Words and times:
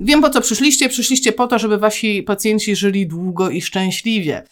Wiem 0.00 0.22
po 0.22 0.30
co 0.30 0.40
przyszliście. 0.40 0.88
Przyszliście 0.88 1.32
po 1.32 1.46
to, 1.46 1.58
żeby 1.58 1.78
wasi 1.78 2.22
pacjenci 2.22 2.76
żyli 2.76 3.06
długo 3.06 3.50
i 3.50 3.62
szczęśliwie. 3.62 4.42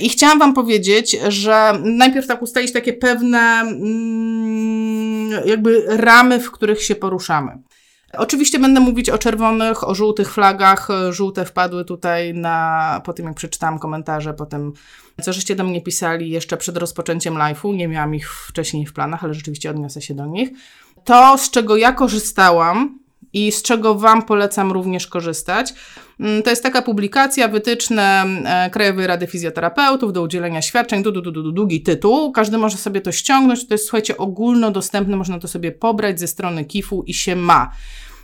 I 0.00 0.08
chciałam 0.08 0.38
Wam 0.38 0.54
powiedzieć, 0.54 1.16
że 1.28 1.78
najpierw 1.84 2.26
tak 2.26 2.42
ustalić 2.42 2.72
takie 2.72 2.92
pewne 2.92 3.38
mm, 3.38 5.30
jakby 5.46 5.84
ramy, 5.86 6.40
w 6.40 6.50
których 6.50 6.82
się 6.82 6.94
poruszamy. 6.94 7.58
Oczywiście 8.12 8.58
będę 8.58 8.80
mówić 8.80 9.10
o 9.10 9.18
czerwonych, 9.18 9.88
o 9.88 9.94
żółtych 9.94 10.32
flagach. 10.32 10.88
Żółte 11.10 11.44
wpadły 11.44 11.84
tutaj 11.84 12.34
na, 12.34 13.00
po 13.04 13.12
tym 13.12 13.26
jak 13.26 13.34
przeczytałam 13.34 13.78
komentarze, 13.78 14.34
po 14.34 14.46
tym 14.46 14.72
co 15.22 15.32
żeście 15.32 15.56
do 15.56 15.64
mnie 15.64 15.80
pisali 15.82 16.30
jeszcze 16.30 16.56
przed 16.56 16.76
rozpoczęciem 16.76 17.34
live'u. 17.34 17.74
Nie 17.74 17.88
miałam 17.88 18.14
ich 18.14 18.32
wcześniej 18.32 18.86
w 18.86 18.92
planach, 18.92 19.24
ale 19.24 19.34
rzeczywiście 19.34 19.70
odniosę 19.70 20.02
się 20.02 20.14
do 20.14 20.26
nich. 20.26 20.48
To, 21.04 21.38
z 21.38 21.50
czego 21.50 21.76
ja 21.76 21.92
korzystałam, 21.92 22.98
i 23.32 23.52
z 23.52 23.62
czego 23.62 23.94
Wam 23.94 24.22
polecam 24.22 24.72
również 24.72 25.06
korzystać. 25.06 25.74
Mm, 26.20 26.42
to 26.42 26.50
jest 26.50 26.62
taka 26.62 26.82
publikacja, 26.82 27.48
wytyczne 27.48 28.24
e, 28.44 28.70
Krajowej 28.70 29.06
Rady 29.06 29.26
Fizjoterapeutów 29.26 30.12
do 30.12 30.22
udzielenia 30.22 30.62
świadczeń, 30.62 31.02
du, 31.02 31.12
du, 31.12 31.22
du, 31.22 31.32
du, 31.32 31.52
długi 31.52 31.82
tytuł. 31.82 32.32
Każdy 32.32 32.58
może 32.58 32.76
sobie 32.76 33.00
to 33.00 33.12
ściągnąć, 33.12 33.68
to 33.68 33.74
jest 33.74 33.84
słuchajcie 33.84 34.16
ogólnodostępne, 34.16 35.16
można 35.16 35.38
to 35.38 35.48
sobie 35.48 35.72
pobrać 35.72 36.20
ze 36.20 36.26
strony 36.26 36.64
KIF-u 36.64 37.02
i 37.02 37.14
się 37.14 37.36
ma. 37.36 37.70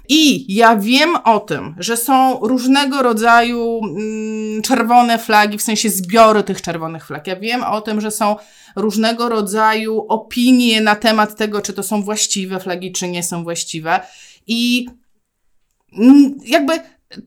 I 0.09 0.55
ja 0.55 0.77
wiem 0.77 1.17
o 1.25 1.41
tym, 1.41 1.75
że 1.79 1.97
są 1.97 2.39
różnego 2.41 3.03
rodzaju 3.03 3.81
mm, 3.85 4.63
czerwone 4.63 5.19
flagi, 5.19 5.59
w 5.59 5.63
sensie 5.63 5.91
zbiory 5.91 6.43
tych 6.43 6.63
czerwonych 6.63 7.07
flag. 7.07 7.27
Ja 7.27 7.37
wiem 7.37 7.65
o 7.65 7.81
tym, 7.81 8.01
że 8.01 8.11
są 8.11 8.37
różnego 8.77 9.29
rodzaju 9.29 10.07
opinie 10.09 10.81
na 10.81 10.97
temat 10.97 11.37
tego, 11.37 11.61
czy 11.61 11.73
to 11.73 11.83
są 11.83 12.03
właściwe 12.03 12.61
flagi, 12.61 12.93
czy 12.93 13.09
nie 13.09 13.23
są 13.23 13.45
właściwe. 13.45 14.01
I 14.47 14.87
mm, 15.99 16.35
jakby 16.45 16.81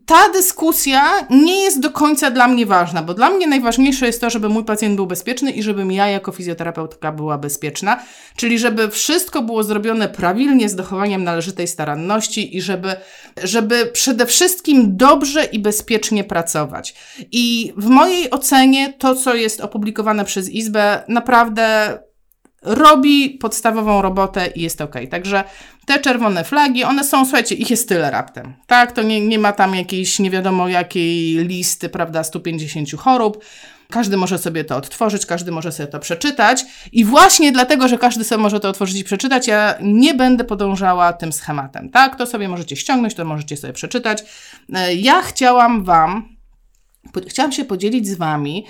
ta 0.06 0.30
dyskusja 0.34 1.28
nie 1.30 1.64
jest 1.64 1.80
do 1.80 1.92
końca 1.92 2.32
dla 2.32 2.48
mnie 2.48 2.66
ważna, 2.66 3.04
bo 3.04 3.14
dla 3.14 3.30
mnie 3.30 3.48
najważniejsze 3.48 4.06
jest 4.06 4.22
to, 4.22 4.30
żeby 4.30 4.50
mój 4.50 4.64
pacjent 4.64 4.96
był 4.96 5.08
bezpieczny 5.08 5.52
i 5.52 5.64
żebym 5.64 5.92
ja 5.92 6.08
jako 6.08 6.32
fizjoterapeutka 6.32 7.12
była 7.12 7.38
bezpieczna, 7.38 8.04
czyli 8.36 8.60
żeby 8.60 8.90
wszystko 8.90 9.42
było 9.42 9.64
zrobione 9.64 10.10
prawidłnie 10.10 10.70
z 10.70 10.76
dochowaniem 10.76 11.24
należytej 11.24 11.68
staranności 11.68 12.58
i 12.58 12.62
żeby, 12.62 12.96
żeby 13.44 13.86
przede 13.86 14.26
wszystkim 14.26 14.98
dobrze 14.98 15.44
i 15.46 15.60
bezpiecznie 15.60 16.24
pracować. 16.24 16.96
I 17.32 17.74
w 17.78 17.86
mojej 17.86 18.32
ocenie 18.32 18.94
to, 18.94 19.16
co 19.16 19.36
jest 19.36 19.62
opublikowane 19.62 20.26
przez 20.26 20.50
Izbę, 20.50 21.04
naprawdę 21.08 21.98
robi 22.62 23.30
podstawową 23.30 24.02
robotę 24.02 24.48
i 24.48 24.62
jest 24.62 24.82
ok. 24.82 24.96
Także 25.12 25.44
te 25.86 26.00
czerwone 26.00 26.44
flagi, 26.44 26.84
one 26.84 27.04
są, 27.04 27.26
słuchajcie, 27.26 27.56
ich 27.56 27.70
jest 27.70 27.90
tyle 27.90 28.12
raptem. 28.12 28.54
Tak, 28.68 28.92
to 28.92 29.04
nie, 29.04 29.22
nie 29.22 29.40
ma 29.40 29.54
tam 29.54 29.76
jakiejś 29.76 30.20
nie 30.20 30.32
wiadomo 30.32 30.68
jakiej 30.68 31.38
listy, 31.38 31.90
prawda, 31.90 32.24
150 32.24 32.92
chorób. 32.92 33.44
Każdy 33.90 34.18
może 34.18 34.38
sobie 34.38 34.64
to 34.64 34.76
odtworzyć, 34.76 35.26
każdy 35.26 35.52
może 35.52 35.72
sobie 35.72 35.88
to 35.88 36.00
przeczytać. 36.00 36.66
I 36.92 37.06
właśnie 37.06 37.52
dlatego, 37.52 37.88
że 37.88 37.98
każdy 37.98 38.24
sobie 38.24 38.42
może 38.42 38.60
to 38.60 38.70
otworzyć 38.70 38.98
i 38.98 39.04
przeczytać, 39.04 39.48
ja 39.48 39.76
nie 39.82 40.14
będę 40.14 40.44
podążała 40.44 41.14
tym 41.14 41.34
schematem. 41.34 41.90
Tak, 41.90 42.16
to 42.16 42.26
sobie 42.26 42.50
możecie 42.50 42.76
ściągnąć, 42.76 43.14
to 43.14 43.26
możecie 43.26 43.58
sobie 43.58 43.74
przeczytać. 43.74 44.24
E, 44.74 44.96
ja 44.96 45.22
chciałam 45.22 45.84
Wam, 45.84 46.36
chciałam 47.28 47.52
się 47.52 47.66
podzielić 47.66 48.08
z 48.08 48.16
Wami 48.16 48.66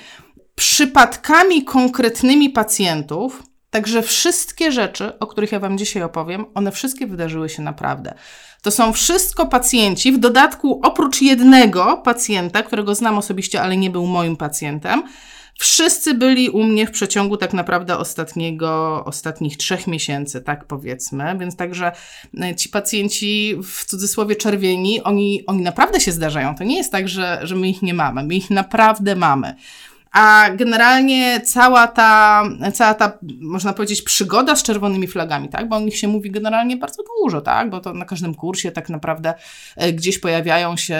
przypadkami 0.55 1.63
konkretnymi 1.63 2.49
pacjentów, 2.49 3.43
Także 3.77 4.01
wszystkie 4.01 4.71
rzeczy, 4.71 5.19
o 5.19 5.27
których 5.27 5.51
ja 5.51 5.59
Wam 5.59 5.77
dzisiaj 5.77 6.03
opowiem, 6.03 6.45
one 6.53 6.71
wszystkie 6.71 7.07
wydarzyły 7.07 7.49
się 7.49 7.61
naprawdę. 7.61 8.13
To 8.61 8.71
są 8.71 8.93
wszystko 8.93 9.45
pacjenci, 9.45 10.11
w 10.11 10.17
dodatku 10.17 10.79
oprócz 10.83 11.21
jednego 11.21 11.97
pacjenta, 11.97 12.63
którego 12.63 12.95
znam 12.95 13.17
osobiście, 13.17 13.61
ale 13.61 13.77
nie 13.77 13.89
był 13.89 14.05
moim 14.05 14.37
pacjentem, 14.37 15.03
wszyscy 15.59 16.13
byli 16.13 16.49
u 16.49 16.63
mnie 16.63 16.87
w 16.87 16.91
przeciągu 16.91 17.37
tak 17.37 17.53
naprawdę 17.53 17.97
ostatniego, 17.97 19.03
ostatnich 19.05 19.57
trzech 19.57 19.87
miesięcy, 19.87 20.41
tak 20.41 20.65
powiedzmy. 20.65 21.37
Więc 21.39 21.55
także 21.55 21.91
e, 22.41 22.55
ci 22.55 22.69
pacjenci 22.69 23.55
w 23.63 23.85
cudzysłowie 23.85 24.35
czerwieni, 24.35 25.03
oni, 25.03 25.45
oni 25.45 25.61
naprawdę 25.61 25.99
się 25.99 26.11
zdarzają. 26.11 26.55
To 26.55 26.63
nie 26.63 26.77
jest 26.77 26.91
tak, 26.91 27.09
że, 27.09 27.39
że 27.43 27.55
my 27.55 27.69
ich 27.69 27.81
nie 27.81 27.93
mamy. 27.93 28.23
My 28.23 28.35
ich 28.35 28.49
naprawdę 28.49 29.15
mamy. 29.15 29.55
A 30.17 30.49
generalnie 30.49 31.41
cała 31.41 31.87
ta, 31.87 32.43
cała 32.73 32.93
ta, 32.93 33.17
można 33.41 33.73
powiedzieć, 33.73 34.01
przygoda 34.01 34.55
z 34.55 34.63
czerwonymi 34.63 35.07
flagami, 35.07 35.49
tak? 35.49 35.69
Bo 35.69 35.75
o 35.75 35.79
nich 35.79 35.97
się 35.97 36.07
mówi 36.07 36.31
generalnie 36.31 36.77
bardzo 36.77 37.03
dużo, 37.03 37.41
tak? 37.41 37.69
Bo 37.69 37.79
to 37.79 37.93
na 37.93 38.05
każdym 38.05 38.35
kursie 38.35 38.71
tak 38.71 38.89
naprawdę 38.89 39.33
e, 39.75 39.93
gdzieś 39.93 40.19
pojawiają 40.19 40.77
się 40.77 40.99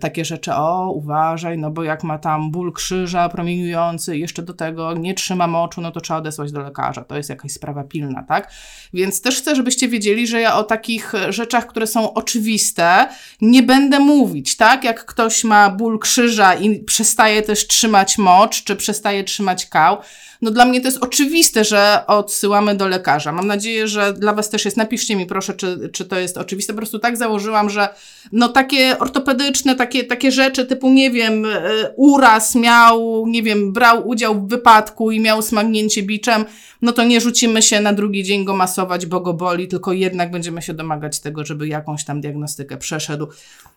takie 0.00 0.24
rzeczy, 0.24 0.54
o 0.54 0.92
uważaj, 0.92 1.58
no 1.58 1.70
bo 1.70 1.82
jak 1.82 2.04
ma 2.04 2.18
tam 2.18 2.50
ból 2.50 2.72
krzyża 2.72 3.28
promieniujący, 3.28 4.18
jeszcze 4.18 4.42
do 4.42 4.54
tego 4.54 4.94
nie 4.94 5.14
trzyma 5.14 5.46
moczu, 5.46 5.80
no 5.80 5.90
to 5.90 6.00
trzeba 6.00 6.18
odesłać 6.18 6.52
do 6.52 6.60
lekarza. 6.60 7.04
To 7.04 7.16
jest 7.16 7.30
jakaś 7.30 7.52
sprawa 7.52 7.84
pilna, 7.84 8.22
tak? 8.22 8.52
Więc 8.94 9.22
też 9.22 9.38
chcę, 9.38 9.56
żebyście 9.56 9.88
wiedzieli, 9.88 10.26
że 10.26 10.40
ja 10.40 10.56
o 10.56 10.62
takich 10.62 11.12
rzeczach, 11.28 11.66
które 11.66 11.86
są 11.86 12.14
oczywiste, 12.14 13.08
nie 13.40 13.62
będę 13.62 13.98
mówić, 13.98 14.56
tak? 14.56 14.84
Jak 14.84 15.04
ktoś 15.04 15.44
ma 15.44 15.70
ból 15.70 15.98
krzyża 15.98 16.54
i 16.54 16.80
przestaje 16.80 17.42
też 17.42 17.66
trzymać 17.66 18.18
mocz, 18.18 18.57
czy 18.64 18.76
przestaje 18.76 19.24
trzymać 19.24 19.66
kał. 19.66 19.98
No 20.42 20.50
dla 20.50 20.64
mnie 20.64 20.80
to 20.80 20.88
jest 20.88 20.98
oczywiste, 21.00 21.64
że 21.64 22.00
odsyłamy 22.06 22.74
do 22.74 22.88
lekarza. 22.88 23.32
Mam 23.32 23.46
nadzieję, 23.46 23.88
że 23.88 24.12
dla 24.12 24.32
Was 24.32 24.50
też 24.50 24.64
jest. 24.64 24.76
Napiszcie 24.76 25.16
mi 25.16 25.26
proszę, 25.26 25.54
czy, 25.54 25.90
czy 25.92 26.04
to 26.04 26.18
jest 26.18 26.38
oczywiste. 26.38 26.72
Po 26.72 26.76
prostu 26.76 26.98
tak 26.98 27.16
założyłam, 27.16 27.70
że 27.70 27.88
no 28.32 28.48
takie 28.48 28.98
ortopedyczne, 28.98 29.74
takie, 29.74 30.04
takie 30.04 30.32
rzeczy 30.32 30.66
typu, 30.66 30.90
nie 30.90 31.10
wiem, 31.10 31.46
e, 31.46 31.60
uraz 31.96 32.54
miał, 32.54 33.26
nie 33.26 33.42
wiem, 33.42 33.72
brał 33.72 34.08
udział 34.08 34.34
w 34.34 34.48
wypadku 34.48 35.10
i 35.10 35.20
miał 35.20 35.42
smagnięcie 35.42 36.02
biczem, 36.02 36.44
no 36.82 36.92
to 36.92 37.04
nie 37.04 37.20
rzucimy 37.20 37.62
się 37.62 37.80
na 37.80 37.92
drugi 37.92 38.24
dzień 38.24 38.44
go 38.44 38.56
masować, 38.56 39.06
bo 39.06 39.20
go 39.20 39.34
boli, 39.34 39.68
tylko 39.68 39.92
jednak 39.92 40.30
będziemy 40.30 40.62
się 40.62 40.74
domagać 40.74 41.20
tego, 41.20 41.44
żeby 41.44 41.68
jakąś 41.68 42.04
tam 42.04 42.20
diagnostykę 42.20 42.76
przeszedł. 42.76 43.28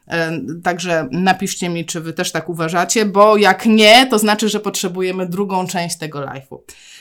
E, 0.08 0.42
także 0.64 1.08
napiszcie 1.12 1.70
mi, 1.70 1.86
czy 1.86 2.02
wy 2.02 2.14
też 2.14 2.32
tak 2.32 2.50
uważacie, 2.50 3.06
bo 3.06 3.38
jak 3.38 3.66
nie, 3.66 4.08
to 4.08 4.20
znaczy, 4.20 4.50
że 4.50 4.60
potrzebujemy 4.60 5.26
drugą 5.26 5.68
część 5.68 5.98
tego 5.98 6.26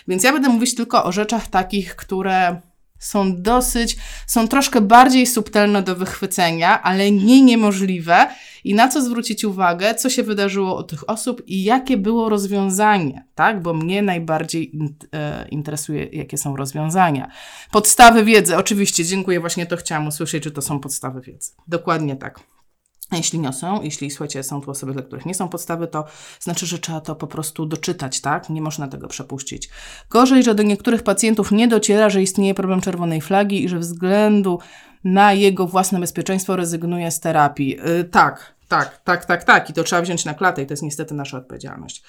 Więc 0.09 0.25
ja 0.25 0.33
będę 0.33 0.49
mówić 0.49 0.75
tylko 0.75 1.05
o 1.05 1.13
rzeczach 1.13 1.47
takich, 1.47 1.97
które 1.97 2.61
są 3.01 3.43
dosyć, 3.43 3.97
są 4.27 4.49
troszkę 4.49 4.81
bardziej 4.81 5.27
subtelne 5.27 5.83
do 5.83 5.97
wychwycenia, 5.97 6.83
ale 6.83 7.11
nie 7.11 7.43
niemożliwe. 7.43 8.27
I 8.65 8.75
na 8.75 8.89
co 8.89 9.03
zwrócić 9.03 9.45
uwagę, 9.45 9.95
co 9.95 10.11
się 10.11 10.23
wydarzyło 10.23 10.81
u 10.81 10.83
tych 10.83 11.11
osób 11.11 11.43
i 11.47 11.65
jakie 11.65 11.97
było 11.97 12.29
rozwiązanie, 12.29 13.25
tak? 13.35 13.63
Bo 13.63 13.75
mnie 13.75 14.03
najbardziej 14.03 14.73
e, 15.13 15.49
interesuje, 15.49 16.05
jakie 16.05 16.39
są 16.39 16.57
rozwiązania. 16.57 17.31
Podstawy 17.71 18.25
wiedzy, 18.25 18.57
oczywiście, 18.57 19.05
dziękuję, 19.05 19.41
właśnie 19.41 19.67
to 19.67 19.77
chciałam 19.77 20.07
usłyszeć, 20.07 20.45
że 20.45 20.51
to 20.51 20.63
są 20.63 20.81
podstawy 20.81 21.21
wiedzy. 21.21 21.51
Dokładnie 21.69 22.17
tak. 22.17 22.41
Jeśli 23.13 23.39
nie 23.39 23.53
są, 23.53 23.83
jeśli 23.83 24.11
słuchajcie, 24.11 24.43
są 24.43 24.61
tu 24.61 24.71
osoby, 24.71 24.93
dla 24.93 25.03
których 25.03 25.27
nie 25.27 25.35
są 25.35 25.49
podstawy, 25.49 25.87
to 25.87 26.05
znaczy, 26.41 26.67
że 26.67 26.79
trzeba 26.79 27.01
to 27.01 27.15
po 27.15 27.27
prostu 27.27 27.67
doczytać, 27.67 28.21
tak? 28.21 28.51
Nie 28.51 28.63
można 28.63 28.89
tego 28.89 29.09
przepuścić. 29.09 29.71
Gorzej, 30.11 30.43
że 30.43 30.55
do 30.55 30.63
niektórych 30.63 31.03
pacjentów 31.03 31.53
nie 31.53 31.69
dociera, 31.69 32.11
że 32.11 32.23
istnieje 32.23 32.55
problem 32.55 32.81
czerwonej 32.81 33.21
flagi 33.21 33.65
i 33.65 33.69
że 33.69 33.79
względu 33.79 34.59
na 35.05 35.33
jego 35.33 35.67
własne 35.67 36.01
bezpieczeństwo 36.01 36.57
rezygnuje 36.57 37.11
z 37.11 37.21
terapii. 37.21 37.69
Yy, 37.69 38.05
tak, 38.05 38.55
tak, 38.69 39.01
tak, 39.05 39.25
tak, 39.25 39.45
tak. 39.45 39.71
I 39.71 39.73
to 39.73 39.85
trzeba 39.85 40.03
wziąć 40.03 40.25
na 40.25 40.35
klatę 40.35 40.63
i 40.63 40.67
to 40.67 40.73
jest 40.73 40.83
niestety 40.83 41.15
nasza 41.15 41.39
odpowiedzialność. 41.39 42.03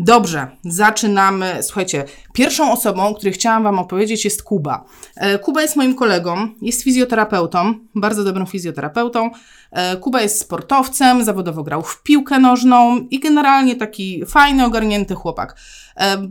Dobrze, 0.00 0.46
zaczynamy. 0.64 1.58
Słuchajcie, 1.62 2.04
pierwszą 2.32 2.72
osobą, 2.72 3.06
o 3.06 3.14
której 3.14 3.32
chciałam 3.32 3.62
Wam 3.62 3.78
opowiedzieć 3.78 4.24
jest 4.24 4.42
Kuba. 4.42 4.84
E, 5.16 5.38
Kuba 5.38 5.62
jest 5.62 5.76
moim 5.76 5.94
kolegą, 5.94 6.48
jest 6.62 6.82
fizjoterapeutą, 6.82 7.74
bardzo 7.94 8.24
dobrym 8.24 8.46
fizjoterapeutą. 8.46 9.30
E, 9.70 9.96
Kuba 9.96 10.20
jest 10.20 10.40
sportowcem, 10.40 11.24
zawodowo 11.24 11.62
grał 11.62 11.82
w 11.82 12.02
piłkę 12.02 12.38
nożną 12.38 12.98
i 13.10 13.20
generalnie 13.20 13.76
taki 13.76 14.24
fajny, 14.26 14.64
ogarnięty 14.64 15.14
chłopak. 15.14 15.56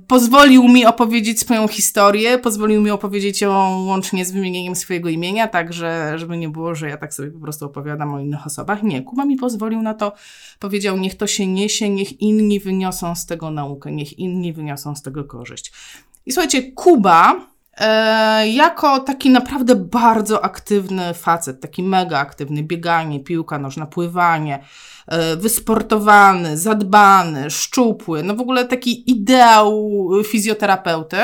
Pozwolił 0.08 0.68
mi 0.68 0.86
opowiedzieć 0.86 1.40
swoją 1.40 1.68
historię, 1.68 2.40
pozwolił 2.40 2.82
mi 2.82 2.92
opowiedzieć 2.92 3.42
ją 3.42 3.52
łącznie 3.86 4.26
z 4.26 4.32
wymienieniem 4.32 4.76
swojego 4.76 5.10
imienia, 5.10 5.48
tak 5.48 5.74
żeby 6.16 6.38
nie 6.38 6.50
było, 6.50 6.76
że 6.76 6.90
ja 6.90 6.98
tak 6.98 7.14
sobie 7.14 7.32
po 7.32 7.40
prostu 7.40 7.66
opowiadam 7.66 8.14
o 8.14 8.20
innych 8.20 8.46
osobach. 8.46 8.84
Nie, 8.84 9.02
Kuba 9.02 9.26
mi 9.26 9.36
pozwolił 9.36 9.82
na 9.82 9.94
to, 9.94 10.14
powiedział, 10.60 10.98
niech 10.98 11.16
to 11.16 11.28
się 11.28 11.48
niesie, 11.48 11.90
niech 11.90 12.22
inni 12.22 12.60
wyniosą 12.60 13.16
z 13.16 13.26
tego 13.26 13.52
naukę, 13.52 13.92
niech 13.92 14.20
inni 14.20 14.54
wyniosą 14.54 14.96
z 14.96 15.02
tego 15.02 15.24
korzyść. 15.24 15.72
I 16.26 16.32
słuchajcie, 16.32 16.72
Kuba 16.72 17.48
jako 18.46 19.00
taki 19.00 19.30
naprawdę 19.30 19.76
bardzo 19.76 20.46
aktywny 20.46 21.14
facet, 21.14 21.62
taki 21.62 21.84
mega 21.84 22.20
aktywny, 22.20 22.64
bieganie, 22.64 23.20
piłka 23.20 23.60
nożna, 23.60 23.86
pływanie, 23.86 24.60
e, 25.08 25.36
wysportowany, 25.36 26.58
zadbany, 26.58 27.50
szczupły, 27.50 28.24
no 28.24 28.36
w 28.36 28.42
ogóle 28.42 28.66
taki 28.66 29.12
ideał 29.12 29.90
fizjoterapeuty, 30.24 31.18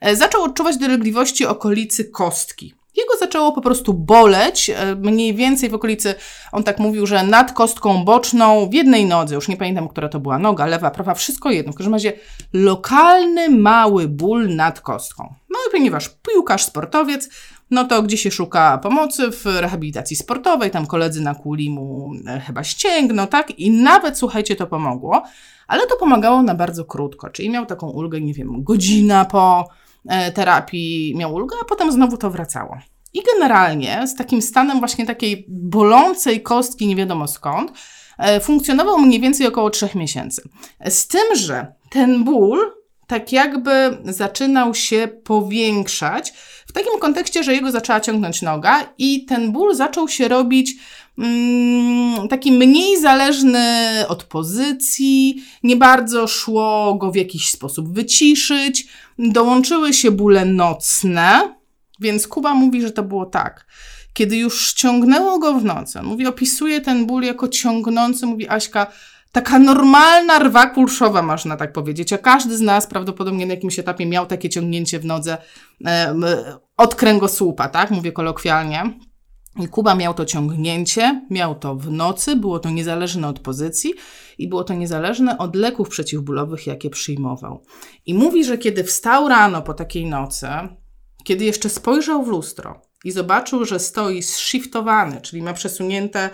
e, 0.00 0.16
zaczął 0.16 0.42
odczuwać 0.42 0.76
dolegliwości 0.76 1.46
okolicy 1.46 2.04
kostki. 2.04 2.74
jego 2.96 3.16
zaczęło 3.20 3.52
po 3.52 3.60
prostu 3.60 3.94
boleć, 3.94 4.70
e, 4.70 4.94
mniej 4.96 5.34
więcej 5.34 5.70
w 5.70 5.74
okolicy, 5.74 6.14
on 6.52 6.64
tak 6.64 6.78
mówił, 6.78 7.06
że 7.06 7.26
nad 7.26 7.52
kostką 7.52 8.04
boczną 8.04 8.68
w 8.70 8.74
jednej 8.74 9.06
nodze, 9.06 9.34
już 9.34 9.48
nie 9.48 9.56
pamiętam, 9.56 9.88
która 9.88 10.08
to 10.08 10.20
była 10.20 10.38
noga, 10.38 10.66
lewa, 10.66 10.90
prawa, 10.90 11.14
wszystko 11.14 11.50
jedno, 11.50 11.72
w 11.72 11.76
każdym 11.76 11.92
razie 11.92 12.12
lokalny, 12.52 13.50
mały 13.50 14.08
ból 14.08 14.48
nad 14.48 14.80
kostką. 14.80 15.34
No 15.52 15.58
i 15.68 15.72
ponieważ 15.72 16.08
piłkarz, 16.08 16.64
sportowiec, 16.64 17.28
no 17.70 17.84
to 17.84 18.02
gdzie 18.02 18.16
się 18.16 18.30
szuka 18.30 18.78
pomocy? 18.78 19.30
W 19.30 19.44
rehabilitacji 19.46 20.16
sportowej, 20.16 20.70
tam 20.70 20.86
koledzy 20.86 21.20
nakuli 21.20 21.70
mu 21.70 22.12
e, 22.26 22.40
chyba 22.40 22.64
ścięgno, 22.64 23.26
tak? 23.26 23.58
I 23.58 23.70
nawet, 23.70 24.18
słuchajcie, 24.18 24.56
to 24.56 24.66
pomogło, 24.66 25.22
ale 25.66 25.86
to 25.86 25.96
pomagało 25.96 26.42
na 26.42 26.54
bardzo 26.54 26.84
krótko, 26.84 27.30
czyli 27.30 27.50
miał 27.50 27.66
taką 27.66 27.90
ulgę, 27.90 28.20
nie 28.20 28.34
wiem, 28.34 28.64
godzina 28.64 29.24
po 29.24 29.68
e, 30.08 30.32
terapii 30.32 31.14
miał 31.16 31.34
ulgę, 31.34 31.56
a 31.62 31.64
potem 31.64 31.92
znowu 31.92 32.16
to 32.16 32.30
wracało. 32.30 32.78
I 33.14 33.22
generalnie 33.32 34.06
z 34.06 34.14
takim 34.14 34.42
stanem 34.42 34.78
właśnie 34.78 35.06
takiej 35.06 35.46
bolącej 35.48 36.42
kostki, 36.42 36.86
nie 36.86 36.96
wiadomo 36.96 37.28
skąd, 37.28 37.72
e, 38.18 38.40
funkcjonował 38.40 38.98
mniej 38.98 39.20
więcej 39.20 39.46
około 39.46 39.70
trzech 39.70 39.94
miesięcy. 39.94 40.42
Z 40.88 41.08
tym, 41.08 41.36
że 41.36 41.74
ten 41.90 42.24
ból 42.24 42.81
tak 43.12 43.32
jakby 43.32 43.98
zaczynał 44.04 44.74
się 44.74 45.08
powiększać 45.24 46.32
w 46.66 46.72
takim 46.72 46.98
kontekście, 47.00 47.44
że 47.44 47.54
jego 47.54 47.70
zaczęła 47.70 48.00
ciągnąć 48.00 48.42
noga 48.42 48.92
i 48.98 49.24
ten 49.24 49.52
ból 49.52 49.74
zaczął 49.74 50.08
się 50.08 50.28
robić 50.28 50.74
mm, 51.18 52.28
taki 52.28 52.52
mniej 52.52 53.00
zależny 53.00 53.68
od 54.08 54.24
pozycji, 54.24 55.44
nie 55.62 55.76
bardzo 55.76 56.26
szło 56.26 56.94
go 56.94 57.10
w 57.10 57.16
jakiś 57.16 57.50
sposób 57.50 57.94
wyciszyć, 57.94 58.86
dołączyły 59.18 59.92
się 59.92 60.10
bóle 60.10 60.44
nocne, 60.44 61.54
więc 62.00 62.28
Kuba 62.28 62.54
mówi, 62.54 62.82
że 62.82 62.90
to 62.90 63.02
było 63.02 63.26
tak. 63.26 63.66
Kiedy 64.12 64.36
już 64.36 64.72
ciągnęło 64.72 65.38
go 65.38 65.54
w 65.54 65.64
nocy, 65.64 66.02
mówi, 66.02 66.26
opisuje 66.26 66.80
ten 66.80 67.06
ból 67.06 67.22
jako 67.22 67.48
ciągnący, 67.48 68.26
mówi 68.26 68.48
Aśka, 68.48 68.86
taka 69.32 69.58
normalna 69.58 70.38
rwa 70.38 70.66
kulszowa, 70.66 71.22
można 71.22 71.56
tak 71.56 71.72
powiedzieć. 71.72 72.12
A 72.12 72.18
każdy 72.18 72.56
z 72.56 72.60
nas 72.60 72.86
prawdopodobnie 72.86 73.46
na 73.46 73.54
jakimś 73.54 73.78
etapie 73.78 74.06
miał 74.06 74.26
takie 74.26 74.48
ciągnięcie 74.48 74.98
w 74.98 75.04
nodze 75.04 75.38
e, 75.86 76.14
od 76.76 76.94
kręgosłupa, 76.94 77.68
tak? 77.68 77.90
Mówię 77.90 78.12
kolokwialnie. 78.12 78.98
I 79.60 79.68
Kuba 79.68 79.94
miał 79.94 80.14
to 80.14 80.24
ciągnięcie, 80.24 81.26
miał 81.30 81.54
to 81.54 81.74
w 81.76 81.90
nocy, 81.90 82.36
było 82.36 82.58
to 82.58 82.70
niezależne 82.70 83.28
od 83.28 83.40
pozycji 83.40 83.94
i 84.38 84.48
było 84.48 84.64
to 84.64 84.74
niezależne 84.74 85.38
od 85.38 85.56
leków 85.56 85.88
przeciwbólowych, 85.88 86.66
jakie 86.66 86.90
przyjmował. 86.90 87.62
I 88.06 88.14
mówi, 88.14 88.44
że 88.44 88.58
kiedy 88.58 88.84
wstał 88.84 89.28
rano 89.28 89.62
po 89.62 89.74
takiej 89.74 90.06
nocy, 90.06 90.46
kiedy 91.24 91.44
jeszcze 91.44 91.68
spojrzał 91.68 92.24
w 92.24 92.28
lustro 92.28 92.82
i 93.04 93.12
zobaczył, 93.12 93.64
że 93.64 93.78
stoi 93.78 94.22
zshiftowany, 94.22 95.20
czyli 95.20 95.42
ma 95.42 95.52
przesunięte 95.52 96.30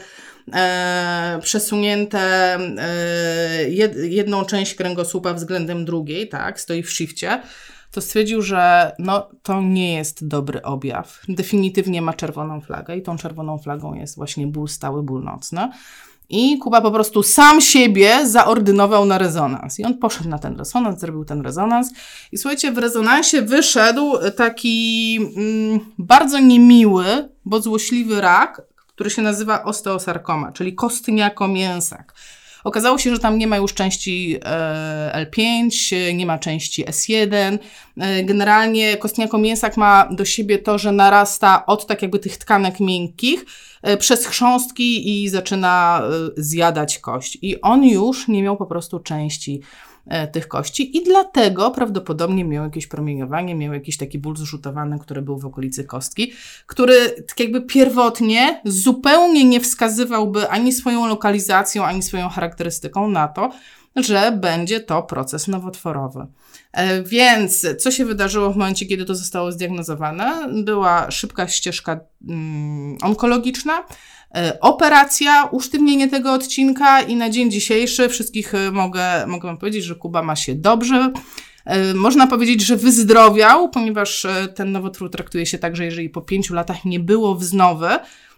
e, 0.55 1.39
przesunięte 1.43 2.21
e, 2.55 3.71
jed, 3.71 3.97
jedną 3.97 4.45
część 4.45 4.75
kręgosłupa 4.75 5.35
względem 5.35 5.85
drugiej, 5.85 6.29
tak, 6.29 6.61
stoi 6.61 6.83
w 6.83 6.91
shifcie, 6.91 7.43
to 7.91 8.01
stwierdził, 8.01 8.43
że 8.43 8.93
no, 8.99 9.29
to 9.43 9.63
nie 9.63 9.95
jest 9.95 10.29
dobry 10.29 10.63
objaw. 10.63 11.21
Definitywnie 11.29 12.03
ma 12.03 12.13
czerwoną 12.13 12.61
flagę 12.61 12.97
i 12.97 13.03
tą 13.03 13.17
czerwoną 13.17 13.59
flagą 13.59 13.95
jest 13.95 14.17
właśnie 14.17 14.47
ból 14.47 14.69
stały, 14.69 15.03
ból 15.03 15.25
nocny. 15.25 15.69
I 16.31 16.59
Kuba 16.59 16.81
po 16.81 16.91
prostu 16.91 17.23
sam 17.23 17.61
siebie 17.61 18.27
zaordynował 18.27 19.05
na 19.05 19.19
rezonans. 19.19 19.79
I 19.79 19.85
on 19.85 19.99
poszedł 19.99 20.29
na 20.29 20.39
ten 20.39 20.57
rezonans, 20.57 21.01
zrobił 21.01 21.25
ten 21.25 21.41
rezonans. 21.41 21.93
I 22.33 22.39
słuchajcie, 22.39 22.73
w 22.73 22.79
rezonansie 22.79 23.43
wyszedł 23.43 24.13
taki 24.37 25.17
mm, 25.37 25.81
bardzo 25.99 26.39
niemiły, 26.39 27.05
bo 27.45 27.61
złośliwy 27.61 28.21
rak, 28.21 28.63
który 28.99 29.11
się 29.11 29.23
nazywa 29.23 29.65
osteosarkoma, 29.65 30.53
czyli 30.53 30.75
kostniako-mięsak. 30.75 32.15
Okazało 32.65 32.99
się, 32.99 33.15
że 33.15 33.19
tam 33.19 33.39
nie 33.39 33.47
ma 33.47 33.57
już 33.57 33.75
części 33.75 34.39
e, 34.45 35.27
L5, 35.27 35.71
nie 36.15 36.27
ma 36.27 36.39
części 36.39 36.85
S1. 36.85 37.59
E, 37.97 38.25
generalnie 38.25 38.97
kostniako-mięsak 38.97 39.77
ma 39.77 40.09
do 40.11 40.25
siebie 40.25 40.59
to, 40.59 40.79
że 40.79 40.93
narasta 40.93 41.67
od 41.67 41.87
tak 41.87 42.03
jakby 42.03 42.19
tych 42.19 42.37
tkanek 42.37 42.81
miękkich 42.81 43.45
e, 43.83 43.97
przez 43.97 44.27
chrząstki 44.27 45.23
i 45.23 45.29
zaczyna 45.29 46.03
zjadać 46.37 46.99
kość. 46.99 47.39
I 47.43 47.61
on 47.61 47.85
już 47.85 48.29
nie 48.29 48.43
miał 48.43 48.57
po 48.57 48.67
prostu 48.67 48.99
części 48.99 49.61
tych 50.33 50.49
kości 50.49 50.97
i 50.97 51.05
dlatego 51.05 51.71
prawdopodobnie 51.71 52.45
miał 52.45 52.65
jakieś 52.65 52.87
promieniowanie, 52.87 53.55
miał 53.55 53.75
jakiś 53.75 53.97
taki 53.97 54.19
ból 54.19 54.37
zrzutowany, 54.37 54.99
który 54.99 55.23
był 55.23 55.39
w 55.39 55.47
okolicy 55.47 55.85
kostki, 55.85 56.33
który 56.67 57.11
tak 57.29 57.41
jakby 57.41 57.63
pierwotnie 57.63 58.61
zupełnie 58.65 59.45
nie 59.45 59.61
wskazywałby 59.61 60.49
ani 60.49 60.73
swoją 60.73 61.07
lokalizacją, 61.07 61.85
ani 61.85 62.03
swoją 62.03 62.29
charakterystyką 62.29 63.09
na 63.09 63.29
to, 63.29 63.51
że 63.97 64.33
będzie 64.33 64.81
to 64.81 65.03
proces 65.03 65.49
nowotworowy. 65.49 66.27
E, 66.73 67.03
więc 67.03 67.67
co 67.79 67.91
się 67.91 68.05
wydarzyło 68.05 68.51
w 68.51 68.57
momencie, 68.57 68.87
kiedy 68.87 69.05
to 69.05 69.15
zostało 69.15 69.53
zdiagnozowane? 69.53 70.49
Była 70.65 71.11
szybka 71.11 71.49
ścieżka 71.49 72.01
mm, 72.29 72.99
onkologiczna, 73.03 73.83
E, 73.83 74.18
operacja, 74.61 75.45
usztywnienie 75.45 76.09
tego 76.09 76.33
odcinka 76.33 77.01
i 77.01 77.17
na 77.17 77.31
dzień 77.31 77.51
dzisiejszy 77.51 78.09
wszystkich 78.09 78.55
e, 78.55 78.71
mogę, 78.71 79.27
mogę 79.27 79.47
Wam 79.49 79.59
powiedzieć, 79.59 79.85
że 79.85 79.95
Kuba 79.95 80.23
ma 80.23 80.37
się 80.37 80.55
dobrze. 80.55 81.13
E, 81.65 81.95
można 81.95 82.27
powiedzieć, 82.27 82.63
że 82.63 82.77
wyzdrowiał, 82.77 83.69
ponieważ 83.69 84.27
ten 84.55 84.73
nowotwór 84.73 85.11
traktuje 85.11 85.47
się 85.47 85.59
tak, 85.59 85.77
że 85.77 85.85
jeżeli 85.85 86.11
po 86.11 86.23
pięciu 86.23 86.55
latach 86.55 86.85
nie 86.85 87.01
było 87.01 87.35
wznowy, 87.35 87.89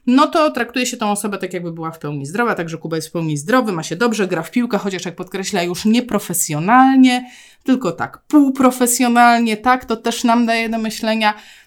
no 0.06 0.26
to 0.26 0.50
traktuje 0.50 0.86
się 0.86 0.96
tą 0.96 1.10
osobę 1.10 1.38
tak, 1.38 1.52
jakby 1.52 1.72
była 1.72 1.90
w 1.90 1.98
pełni 1.98 2.26
zdrowa, 2.26 2.54
także 2.54 2.78
Kuba 2.78 2.96
jest 2.96 3.08
w 3.08 3.12
pełni 3.12 3.36
zdrowy, 3.36 3.72
ma 3.72 3.82
się 3.82 3.96
dobrze, 3.96 4.28
gra 4.28 4.42
w 4.42 4.50
piłkę, 4.50 4.78
chociaż 4.78 5.04
jak 5.04 5.16
podkreśla, 5.16 5.62
już 5.62 5.84
nieprofesjonalnie, 5.84 7.30
tylko 7.64 7.92
tak 7.92 8.18
półprofesjonalnie, 8.28 9.56
tak, 9.56 9.84
to 9.84 9.96
też 9.96 10.24
nam 10.24 10.46
daje 10.46 10.68
do 10.68 10.78
myślenia, 10.78 11.34
E, 11.34 11.59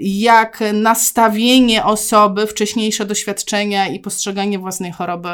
jak 0.00 0.60
nastawienie 0.72 1.84
osoby, 1.84 2.46
wcześniejsze 2.46 3.04
doświadczenia 3.04 3.88
i 3.88 4.00
postrzeganie 4.00 4.58
własnej 4.58 4.92
choroby, 4.92 5.28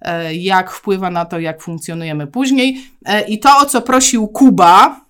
e, 0.00 0.34
jak 0.34 0.70
wpływa 0.70 1.10
na 1.10 1.24
to, 1.24 1.38
jak 1.38 1.62
funkcjonujemy 1.62 2.26
później. 2.26 2.84
E, 3.04 3.28
I 3.28 3.38
to, 3.38 3.58
o 3.58 3.66
co 3.66 3.82
prosił 3.82 4.28
Kuba, 4.28 5.05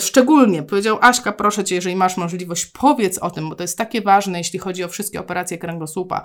Szczególnie 0.00 0.62
powiedział 0.62 0.98
Aśka, 1.00 1.32
proszę 1.32 1.64
cię, 1.64 1.74
jeżeli 1.74 1.96
masz 1.96 2.16
możliwość, 2.16 2.66
powiedz 2.66 3.18
o 3.18 3.30
tym, 3.30 3.48
bo 3.48 3.54
to 3.54 3.62
jest 3.62 3.78
takie 3.78 4.00
ważne, 4.00 4.38
jeśli 4.38 4.58
chodzi 4.58 4.84
o 4.84 4.88
wszystkie 4.88 5.20
operacje 5.20 5.58
kręgosłupa. 5.58 6.24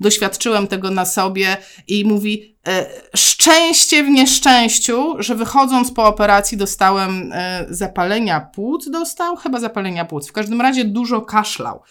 Doświadczyłem 0.00 0.66
tego 0.66 0.90
na 0.90 1.04
sobie 1.04 1.56
i 1.88 2.04
mówi, 2.04 2.56
e, 2.68 2.86
szczęście 3.16 4.04
w 4.04 4.08
nieszczęściu, 4.08 5.14
że 5.18 5.34
wychodząc 5.34 5.92
po 5.92 6.04
operacji 6.04 6.58
dostałem 6.58 7.32
e, 7.32 7.66
zapalenia 7.70 8.40
płuc, 8.40 8.90
dostał? 8.90 9.36
Chyba 9.36 9.60
zapalenia 9.60 10.04
płuc, 10.04 10.28
w 10.28 10.32
każdym 10.32 10.60
razie 10.60 10.84
dużo 10.84 11.20
kaszlał. 11.20 11.82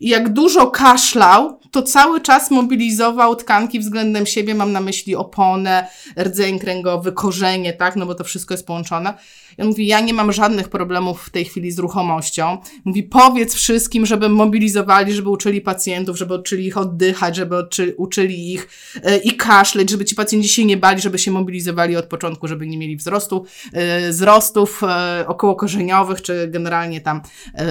I 0.00 0.08
jak 0.08 0.32
dużo 0.32 0.66
kaszlał, 0.66 1.60
to 1.70 1.82
cały 1.82 2.20
czas 2.20 2.50
mobilizował 2.50 3.36
tkanki 3.36 3.80
względem 3.80 4.26
siebie, 4.26 4.54
mam 4.54 4.72
na 4.72 4.80
myśli 4.80 5.16
oponę, 5.16 5.86
rdzeń 6.18 6.58
kręgowy, 6.58 7.12
korzenie, 7.12 7.72
tak, 7.72 7.96
no 7.96 8.06
bo 8.06 8.14
to 8.14 8.24
wszystko 8.24 8.54
jest 8.54 8.66
połączone. 8.66 9.14
I 9.58 9.62
on 9.62 9.68
mówi, 9.68 9.86
ja 9.86 10.00
nie 10.00 10.14
mam 10.14 10.32
żadnych 10.32 10.68
problemów 10.68 11.22
w 11.22 11.30
tej 11.30 11.44
chwili 11.44 11.70
z 11.70 11.78
ruchomością. 11.78 12.58
Mówi, 12.84 13.02
powiedz 13.02 13.54
wszystkim, 13.54 14.06
żeby 14.06 14.28
mobilizowali, 14.28 15.12
żeby 15.12 15.28
uczyli 15.30 15.60
pacjentów, 15.60 16.18
żeby 16.18 16.34
uczyli 16.34 16.66
ich 16.66 16.78
oddychać, 16.78 17.36
żeby 17.36 17.56
uczyli, 17.96 18.52
ich 18.52 18.68
e, 19.02 19.16
i 19.16 19.36
kaszleć, 19.36 19.90
żeby 19.90 20.04
ci 20.04 20.14
pacjenci 20.14 20.48
się 20.48 20.64
nie 20.64 20.76
bali, 20.76 21.00
żeby 21.00 21.18
się 21.18 21.30
mobilizowali 21.30 21.96
od 21.96 22.06
początku, 22.06 22.48
żeby 22.48 22.66
nie 22.66 22.78
mieli 22.78 22.96
wzrostu, 22.96 23.44
e, 23.72 24.08
wzrostów 24.10 24.82
e, 24.82 25.24
okołokorzeniowych, 25.26 26.22
czy 26.22 26.48
generalnie 26.48 27.00
tam 27.00 27.22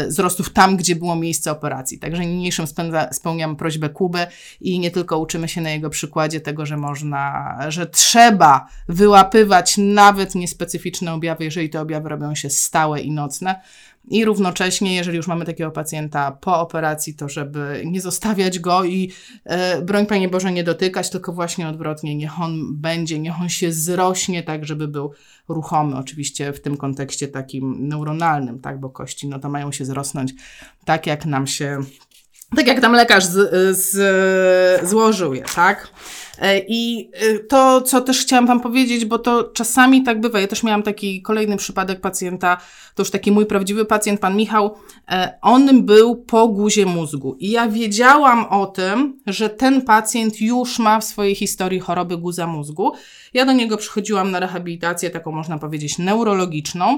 wzrostów 0.08 0.50
tam, 0.50 0.78
gdzie 0.78 0.96
było 0.96 1.16
miejsce 1.16 1.52
operacji. 1.52 2.00
Także 2.00 2.26
niniejszym 2.26 2.68
spędza, 2.68 3.14
spełniam 3.14 3.56
prośbę 3.56 3.90
Kuby 3.90 4.28
i 4.62 4.80
nie 4.80 4.92
tylko 4.92 5.20
uczymy 5.20 5.48
się 5.48 5.62
na 5.62 5.70
jego 5.70 5.90
przykładzie 5.90 6.42
tego, 6.42 6.66
że 6.66 6.78
można, 6.78 7.58
że 7.68 7.88
trzeba 7.88 8.68
wyłapywać 8.90 9.76
nawet 9.78 10.36
niespecyficzne 10.36 11.14
objawy, 11.14 11.44
jeżeli 11.44 11.70
to 11.70 11.77
te 11.78 11.82
objawy 11.82 12.10
robią 12.10 12.36
się 12.36 12.50
stałe 12.50 13.02
i 13.02 13.12
nocne. 13.12 13.62
I 14.10 14.26
równocześnie, 14.26 14.96
jeżeli 14.96 15.18
już 15.18 15.28
mamy 15.28 15.46
takiego 15.46 15.72
pacjenta 15.72 16.32
po 16.32 16.60
operacji, 16.60 17.16
to 17.16 17.30
żeby 17.30 17.82
nie 17.86 18.02
zostawiać 18.02 18.60
go 18.60 18.84
i 18.84 19.12
e, 19.44 19.82
broń 19.82 20.06
Panie 20.06 20.30
Boże 20.30 20.52
nie 20.52 20.64
dotykać, 20.64 21.10
tylko 21.10 21.34
właśnie 21.34 21.68
odwrotnie, 21.68 22.16
niech 22.16 22.42
on 22.42 22.76
będzie, 22.76 23.20
niech 23.20 23.42
on 23.42 23.50
się 23.50 23.72
zrośnie 23.72 24.44
tak, 24.44 24.66
żeby 24.66 24.88
był 24.88 25.12
ruchomy, 25.48 25.98
oczywiście 25.98 26.54
w 26.54 26.62
tym 26.62 26.78
kontekście 26.78 27.28
takim 27.28 27.88
neuronalnym, 27.88 28.60
tak, 28.60 28.80
bo 28.80 28.90
kości 28.90 29.28
no 29.28 29.40
to 29.40 29.50
mają 29.50 29.72
się 29.72 29.86
zrosnąć 29.86 30.34
tak, 30.86 31.08
jak 31.08 31.26
nam 31.26 31.48
się 31.48 31.80
tak 32.56 32.68
jak 32.68 32.82
tam 32.82 32.94
lekarz 32.94 33.26
z, 33.26 33.78
z, 33.78 34.90
złożył 34.90 35.34
je, 35.34 35.44
tak? 35.56 35.88
E, 36.42 36.60
I 36.68 37.12
e, 37.14 37.40
to, 37.40 37.82
co 37.82 38.02
też 38.02 38.22
chciałam 38.22 38.48
Wam 38.48 38.60
powiedzieć, 38.60 39.06
bo 39.06 39.20
to 39.20 39.44
czasami 39.44 40.04
tak 40.04 40.22
bywa. 40.22 40.40
Ja 40.40 40.48
też 40.48 40.64
miałam 40.64 40.84
taki 40.84 41.22
kolejny 41.22 41.58
przypadek 41.58 42.02
pacjenta, 42.02 42.58
to 42.96 43.02
już 43.02 43.12
taki 43.12 43.32
mój 43.32 43.46
prawdziwy 43.46 43.86
pacjent, 43.86 44.20
pan 44.20 44.36
Michał. 44.36 44.76
E, 45.10 45.38
on 45.42 45.86
był 45.86 46.16
po 46.16 46.48
guzie 46.48 46.86
mózgu. 46.86 47.36
I 47.40 47.52
ja 47.52 47.68
wiedziałam 47.68 48.46
o 48.46 48.66
tym, 48.66 49.20
że 49.28 49.50
ten 49.50 49.82
pacjent 49.82 50.42
już 50.42 50.80
ma 50.80 51.00
w 51.00 51.04
swojej 51.04 51.36
historii 51.36 51.80
choroby 51.80 52.18
guza 52.18 52.48
mózgu. 52.48 52.92
Ja 53.34 53.46
do 53.46 53.52
niego 53.52 53.78
przychodziłam 53.78 54.32
na 54.32 54.40
rehabilitację, 54.40 55.10
taką 55.10 55.32
można 55.32 55.58
powiedzieć 55.58 55.98
neurologiczną. 55.98 56.98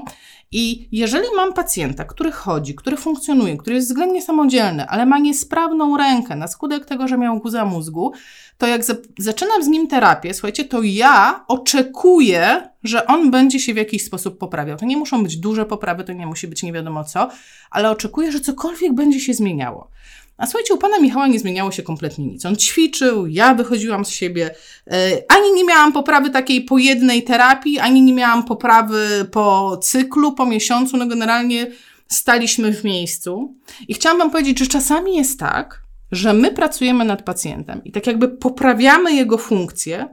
I 0.52 0.88
jeżeli 0.92 1.26
mam 1.36 1.52
pacjenta, 1.52 2.04
który 2.04 2.32
chodzi, 2.32 2.74
który 2.74 2.96
funkcjonuje, 2.96 3.56
który 3.56 3.76
jest 3.76 3.88
względnie 3.88 4.22
samodzielny, 4.22 4.86
ale 4.86 5.06
ma 5.06 5.18
niesprawną 5.18 5.96
rękę 5.96 6.36
na 6.36 6.48
skutek 6.48 6.84
tego, 6.84 7.08
że 7.08 7.18
miał 7.18 7.38
guza 7.38 7.64
mózgu, 7.64 8.12
to 8.58 8.66
jak 8.66 8.84
zaczynam 9.30 9.64
z 9.64 9.68
nim 9.68 9.86
terapię, 9.86 10.34
słuchajcie, 10.34 10.64
to 10.64 10.82
ja 10.82 11.44
oczekuję, 11.48 12.70
że 12.82 13.06
on 13.06 13.30
będzie 13.30 13.60
się 13.60 13.74
w 13.74 13.76
jakiś 13.76 14.04
sposób 14.04 14.38
poprawiał. 14.38 14.76
To 14.76 14.86
nie 14.86 14.96
muszą 14.96 15.22
być 15.22 15.36
duże 15.36 15.66
poprawy, 15.66 16.04
to 16.04 16.12
nie 16.12 16.26
musi 16.26 16.48
być 16.48 16.62
nie 16.62 16.72
wiadomo 16.72 17.04
co, 17.04 17.28
ale 17.70 17.90
oczekuję, 17.90 18.32
że 18.32 18.40
cokolwiek 18.40 18.92
będzie 18.94 19.20
się 19.20 19.34
zmieniało. 19.34 19.90
A 20.36 20.46
słuchajcie, 20.46 20.74
u 20.74 20.78
pana 20.78 20.98
Michała 20.98 21.26
nie 21.26 21.38
zmieniało 21.38 21.70
się 21.72 21.82
kompletnie 21.82 22.26
nic. 22.26 22.46
On 22.46 22.56
ćwiczył, 22.56 23.26
ja 23.26 23.54
wychodziłam 23.54 24.04
z 24.04 24.10
siebie. 24.10 24.54
Yy, 24.86 24.94
ani 25.28 25.52
nie 25.52 25.64
miałam 25.64 25.92
poprawy 25.92 26.30
takiej 26.30 26.64
po 26.64 26.78
jednej 26.78 27.22
terapii, 27.22 27.78
ani 27.78 28.02
nie 28.02 28.12
miałam 28.12 28.44
poprawy 28.44 29.28
po 29.32 29.76
cyklu, 29.82 30.32
po 30.32 30.46
miesiącu. 30.46 30.96
No 30.96 31.06
generalnie 31.06 31.66
staliśmy 32.08 32.72
w 32.72 32.84
miejscu. 32.84 33.54
I 33.88 33.94
chciałam 33.94 34.18
wam 34.18 34.30
powiedzieć, 34.30 34.58
że 34.58 34.66
czasami 34.66 35.16
jest 35.16 35.38
tak, 35.38 35.82
że 36.12 36.32
my 36.32 36.50
pracujemy 36.50 37.04
nad 37.04 37.22
pacjentem 37.22 37.84
i 37.84 37.92
tak 37.92 38.06
jakby 38.06 38.28
poprawiamy 38.28 39.12
jego 39.12 39.38
funkcję, 39.38 40.08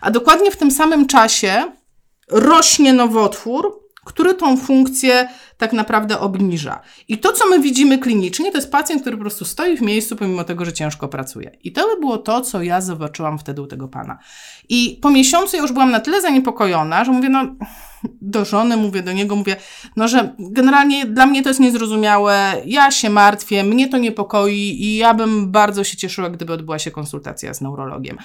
a 0.00 0.10
dokładnie 0.10 0.50
w 0.50 0.56
tym 0.56 0.70
samym 0.70 1.06
czasie 1.06 1.72
rośnie 2.30 2.92
nowotwór, 2.92 3.82
który 4.04 4.34
tą 4.34 4.56
funkcję 4.56 5.28
tak 5.58 5.72
naprawdę 5.72 6.20
obniża. 6.20 6.80
I 7.08 7.18
to, 7.18 7.32
co 7.32 7.48
my 7.48 7.60
widzimy 7.60 7.98
klinicznie, 7.98 8.52
to 8.52 8.58
jest 8.58 8.72
pacjent, 8.72 9.02
który 9.02 9.16
po 9.16 9.20
prostu 9.20 9.44
stoi 9.44 9.76
w 9.76 9.80
miejscu, 9.80 10.16
pomimo 10.16 10.44
tego, 10.44 10.64
że 10.64 10.72
ciężko 10.72 11.08
pracuje. 11.08 11.50
I 11.64 11.72
to 11.72 11.88
by 11.94 12.00
było 12.00 12.18
to, 12.18 12.40
co 12.40 12.62
ja 12.62 12.80
zobaczyłam 12.80 13.38
wtedy 13.38 13.62
u 13.62 13.66
tego 13.66 13.88
pana. 13.88 14.18
I 14.68 14.98
po 15.02 15.10
miesiącu 15.10 15.56
ja 15.56 15.62
już 15.62 15.72
byłam 15.72 15.90
na 15.90 16.00
tyle 16.00 16.20
zaniepokojona, 16.20 17.04
że 17.04 17.12
mówię, 17.12 17.28
no 17.28 17.46
do 18.04 18.44
żony, 18.44 18.76
mówię 18.76 19.02
do 19.02 19.12
niego, 19.12 19.36
mówię, 19.36 19.56
no 19.96 20.08
że 20.08 20.34
generalnie 20.38 21.06
dla 21.06 21.26
mnie 21.26 21.42
to 21.42 21.48
jest 21.48 21.60
niezrozumiałe, 21.60 22.62
ja 22.66 22.90
się 22.90 23.10
martwię, 23.10 23.64
mnie 23.64 23.88
to 23.88 23.98
niepokoi 23.98 24.84
i 24.84 24.96
ja 24.96 25.14
bym 25.14 25.52
bardzo 25.52 25.84
się 25.84 25.96
cieszyła, 25.96 26.30
gdyby 26.30 26.52
odbyła 26.52 26.78
się 26.78 26.90
konsultacja 26.90 27.54
z 27.54 27.60
neurologiem. 27.60 28.18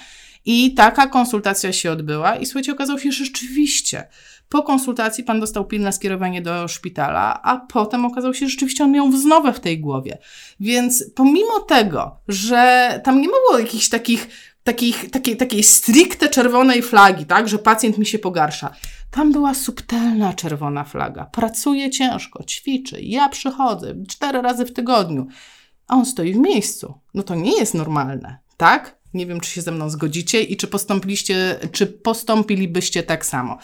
I 0.50 0.74
taka 0.74 1.06
konsultacja 1.06 1.72
się 1.72 1.92
odbyła 1.92 2.36
i 2.36 2.46
słuchajcie, 2.46 2.72
okazało 2.72 2.98
się, 2.98 3.12
że 3.12 3.24
rzeczywiście 3.24 4.08
po 4.48 4.62
konsultacji 4.62 5.24
pan 5.24 5.40
dostał 5.40 5.64
pilne 5.64 5.92
skierowanie 5.92 6.42
do 6.42 6.68
szpitala, 6.68 7.42
a 7.42 7.56
potem 7.56 8.04
okazało 8.04 8.34
się, 8.34 8.46
że 8.46 8.50
rzeczywiście 8.50 8.84
on 8.84 8.92
miał 8.92 9.08
wznowę 9.08 9.52
w 9.52 9.60
tej 9.60 9.80
głowie. 9.80 10.18
Więc 10.60 11.04
pomimo 11.14 11.60
tego, 11.60 12.16
że 12.28 13.00
tam 13.04 13.20
nie 13.20 13.28
było 13.28 13.58
jakichś 13.58 13.88
takich 13.88 14.28
takich, 14.64 15.10
takiej, 15.10 15.36
takiej 15.36 15.62
stricte 15.62 16.28
czerwonej 16.28 16.82
flagi, 16.82 17.26
tak, 17.26 17.48
że 17.48 17.58
pacjent 17.58 17.98
mi 17.98 18.06
się 18.06 18.18
pogarsza. 18.18 18.74
Tam 19.10 19.32
była 19.32 19.54
subtelna 19.54 20.32
czerwona 20.32 20.84
flaga. 20.84 21.24
Pracuje 21.24 21.90
ciężko, 21.90 22.44
ćwiczy, 22.44 23.00
ja 23.00 23.28
przychodzę 23.28 23.94
cztery 24.08 24.42
razy 24.42 24.64
w 24.64 24.72
tygodniu, 24.72 25.26
a 25.86 25.94
on 25.94 26.06
stoi 26.06 26.32
w 26.34 26.38
miejscu. 26.38 26.94
No 27.14 27.22
to 27.22 27.34
nie 27.34 27.58
jest 27.58 27.74
normalne, 27.74 28.38
tak? 28.56 28.97
Nie 29.14 29.26
wiem, 29.26 29.40
czy 29.40 29.50
się 29.50 29.62
ze 29.62 29.72
mną 29.72 29.90
zgodzicie 29.90 30.42
i 30.42 30.56
czy 30.56 30.66
postąpiliście, 30.66 31.60
czy 31.72 31.86
postąpilibyście 31.86 33.02
tak 33.02 33.26
samo. 33.26 33.58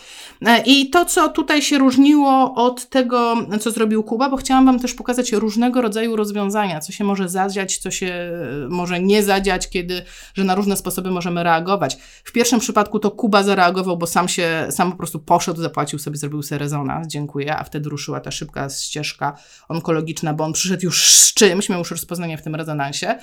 E, 0.46 0.62
I 0.66 0.90
to, 0.90 1.04
co 1.04 1.28
tutaj 1.28 1.62
się 1.62 1.78
różniło 1.78 2.54
od 2.54 2.88
tego, 2.88 3.36
co 3.60 3.70
zrobił 3.70 4.02
Kuba, 4.02 4.30
bo 4.30 4.36
chciałam 4.36 4.66
Wam 4.66 4.80
też 4.80 4.94
pokazać 4.94 5.32
różnego 5.32 5.82
rodzaju 5.82 6.16
rozwiązania, 6.16 6.80
co 6.80 6.92
się 6.92 7.04
może 7.04 7.28
zadziać, 7.28 7.78
co 7.78 7.90
się 7.90 8.06
e, 8.06 8.68
może 8.68 9.00
nie 9.00 9.22
zadziać, 9.22 9.70
kiedy, 9.70 10.02
że 10.34 10.44
na 10.44 10.54
różne 10.54 10.76
sposoby 10.76 11.10
możemy 11.10 11.42
reagować. 11.42 11.96
W 12.24 12.32
pierwszym 12.32 12.60
przypadku 12.60 12.98
to 12.98 13.10
Kuba 13.10 13.42
zareagował, 13.42 13.96
bo 13.96 14.06
sam 14.06 14.28
się, 14.28 14.66
sam 14.70 14.90
po 14.92 14.98
prostu 14.98 15.18
poszedł, 15.18 15.62
zapłacił 15.62 15.98
sobie, 15.98 16.16
zrobił 16.16 16.42
sobie 16.42 16.58
rezonans, 16.58 17.06
dziękuję, 17.06 17.56
a 17.56 17.64
wtedy 17.64 17.88
ruszyła 17.88 18.20
ta 18.20 18.30
szybka 18.30 18.68
ścieżka 18.68 19.38
onkologiczna, 19.68 20.34
bo 20.34 20.44
on 20.44 20.52
przyszedł 20.52 20.84
już 20.84 21.04
z 21.08 21.34
czymś, 21.34 21.68
miał 21.68 21.78
już 21.78 21.90
rozpoznanie 21.90 22.38
w 22.38 22.42
tym 22.42 22.54
rezonansie. 22.54 23.18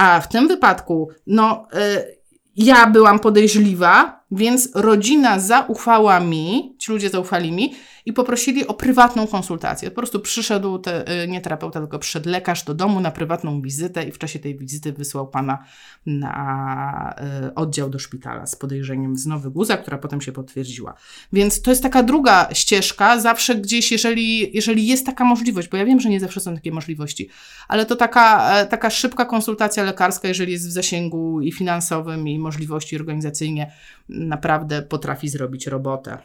A 0.00 0.20
w 0.20 0.28
tym 0.28 0.48
wypadku, 0.48 1.08
no, 1.26 1.66
y, 1.74 2.18
ja 2.56 2.86
byłam 2.86 3.18
podejrzliwa, 3.18 4.19
więc 4.32 4.68
rodzina 4.74 5.38
zaufała 5.38 6.20
mi, 6.20 6.74
ci 6.78 6.92
ludzie 6.92 7.10
zaufali 7.10 7.52
mi 7.52 7.74
i 8.06 8.12
poprosili 8.12 8.66
o 8.66 8.74
prywatną 8.74 9.26
konsultację. 9.26 9.90
Po 9.90 9.96
prostu 9.96 10.20
przyszedł, 10.20 10.78
te, 10.78 11.22
y, 11.22 11.28
nie 11.28 11.40
terapeuta, 11.40 11.80
tylko 11.80 11.98
przyszedł 11.98 12.28
lekarz 12.28 12.64
do 12.64 12.74
domu 12.74 13.00
na 13.00 13.10
prywatną 13.10 13.62
wizytę 13.62 14.04
i 14.04 14.12
w 14.12 14.18
czasie 14.18 14.38
tej 14.38 14.58
wizyty 14.58 14.92
wysłał 14.92 15.28
pana 15.28 15.64
na 16.06 17.14
y, 17.48 17.54
oddział 17.54 17.90
do 17.90 17.98
szpitala 17.98 18.46
z 18.46 18.56
podejrzeniem 18.56 19.16
znowu 19.16 19.50
guza, 19.50 19.76
która 19.76 19.98
potem 19.98 20.20
się 20.20 20.32
potwierdziła. 20.32 20.94
Więc 21.32 21.62
to 21.62 21.70
jest 21.70 21.82
taka 21.82 22.02
druga 22.02 22.48
ścieżka, 22.52 23.20
zawsze 23.20 23.54
gdzieś, 23.54 23.92
jeżeli, 23.92 24.56
jeżeli 24.56 24.86
jest 24.86 25.06
taka 25.06 25.24
możliwość, 25.24 25.68
bo 25.68 25.76
ja 25.76 25.84
wiem, 25.84 26.00
że 26.00 26.08
nie 26.08 26.20
zawsze 26.20 26.40
są 26.40 26.54
takie 26.54 26.72
możliwości, 26.72 27.28
ale 27.68 27.86
to 27.86 27.96
taka, 27.96 28.54
e, 28.54 28.66
taka 28.66 28.90
szybka 28.90 29.24
konsultacja 29.24 29.82
lekarska, 29.82 30.28
jeżeli 30.28 30.52
jest 30.52 30.68
w 30.68 30.72
zasięgu 30.72 31.40
i 31.40 31.52
finansowym, 31.52 32.28
i 32.28 32.38
możliwości 32.38 32.96
organizacyjnie, 32.96 33.72
naprawdę 34.10 34.82
potrafi 34.82 35.28
zrobić 35.28 35.66
robotę. 35.66 36.18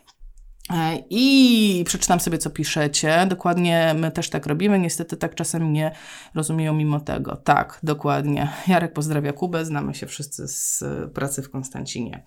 E, 0.73 0.97
I 1.09 1.83
przeczytam 1.87 2.19
sobie, 2.19 2.37
co 2.37 2.49
piszecie. 2.49 3.25
Dokładnie 3.29 3.95
my 3.97 4.11
też 4.11 4.29
tak 4.29 4.45
robimy. 4.45 4.79
Niestety 4.79 5.17
tak 5.17 5.35
czasem 5.35 5.73
nie 5.73 5.91
rozumieją 6.35 6.73
mimo 6.73 6.99
tego. 6.99 7.35
Tak, 7.35 7.79
dokładnie. 7.83 8.49
Jarek 8.67 8.93
pozdrawia 8.93 9.33
Kubę. 9.33 9.65
Znamy 9.65 9.95
się 9.95 10.07
wszyscy 10.07 10.47
z 10.47 10.83
pracy 11.13 11.41
w 11.41 11.49
Konstancinie. 11.49 12.23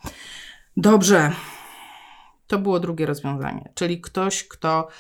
Dobrze. 0.77 1.33
To 2.47 2.59
było 2.59 2.81
drugie 2.81 3.07
rozwiązanie. 3.07 3.73
Czyli 3.75 4.00
ktoś, 4.00 4.49
kto 4.49 4.88
E, 4.88 4.93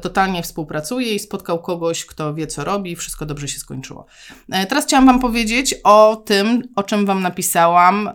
totalnie 0.00 0.42
współpracuje 0.42 1.14
i 1.14 1.18
spotkał 1.18 1.62
kogoś, 1.62 2.06
kto 2.06 2.34
wie, 2.34 2.46
co 2.46 2.64
robi, 2.64 2.96
wszystko 2.96 3.26
dobrze 3.26 3.48
się 3.48 3.58
skończyło. 3.58 4.06
E, 4.52 4.66
teraz 4.66 4.84
chciałam 4.84 5.06
Wam 5.06 5.20
powiedzieć 5.20 5.74
o 5.84 6.16
tym, 6.16 6.62
o 6.76 6.82
czym 6.82 7.06
Wam 7.06 7.22
napisałam 7.22 8.08
e, 8.08 8.12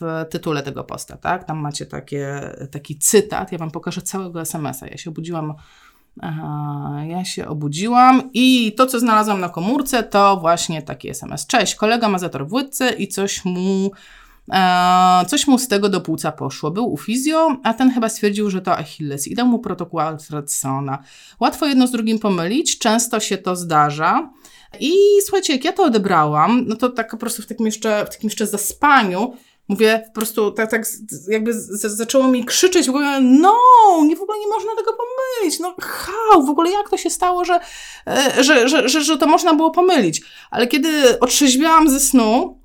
w 0.00 0.24
tytule 0.30 0.62
tego 0.62 0.84
posta, 0.84 1.16
tak? 1.16 1.44
Tam 1.44 1.58
macie 1.58 1.86
takie, 1.86 2.40
taki 2.70 2.98
cytat, 2.98 3.52
ja 3.52 3.58
Wam 3.58 3.70
pokażę 3.70 4.02
całego 4.02 4.40
SMS-a. 4.40 4.86
Ja 4.86 4.96
się 4.96 5.10
obudziłam 5.10 5.54
ja 7.08 7.24
się 7.24 7.48
obudziłam 7.48 8.30
i 8.34 8.74
to, 8.76 8.86
co 8.86 9.00
znalazłam 9.00 9.40
na 9.40 9.48
komórce, 9.48 10.02
to 10.02 10.36
właśnie 10.36 10.82
taki 10.82 11.08
SMS. 11.08 11.46
Cześć, 11.46 11.74
kolega 11.74 12.08
ma 12.08 12.18
zator 12.18 12.48
w 12.48 12.52
łydce 12.52 12.90
i 12.90 13.08
coś 13.08 13.44
mu 13.44 13.90
E, 13.90 13.90
coś 15.28 15.46
mu 15.46 15.58
z 15.58 15.68
tego 15.68 15.88
do 15.88 16.00
płuca 16.00 16.32
poszło. 16.32 16.70
Był 16.70 16.92
u 16.92 16.96
fizjo, 16.96 17.56
a 17.62 17.74
ten 17.74 17.90
chyba 17.90 18.08
stwierdził, 18.08 18.50
że 18.50 18.60
to 18.60 18.78
Achilles 18.78 19.28
i 19.28 19.34
dał 19.34 19.46
mu 19.46 19.58
protokół 19.58 20.00
Alfredsona. 20.00 20.98
Łatwo 21.40 21.66
jedno 21.66 21.86
z 21.86 21.90
drugim 21.90 22.18
pomylić, 22.18 22.78
często 22.78 23.20
się 23.20 23.38
to 23.38 23.56
zdarza. 23.56 24.30
I 24.80 24.92
słuchajcie, 25.24 25.52
jak 25.52 25.64
ja 25.64 25.72
to 25.72 25.84
odebrałam, 25.84 26.64
no 26.66 26.76
to 26.76 26.88
tak 26.88 27.10
po 27.10 27.16
prostu 27.16 27.42
w 27.42 27.46
takim 27.46 27.66
jeszcze, 27.66 28.04
w 28.04 28.10
takim 28.10 28.28
jeszcze 28.28 28.46
zaspaniu, 28.46 29.32
mówię 29.68 30.02
po 30.06 30.12
prostu 30.12 30.50
tak, 30.50 30.70
tak 30.70 30.86
jakby 31.28 31.52
z, 31.52 31.80
zaczęło 31.80 32.28
mi 32.28 32.44
krzyczeć 32.44 32.86
w 32.86 32.90
ogóle, 32.90 33.20
no, 33.20 33.54
nie 34.04 34.16
w 34.16 34.22
ogóle 34.22 34.38
nie 34.38 34.48
można 34.48 34.70
tego 34.76 34.92
pomylić, 34.92 35.60
no 35.60 35.74
hał, 35.80 36.46
w 36.46 36.50
ogóle 36.50 36.70
jak 36.70 36.90
to 36.90 36.96
się 36.96 37.10
stało, 37.10 37.44
że, 37.44 37.60
e, 38.06 38.44
że, 38.44 38.68
że, 38.68 38.88
że, 38.88 39.00
że 39.00 39.18
to 39.18 39.26
można 39.26 39.54
było 39.54 39.70
pomylić. 39.70 40.22
Ale 40.50 40.66
kiedy 40.66 41.20
otrzeźwiałam 41.20 41.90
ze 41.90 42.00
snu, 42.00 42.60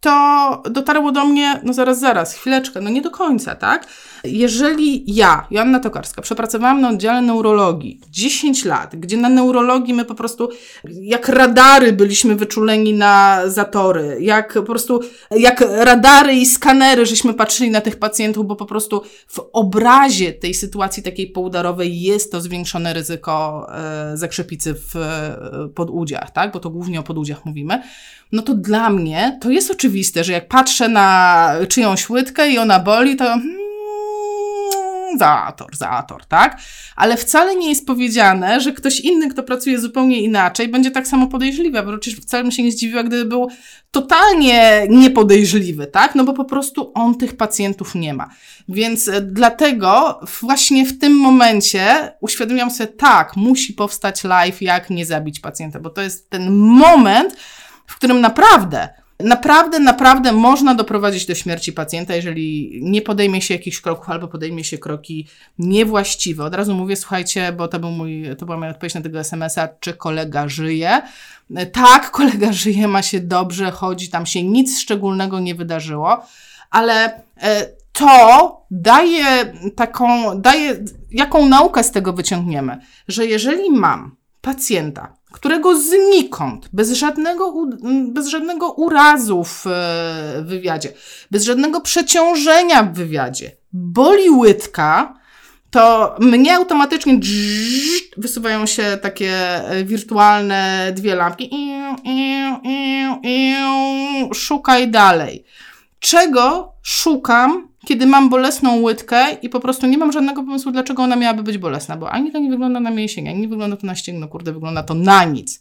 to 0.00 0.62
dotarło 0.70 1.12
do 1.12 1.24
mnie, 1.24 1.60
no 1.64 1.72
zaraz, 1.72 2.00
zaraz, 2.00 2.34
chwileczkę, 2.34 2.80
no 2.80 2.90
nie 2.90 3.02
do 3.02 3.10
końca, 3.10 3.54
tak? 3.54 3.86
Jeżeli 4.24 5.14
ja, 5.14 5.46
Joanna 5.50 5.80
Tokarska, 5.80 6.22
przepracowałam 6.22 6.80
na 6.80 6.88
oddziale 6.88 7.22
neurologii 7.22 8.00
10 8.10 8.64
lat, 8.64 8.96
gdzie 8.96 9.16
na 9.16 9.28
neurologii 9.28 9.94
my 9.94 10.04
po 10.04 10.14
prostu 10.14 10.48
jak 10.84 11.28
radary 11.28 11.92
byliśmy 11.92 12.36
wyczuleni 12.36 12.94
na 12.94 13.42
zatory, 13.46 14.16
jak 14.20 14.54
po 14.54 14.62
prostu, 14.62 15.00
jak 15.30 15.60
radary 15.60 16.34
i 16.34 16.46
skanery, 16.46 17.06
żeśmy 17.06 17.34
patrzyli 17.34 17.70
na 17.70 17.80
tych 17.80 17.98
pacjentów, 17.98 18.46
bo 18.46 18.56
po 18.56 18.66
prostu 18.66 19.02
w 19.28 19.40
obrazie 19.52 20.32
tej 20.32 20.54
sytuacji 20.54 21.02
takiej 21.02 21.30
poudarowej 21.30 22.00
jest 22.00 22.32
to 22.32 22.40
zwiększone 22.40 22.92
ryzyko 22.92 23.66
e, 23.74 24.16
zakrzepicy 24.16 24.74
w 24.74 24.96
e, 24.96 25.68
podudziach, 25.74 26.30
tak? 26.30 26.52
Bo 26.52 26.60
to 26.60 26.70
głównie 26.70 27.00
o 27.00 27.02
podudziach 27.02 27.44
mówimy 27.44 27.82
no 28.32 28.42
to 28.42 28.54
dla 28.54 28.90
mnie 28.90 29.38
to 29.40 29.50
jest 29.50 29.70
oczywiste, 29.70 30.24
że 30.24 30.32
jak 30.32 30.48
patrzę 30.48 30.88
na 30.88 31.50
czyjąś 31.68 32.10
łydkę 32.10 32.50
i 32.50 32.58
ona 32.58 32.80
boli, 32.80 33.16
to 33.16 33.24
hmm, 33.24 33.58
zator, 35.18 35.76
zator, 35.76 36.26
tak? 36.26 36.60
Ale 36.96 37.16
wcale 37.16 37.56
nie 37.56 37.68
jest 37.68 37.86
powiedziane, 37.86 38.60
że 38.60 38.72
ktoś 38.72 39.00
inny, 39.00 39.28
kto 39.28 39.42
pracuje 39.42 39.80
zupełnie 39.80 40.20
inaczej, 40.20 40.68
będzie 40.68 40.90
tak 40.90 41.08
samo 41.08 41.26
podejrzliwy, 41.26 41.82
przecież 42.00 42.20
wcale 42.20 42.42
bym 42.42 42.52
się 42.52 42.62
nie 42.62 42.72
zdziwiła, 42.72 43.02
gdyby 43.02 43.24
był 43.24 43.48
totalnie 43.90 44.86
niepodejrzliwy, 44.88 45.86
tak? 45.86 46.14
No 46.14 46.24
bo 46.24 46.32
po 46.32 46.44
prostu 46.44 46.92
on 46.94 47.18
tych 47.18 47.36
pacjentów 47.36 47.94
nie 47.94 48.14
ma. 48.14 48.30
Więc 48.68 49.08
e, 49.08 49.20
dlatego 49.20 50.20
właśnie 50.40 50.86
w 50.86 50.98
tym 50.98 51.16
momencie 51.16 52.12
uświadomiłam 52.20 52.70
sobie, 52.70 52.92
tak, 52.92 53.36
musi 53.36 53.72
powstać 53.72 54.24
live, 54.24 54.62
jak 54.62 54.90
nie 54.90 55.06
zabić 55.06 55.40
pacjenta, 55.40 55.80
bo 55.80 55.90
to 55.90 56.02
jest 56.02 56.30
ten 56.30 56.50
moment, 56.54 57.36
w 57.88 57.96
którym 57.96 58.20
naprawdę 58.20 58.88
Naprawdę, 59.24 59.78
naprawdę 59.78 60.32
można 60.32 60.74
doprowadzić 60.74 61.26
do 61.26 61.34
śmierci 61.34 61.72
pacjenta, 61.72 62.14
jeżeli 62.14 62.78
nie 62.82 63.02
podejmie 63.02 63.42
się 63.42 63.54
jakichś 63.54 63.80
kroków 63.80 64.10
albo 64.10 64.28
podejmie 64.28 64.64
się 64.64 64.78
kroki 64.78 65.26
niewłaściwe. 65.58 66.44
Od 66.44 66.54
razu 66.54 66.74
mówię, 66.74 66.96
słuchajcie, 66.96 67.52
bo 67.52 67.68
to, 67.68 67.78
był 67.78 67.90
mój, 67.90 68.24
to 68.38 68.46
była 68.46 68.58
moja 68.58 68.70
odpowiedź 68.70 68.94
na 68.94 69.00
tego 69.00 69.18
SMS-a, 69.18 69.68
czy 69.80 69.94
kolega 69.94 70.48
żyje. 70.48 71.02
Tak, 71.72 72.10
kolega 72.20 72.52
żyje, 72.52 72.88
ma 72.88 73.02
się 73.02 73.20
dobrze, 73.20 73.70
chodzi, 73.70 74.08
tam 74.08 74.26
się 74.26 74.42
nic 74.42 74.80
szczególnego 74.80 75.40
nie 75.40 75.54
wydarzyło, 75.54 76.26
ale 76.70 77.22
e, 77.42 77.66
to 77.92 78.66
daje 78.70 79.52
taką, 79.76 80.40
daje, 80.40 80.84
jaką 81.10 81.48
naukę 81.48 81.84
z 81.84 81.90
tego 81.90 82.12
wyciągniemy, 82.12 82.78
że 83.08 83.26
jeżeli 83.26 83.70
mam 83.70 84.16
pacjenta, 84.40 85.17
którego 85.32 85.78
znikąd, 85.78 86.68
bez 86.72 86.92
żadnego, 86.92 87.66
bez 88.08 88.28
żadnego 88.28 88.72
urazu 88.72 89.44
w 89.44 89.64
wywiadzie, 90.42 90.92
bez 91.30 91.44
żadnego 91.44 91.80
przeciążenia 91.80 92.82
w 92.82 92.92
wywiadzie, 92.92 93.56
boli 93.72 94.30
łydka, 94.30 95.18
to 95.70 96.16
mnie 96.18 96.56
automatycznie 96.56 97.20
wysuwają 98.16 98.66
się 98.66 98.98
takie 99.02 99.32
e, 99.68 99.84
wirtualne 99.84 100.92
dwie 100.96 101.14
lampki. 101.14 101.50
Szukaj 104.34 104.88
dalej. 104.90 105.44
Czego 106.00 106.72
szukam, 106.82 107.67
kiedy 107.88 108.06
mam 108.06 108.28
bolesną 108.28 108.82
łydkę 108.82 109.32
i 109.42 109.48
po 109.48 109.60
prostu 109.60 109.86
nie 109.86 109.98
mam 109.98 110.12
żadnego 110.12 110.42
pomysłu, 110.42 110.72
dlaczego 110.72 111.02
ona 111.02 111.16
miałaby 111.16 111.42
być 111.42 111.58
bolesna, 111.58 111.96
bo 111.96 112.10
ani 112.10 112.32
to 112.32 112.38
nie 112.38 112.50
wygląda 112.50 112.80
na 112.80 112.90
mięsień, 112.90 113.28
ani 113.28 113.40
nie 113.40 113.48
wygląda 113.48 113.76
to 113.76 113.86
na 113.86 113.94
ścięgno, 113.94 114.28
kurde, 114.28 114.52
wygląda 114.52 114.82
to 114.82 114.94
na 114.94 115.24
nic. 115.24 115.60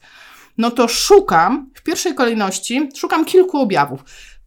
No 0.58 0.72
to 0.72 0.88
szukam, 0.88 1.70
w 1.76 1.84
pierwszej 1.84 2.16
kolejności, 2.16 2.90
szukam 2.96 3.26
kilku 3.26 3.58
objawów. 3.58 4.04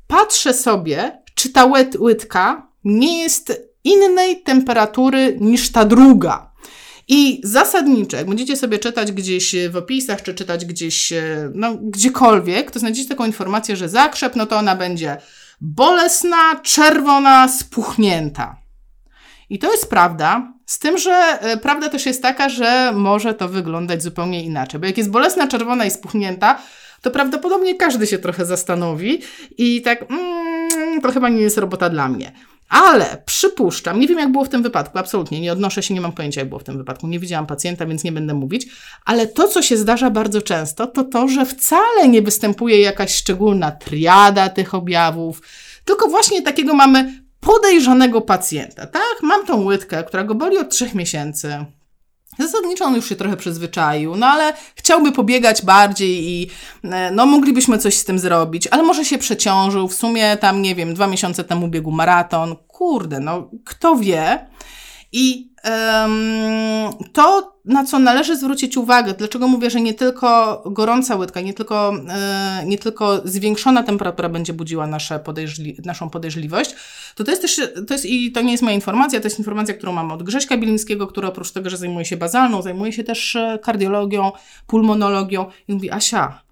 Patrzę 0.07 0.55
sobie, 0.55 1.23
czy 1.35 1.53
ta 1.53 1.69
łydka 1.99 2.67
nie 2.85 3.23
jest 3.23 3.71
innej 3.85 4.43
temperatury 4.43 5.37
niż 5.41 5.73
ta 5.73 5.85
druga. 5.85 6.51
I 7.09 7.41
zasadnicze, 7.45 8.17
jak 8.17 8.27
będziecie 8.27 8.57
sobie 8.57 8.79
czytać 8.79 9.13
gdzieś 9.13 9.55
w 9.71 9.77
opisach, 9.77 10.23
czy 10.23 10.35
czytać 10.35 10.65
gdzieś, 10.65 11.13
no, 11.55 11.75
gdziekolwiek, 11.75 12.71
to 12.71 12.79
znajdziecie 12.79 13.09
taką 13.09 13.27
informację, 13.27 13.77
że 13.77 13.89
zakrzep, 13.89 14.37
no 14.37 14.47
to 14.47 14.57
ona 14.57 14.77
będzie 14.77 15.17
bolesna, 15.61 16.61
czerwona, 16.63 17.49
spuchnięta. 17.49 18.57
I 19.51 19.59
to 19.59 19.71
jest 19.71 19.91
prawda, 19.91 20.53
z 20.67 20.79
tym, 20.79 20.99
że 20.99 21.39
e, 21.41 21.57
prawda 21.57 21.89
też 21.89 22.07
jest 22.07 22.23
taka, 22.23 22.49
że 22.49 22.93
może 22.95 23.35
to 23.35 23.49
wyglądać 23.49 24.03
zupełnie 24.03 24.45
inaczej. 24.45 24.81
Bo 24.81 24.87
jak 24.87 24.99
jest 24.99 25.11
bolesna, 25.11 25.49
czerwona 25.49 25.85
i 25.85 25.91
spuchnięta, 25.91 26.63
to 27.03 27.11
prawdopodobnie 27.11 27.75
każdy 27.75 28.07
się 28.07 28.19
trochę 28.19 28.47
zastanowi 28.47 29.23
i 29.59 29.83
tak, 29.83 30.05
mm, 30.11 31.01
to 31.01 31.13
chyba 31.13 31.29
nie 31.29 31.43
jest 31.43 31.59
robota 31.59 31.91
dla 31.91 32.09
mnie. 32.09 32.33
Ale 32.71 33.23
przypuszczam, 33.27 34.01
nie 34.01 34.09
wiem 34.09 34.19
jak 34.19 34.33
było 34.33 34.45
w 34.45 34.49
tym 34.49 34.63
wypadku, 34.63 34.99
absolutnie 34.99 35.41
nie 35.41 35.53
odnoszę 35.53 35.83
się, 35.83 35.95
nie 35.95 36.01
mam 36.01 36.13
pojęcia 36.13 36.41
jak 36.41 36.49
było 36.49 36.59
w 36.59 36.65
tym 36.65 36.79
wypadku, 36.79 37.07
nie 37.07 37.19
widziałam 37.19 37.47
pacjenta, 37.47 37.87
więc 37.87 38.05
nie 38.05 38.13
będę 38.13 38.35
mówić, 38.35 38.67
ale 39.05 39.27
to, 39.27 39.49
co 39.49 39.63
się 39.63 39.77
zdarza 39.77 40.11
bardzo 40.11 40.43
często, 40.43 40.87
to 40.87 41.05
to, 41.05 41.29
że 41.29 41.47
wcale 41.47 42.09
nie 42.09 42.23
występuje 42.23 42.81
jakaś 42.81 43.15
szczególna 43.15 43.71
triada 43.71 44.49
tych 44.49 44.75
objawów, 44.75 45.43
tylko 45.85 46.09
właśnie 46.09 46.43
takiego 46.43 46.75
mamy 46.75 47.23
podejrzanego 47.41 48.21
pacjenta, 48.21 48.87
tak? 48.87 49.17
Mam 49.23 49.47
tą 49.47 49.65
łydkę, 49.65 50.05
która 50.05 50.25
go 50.25 50.35
boli 50.35 50.59
od 50.59 50.71
trzech 50.71 50.95
miesięcy, 50.95 51.65
Zasadniczo 52.39 52.85
on 52.85 52.95
już 52.95 53.09
się 53.09 53.17
trochę 53.17 53.37
przyzwyczaił, 53.37 54.17
no 54.17 54.27
ale 54.27 54.53
chciałby 54.75 55.13
pobiegać 55.13 55.65
bardziej 55.65 56.29
i 56.29 56.51
e, 56.85 57.11
no 57.11 57.27
moglibyśmy 57.27 57.79
coś 57.79 57.97
z 57.97 58.05
tym 58.05 58.19
zrobić, 58.19 58.67
ale 58.67 58.83
może 58.83 59.05
się 59.05 59.19
przeciążył, 59.19 59.89
w 59.89 59.95
sumie 59.95 60.37
tam, 60.37 60.63
nie 60.63 60.75
wiem, 60.75 60.95
dwa 60.95 61.07
miesiące 61.07 61.45
temu 61.45 61.69
biegł 61.69 61.91
maraton, 61.91 62.57
kurde, 62.69 63.21
no 63.21 63.51
kto 63.65 63.97
wie. 63.97 64.47
I 65.13 65.50
to, 67.13 67.57
na 67.65 67.85
co 67.85 67.99
należy 67.99 68.37
zwrócić 68.37 68.77
uwagę, 68.77 69.15
dlaczego 69.15 69.49
mówię, 69.49 69.71
że 69.71 69.81
nie 69.81 69.95
tylko 69.95 70.63
gorąca 70.67 71.17
łydka, 71.17 71.41
nie 71.41 71.55
tylko, 71.55 71.93
e, 72.09 72.63
nie 72.67 72.79
tylko 72.79 73.21
zwiększona 73.25 73.83
temperatura 73.83 74.29
będzie 74.29 74.53
budziła 74.53 74.87
nasze 74.87 75.19
podejrzli 75.19 75.77
naszą 75.85 76.11
podejrzliwość, 76.11 76.75
to 77.15 77.25
to 77.25 77.31
jest 77.31 77.43
też, 77.43 77.61
to 77.89 77.95
jest, 77.95 78.07
i 78.07 78.33
to 78.33 78.43
nie 78.43 78.53
jest 78.53 78.63
moja 78.63 78.75
informacja, 78.75 79.21
to 79.21 79.27
jest 79.27 79.39
informacja, 79.39 79.75
którą 79.75 79.93
mam 79.93 80.13
od 80.13 80.23
Grześka 80.23 80.57
Bilińskiego, 80.57 81.07
który 81.07 81.27
oprócz 81.29 81.53
tego, 81.53 81.71
że 81.71 81.77
zajmuje 81.77 82.05
się 82.05 82.17
bazalną, 82.17 82.63
zajmuje 82.63 82.93
się 82.93 83.05
też 83.05 83.39
kardiologią, 83.63 84.33
pulmonologią 84.67 85.47
i 85.69 85.75
mówi, 85.75 85.91
Asia, 85.91 86.43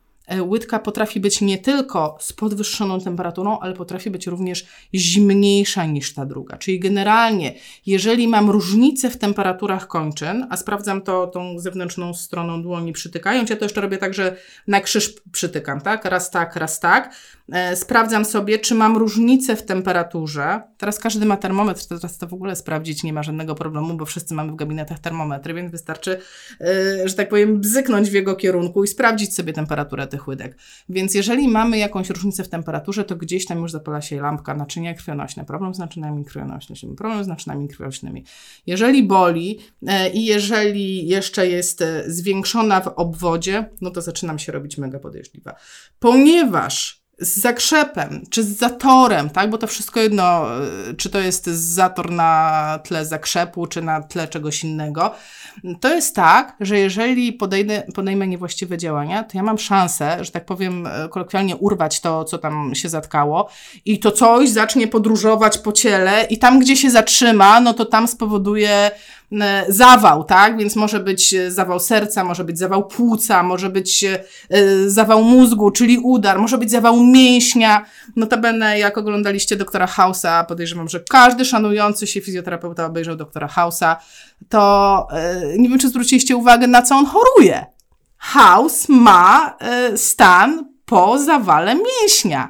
łydka 0.43 0.79
potrafi 0.79 1.21
być 1.21 1.41
nie 1.41 1.59
tylko 1.59 2.17
z 2.21 2.33
podwyższoną 2.33 3.01
temperaturą, 3.01 3.59
ale 3.59 3.75
potrafi 3.75 4.11
być 4.11 4.27
również 4.27 4.67
zimniejsza 4.95 5.87
niż 5.87 6.15
ta 6.15 6.27
druga. 6.27 6.57
Czyli 6.57 6.81
generalnie, 6.81 7.55
jeżeli 7.87 8.29
mam 8.29 8.51
różnicę 8.51 9.11
w 9.11 9.17
temperaturach 9.17 9.87
kończyn, 9.87 10.47
a 10.51 10.57
sprawdzam 10.57 11.03
to 11.03 11.27
tą 11.27 11.59
zewnętrzną 11.59 12.15
stroną 12.15 12.63
dłoni 12.63 12.93
przytykając, 12.93 13.51
ja 13.51 13.57
to 13.57 13.65
jeszcze 13.65 13.81
robię 13.81 13.99
tak, 13.99 14.15
że 14.15 14.37
na 14.67 14.81
krzyż 14.81 15.15
przytykam, 15.33 15.81
tak? 15.81 16.05
Raz 16.05 16.31
tak, 16.31 16.57
raz 16.57 16.81
tak. 16.81 17.15
E, 17.53 17.77
sprawdzam 17.77 18.25
sobie, 18.25 18.59
czy 18.59 18.75
mam 18.75 18.97
różnicę 18.97 19.57
w 19.57 19.63
temperaturze. 19.63 20.63
Teraz 20.79 20.99
każdy 20.99 21.27
ma 21.27 21.37
termometr, 21.37 21.87
teraz 21.87 22.19
to 22.19 22.27
w 22.27 22.35
ogóle 22.35 22.57
sprawdzić 22.57 23.03
nie 23.03 23.13
ma 23.13 23.23
żadnego 23.23 23.55
problemu, 23.55 23.95
bo 23.95 24.07
wszyscy 24.07 24.35
mamy 24.35 24.53
w 24.53 24.57
gabinetach 24.57 24.99
termometry, 24.99 25.55
więc 25.55 25.73
wystarczy, 25.73 26.21
e, 26.61 27.09
że 27.09 27.15
tak 27.15 27.29
powiem, 27.29 27.61
bzyknąć 27.61 28.11
w 28.11 28.13
jego 28.13 28.37
kierunku 28.37 28.85
i 28.85 28.89
sprawdzić 28.89 29.35
sobie 29.35 29.53
temperaturę 29.53 30.07
tych 30.07 30.29
łydek. 30.29 30.59
Więc 30.89 31.15
jeżeli 31.15 31.49
mamy 31.49 31.79
jakąś 31.79 32.11
różnicę 32.11 32.45
w 32.45 32.49
temperaturze, 32.49 33.05
to 33.05 33.17
gdzieś 33.17 33.47
tam 33.47 33.59
już 33.59 33.73
zapala 33.73 34.01
się 34.01 34.21
lampka 34.21 34.55
naczynia 34.55 34.95
krwionośne, 34.95 35.45
problem 35.45 35.75
z 35.75 35.79
naczynami 35.79 36.25
krwionośnymi, 36.25 36.97
problem 36.97 37.25
z 37.25 37.29
naczynami 37.29 37.69
krwionośnymi. 37.69 38.25
Jeżeli 38.67 39.03
boli 39.03 39.59
e, 39.87 40.11
i 40.11 40.25
jeżeli 40.25 41.09
jeszcze 41.09 41.49
jest 41.49 41.85
zwiększona 42.07 42.81
w 42.81 42.89
obwodzie, 42.89 43.71
no 43.81 43.91
to 43.91 44.03
zaczynam 44.03 44.39
się 44.39 44.53
robić 44.53 44.79
mega 44.79 44.99
podejrzliwa. 44.99 45.55
Ponieważ 45.99 47.08
z 47.19 47.41
zakrzepem, 47.41 48.23
czy 48.31 48.43
z 48.43 48.59
zatorem, 48.59 49.31
tak? 49.31 49.51
Bo 49.51 49.59
to 49.59 49.67
wszystko 49.67 50.01
jedno, 50.01 50.47
y, 50.91 50.95
czy 50.95 51.11
to 51.11 51.19
jest 51.19 51.47
zator 51.47 52.11
na 52.11 52.79
tle 52.85 53.07
zakrzepu, 53.07 53.67
czy 53.67 53.83
na 53.83 54.03
tle 54.03 54.29
czegoś 54.29 54.65
innego. 54.65 55.15
To 55.81 55.95
jest 55.95 56.15
tak, 56.15 56.57
że 56.61 56.79
jeżeli 56.79 57.33
podejdę, 57.33 57.83
podejmę 57.95 58.27
niewłaściwe 58.27 58.79
działania, 58.79 59.25
to 59.25 59.39
ja 59.39 59.43
mam 59.43 59.59
szansę, 59.59 60.25
że 60.25 60.31
tak 60.31 60.45
powiem 60.45 60.87
y, 60.87 61.09
kolokwialnie, 61.11 61.57
urwać 61.57 62.01
to, 62.01 62.25
co 62.25 62.39
tam 62.39 62.75
się 62.75 62.89
zatkało 62.89 63.49
i 63.85 63.99
to 63.99 64.13
coś 64.13 64.49
zacznie 64.49 64.89
podróżować 64.89 65.59
po 65.59 65.73
ciele 65.73 66.25
i 66.31 66.39
tam, 66.39 66.59
gdzie 66.59 66.77
się 66.77 66.91
zatrzyma, 66.91 67.61
no 67.61 67.75
to 67.75 67.85
tam 67.85 68.09
spowoduje 68.09 68.91
zawał, 69.69 70.25
tak? 70.25 70.59
Więc 70.59 70.77
może 70.77 71.01
być 71.01 71.35
e, 71.35 71.51
zawał 71.51 71.81
serca, 71.81 72.25
może 72.25 72.45
być 72.45 72.59
zawał 72.59 72.87
płuca, 72.87 73.43
może 73.43 73.71
być 73.71 74.05
e, 74.05 74.19
zawał 74.87 75.23
mózgu, 75.25 75.71
czyli 75.71 75.99
udar, 75.99 76.39
może 76.39 76.59
być 76.59 76.71
zawał 76.71 77.05
mięśnia. 77.05 77.85
Notabene, 78.17 78.79
jak 78.79 78.99
oglądaliście 78.99 79.57
doktora 79.57 79.87
Hausa, 79.87 80.45
podejrzewam, 80.45 80.89
że 80.89 81.01
każdy 81.11 81.45
szanujący 81.45 82.07
się 82.07 82.21
fizjoterapeuta 82.21 82.87
obejrzał 82.87 83.17
doktora 83.17 83.49
Hausa, 83.49 83.97
to 84.49 85.07
nie 85.59 85.69
wiem, 85.69 85.79
czy 85.79 85.89
zwróciliście 85.89 86.37
uwagę, 86.37 86.67
na 86.67 86.83
co 86.83 86.97
on 86.97 87.07
choruje. 87.07 87.67
House 88.17 88.89
ma 88.89 89.57
stan 89.97 90.69
po 90.85 91.19
zawale 91.19 91.75
mięśnia. 91.75 92.49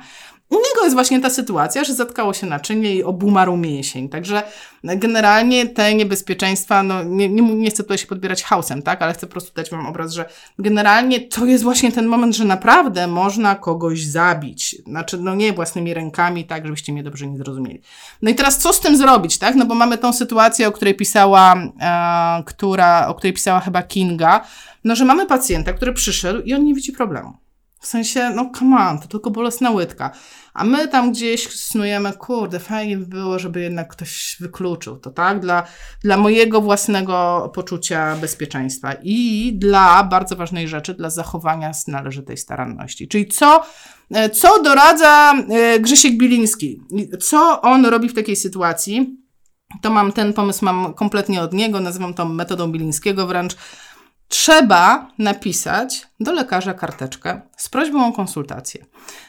U 0.50 0.54
niego 0.54 0.84
jest 0.84 0.94
właśnie 0.94 1.20
ta 1.20 1.30
sytuacja, 1.30 1.84
że 1.84 1.94
zatkało 1.94 2.32
się 2.34 2.46
naczynie 2.46 2.94
i 2.94 3.04
obumarł 3.04 3.56
mięsień. 3.56 4.08
Także 4.08 4.42
generalnie 4.84 5.66
te 5.66 5.94
niebezpieczeństwa, 5.94 6.82
no 6.82 7.02
nie, 7.02 7.28
nie, 7.28 7.42
nie 7.42 7.70
chcę 7.70 7.82
tutaj 7.82 7.98
się 7.98 8.06
podbierać 8.06 8.42
hausem, 8.42 8.82
tak, 8.82 9.02
ale 9.02 9.12
chcę 9.12 9.26
po 9.26 9.30
prostu 9.30 9.54
dać 9.54 9.70
Wam 9.70 9.86
obraz, 9.86 10.12
że 10.12 10.28
generalnie 10.58 11.20
to 11.20 11.46
jest 11.46 11.64
właśnie 11.64 11.92
ten 11.92 12.06
moment, 12.06 12.36
że 12.36 12.44
naprawdę 12.44 13.06
można 13.06 13.54
kogoś 13.54 14.04
zabić. 14.04 14.76
Znaczy, 14.86 15.18
no 15.18 15.34
nie 15.34 15.52
własnymi 15.52 15.94
rękami, 15.94 16.44
tak, 16.44 16.64
żebyście 16.64 16.92
mnie 16.92 17.02
dobrze 17.02 17.26
nie 17.26 17.38
zrozumieli. 17.38 17.80
No 18.22 18.30
i 18.30 18.34
teraz 18.34 18.58
co 18.58 18.72
z 18.72 18.80
tym 18.80 18.96
zrobić, 18.96 19.38
tak? 19.38 19.54
No 19.54 19.66
bo 19.66 19.74
mamy 19.74 19.98
tą 19.98 20.12
sytuację, 20.12 20.68
o 20.68 20.72
której 20.72 20.94
pisała, 20.94 21.54
e, 21.80 22.42
która, 22.44 23.08
o 23.08 23.14
której 23.14 23.32
pisała 23.32 23.60
chyba 23.60 23.82
Kinga, 23.82 24.44
no 24.84 24.96
że 24.96 25.04
mamy 25.04 25.26
pacjenta, 25.26 25.72
który 25.72 25.92
przyszedł 25.92 26.40
i 26.40 26.54
on 26.54 26.64
nie 26.64 26.74
widzi 26.74 26.92
problemu. 26.92 27.47
W 27.80 27.86
sensie, 27.86 28.30
no 28.30 28.50
come 28.58 28.76
on, 28.76 28.98
to 28.98 29.08
tylko 29.08 29.30
bolesna 29.30 29.70
łydka. 29.70 30.10
A 30.54 30.64
my 30.64 30.88
tam 30.88 31.12
gdzieś 31.12 31.48
snujemy, 31.48 32.12
kurde, 32.12 32.58
fajnie 32.60 32.96
by 32.96 33.06
było, 33.06 33.38
żeby 33.38 33.60
jednak 33.60 33.88
ktoś 33.88 34.36
wykluczył 34.40 34.96
to, 34.96 35.10
tak? 35.10 35.40
Dla, 35.40 35.62
dla 36.02 36.16
mojego 36.16 36.60
własnego 36.60 37.50
poczucia 37.54 38.16
bezpieczeństwa 38.16 38.92
i 39.02 39.52
dla 39.54 40.04
bardzo 40.04 40.36
ważnej 40.36 40.68
rzeczy, 40.68 40.94
dla 40.94 41.10
zachowania 41.10 41.70
należytej 41.88 42.36
staranności. 42.36 43.08
Czyli 43.08 43.26
co, 43.28 43.62
e, 44.10 44.30
co 44.30 44.62
doradza 44.62 45.34
e, 45.50 45.80
Grzesiek 45.80 46.16
Biliński? 46.16 46.80
Co 47.20 47.60
on 47.62 47.86
robi 47.86 48.08
w 48.08 48.14
takiej 48.14 48.36
sytuacji? 48.36 49.18
To 49.82 49.90
mam 49.90 50.12
ten 50.12 50.32
pomysł, 50.32 50.64
mam 50.64 50.94
kompletnie 50.94 51.42
od 51.42 51.52
niego, 51.52 51.80
nazywam 51.80 52.14
to 52.14 52.24
metodą 52.24 52.72
Bilińskiego 52.72 53.26
wręcz 53.26 53.56
trzeba 54.28 55.10
napisać 55.18 56.06
do 56.20 56.32
lekarza 56.32 56.74
karteczkę 56.74 57.40
z 57.56 57.68
prośbą 57.68 58.06
o 58.06 58.12
konsultację. 58.12 58.84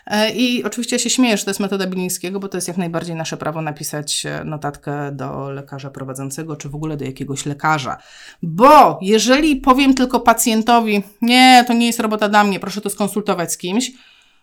E, 0.08 0.32
I 0.32 0.64
oczywiście 0.64 1.00
się 1.00 1.10
śmieję, 1.10 1.38
że 1.38 1.44
to 1.44 1.50
jest 1.50 1.60
metoda 1.60 1.88
Bilińskiego, 1.88 2.40
bo 2.40 2.48
to 2.48 2.58
jest 2.58 2.68
jak 2.68 2.78
najbardziej 2.78 3.16
nasze 3.16 3.38
prawo 3.38 3.62
napisać 3.62 4.26
e, 4.26 4.44
notatkę 4.44 5.12
do 5.12 5.50
lekarza 5.50 5.90
prowadzącego, 5.90 6.56
czy 6.56 6.70
w 6.70 6.76
ogóle 6.76 6.98
do 6.98 7.06
jakiegoś 7.06 7.46
lekarza. 7.46 7.98
Bo 8.44 9.00
jeżeli 9.02 9.56
powiem 9.56 9.94
tylko 9.94 10.20
pacjentowi, 10.20 11.04
nie, 11.22 11.64
to 11.68 11.74
nie 11.74 11.88
jest 11.88 12.00
robota 12.00 12.30
dla 12.30 12.44
mnie, 12.44 12.60
proszę 12.60 12.82
to 12.82 12.90
skonsultować 12.90 13.54
z 13.54 13.58
kimś, 13.58 13.92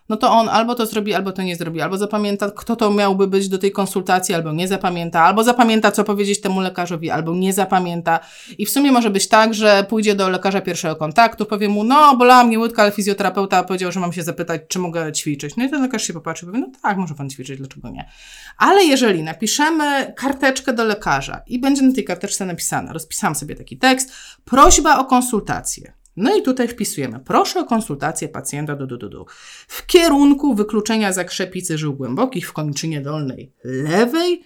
no 0.09 0.17
to 0.17 0.31
on 0.31 0.49
albo 0.49 0.75
to 0.75 0.85
zrobi, 0.85 1.13
albo 1.13 1.31
to 1.31 1.41
nie 1.41 1.55
zrobi, 1.55 1.81
albo 1.81 1.97
zapamięta, 1.97 2.51
kto 2.51 2.75
to 2.75 2.91
miałby 2.91 3.27
być 3.27 3.49
do 3.49 3.57
tej 3.57 3.71
konsultacji, 3.71 4.35
albo 4.35 4.51
nie 4.51 4.67
zapamięta, 4.67 5.21
albo 5.21 5.43
zapamięta, 5.43 5.91
co 5.91 6.03
powiedzieć 6.03 6.41
temu 6.41 6.61
lekarzowi, 6.61 7.09
albo 7.09 7.35
nie 7.35 7.53
zapamięta. 7.53 8.19
I 8.57 8.65
w 8.65 8.69
sumie 8.69 8.91
może 8.91 9.09
być 9.09 9.27
tak, 9.27 9.53
że 9.53 9.85
pójdzie 9.89 10.15
do 10.15 10.29
lekarza 10.29 10.61
pierwszego 10.61 10.95
kontaktu, 10.95 11.45
powie 11.45 11.69
mu, 11.69 11.83
no, 11.83 12.17
bolała 12.17 12.43
mnie 12.43 12.59
łydka, 12.59 12.81
ale 12.81 12.91
fizjoterapeuta 12.91 13.63
powiedział, 13.63 13.91
że 13.91 13.99
mam 13.99 14.13
się 14.13 14.23
zapytać, 14.23 14.61
czy 14.67 14.79
mogę 14.79 15.11
ćwiczyć. 15.13 15.55
No 15.55 15.63
i 15.63 15.69
ten 15.69 15.81
lekarz 15.81 16.03
się 16.03 16.13
popatrzy 16.13 16.45
powie, 16.45 16.59
no 16.59 16.67
tak, 16.81 16.97
może 16.97 17.15
pan 17.15 17.29
ćwiczyć, 17.29 17.57
dlaczego 17.57 17.89
nie? 17.89 18.09
Ale 18.57 18.83
jeżeli 18.83 19.23
napiszemy 19.23 20.13
karteczkę 20.17 20.73
do 20.73 20.83
lekarza 20.83 21.41
i 21.47 21.59
będzie 21.59 21.81
na 21.81 21.93
tej 21.93 22.03
karteczce 22.03 22.45
napisane, 22.45 22.93
rozpisałam 22.93 23.35
sobie 23.35 23.55
taki 23.55 23.77
tekst, 23.77 24.13
prośba 24.45 24.99
o 24.99 25.05
konsultację. 25.05 25.96
No 26.17 26.35
i 26.35 26.41
tutaj 26.41 26.67
wpisujemy, 26.67 27.19
proszę 27.19 27.59
o 27.59 27.65
konsultację 27.65 28.29
pacjenta 28.29 28.75
do, 28.75 28.87
do, 28.87 28.97
do, 28.97 29.09
do, 29.09 29.25
w 29.67 29.85
kierunku 29.85 30.55
wykluczenia 30.55 31.13
zakrzepicy 31.13 31.77
żył 31.77 31.93
głębokich 31.93 32.49
w 32.49 32.53
kończynie 32.53 33.01
dolnej 33.01 33.53
lewej. 33.63 34.43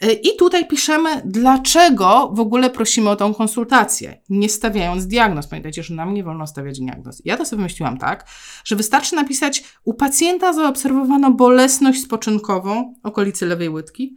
E, 0.00 0.12
I 0.12 0.36
tutaj 0.36 0.68
piszemy, 0.68 1.22
dlaczego 1.24 2.30
w 2.34 2.40
ogóle 2.40 2.70
prosimy 2.70 3.10
o 3.10 3.16
tą 3.16 3.34
konsultację, 3.34 4.20
nie 4.28 4.48
stawiając 4.48 5.06
diagnoz. 5.06 5.46
Pamiętajcie, 5.46 5.82
że 5.82 5.94
nam 5.94 6.14
nie 6.14 6.24
wolno 6.24 6.46
stawiać 6.46 6.80
diagnoz. 6.80 7.22
Ja 7.24 7.36
to 7.36 7.44
sobie 7.44 7.60
wymyśliłam 7.60 7.98
tak, 7.98 8.26
że 8.64 8.76
wystarczy 8.76 9.16
napisać, 9.16 9.64
u 9.84 9.94
pacjenta 9.94 10.52
zaobserwowano 10.52 11.30
bolesność 11.30 12.02
spoczynkową 12.02 12.94
okolicy 13.02 13.46
lewej 13.46 13.68
łydki, 13.68 14.16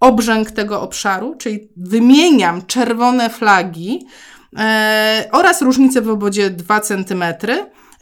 obrzęk 0.00 0.50
tego 0.50 0.80
obszaru, 0.80 1.34
czyli 1.38 1.68
wymieniam 1.76 2.66
czerwone 2.66 3.30
flagi, 3.30 4.06
oraz 5.32 5.62
różnicę 5.62 6.00
w 6.00 6.08
obodzie 6.08 6.50
2 6.50 6.80
cm 6.80 7.24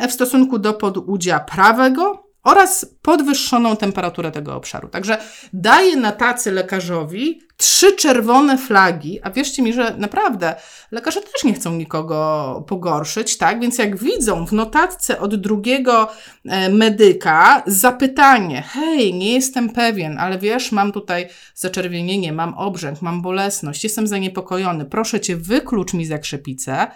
w 0.09 0.12
stosunku 0.12 0.59
do 0.59 0.75
podudzia 0.75 1.40
prawego 1.40 2.24
oraz 2.44 2.87
podwyższoną 3.02 3.76
temperaturę 3.76 4.30
tego 4.30 4.57
obszaru. 4.57 4.88
Także 4.88 5.18
daję 5.52 5.96
na 5.96 6.12
tacy 6.12 6.52
lekarzowi 6.52 7.40
trzy 7.57 7.96
czerwone 7.96 8.59
flagi, 8.59 9.20
a 9.22 9.30
wierzcie 9.30 9.62
mi, 9.62 9.72
że 9.72 9.94
naprawdę 9.98 10.54
lekarze 10.90 11.20
też 11.20 11.44
nie 11.44 11.54
chcą 11.54 11.72
nikogo 11.72 12.64
pogorszyć, 12.68 13.38
tak? 13.38 13.61
Więc 13.61 13.78
jak 13.78 13.96
widzą 13.96 14.46
w 14.46 14.52
notatce 14.52 15.20
od 15.20 15.35
drugiego 15.35 16.09
e, 16.44 16.68
medyka 16.68 17.62
zapytanie, 17.66 18.62
hej, 18.62 19.14
nie 19.14 19.33
jestem 19.33 19.70
pewien, 19.70 20.18
ale 20.18 20.38
wiesz, 20.38 20.72
mam 20.72 20.92
tutaj 20.92 21.28
zaczerwienienie, 21.54 22.33
mam 22.33 22.54
obrzęk, 22.54 23.02
mam 23.02 23.22
bolesność, 23.22 23.85
jestem 23.85 24.07
zaniepokojony, 24.07 24.85
proszę 24.85 25.20
cię, 25.20 25.37
wyklucz 25.37 25.94
mi 25.94 26.07
zakrzepicę, 26.07 26.87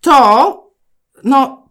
to 0.00 0.66
no 1.24 1.65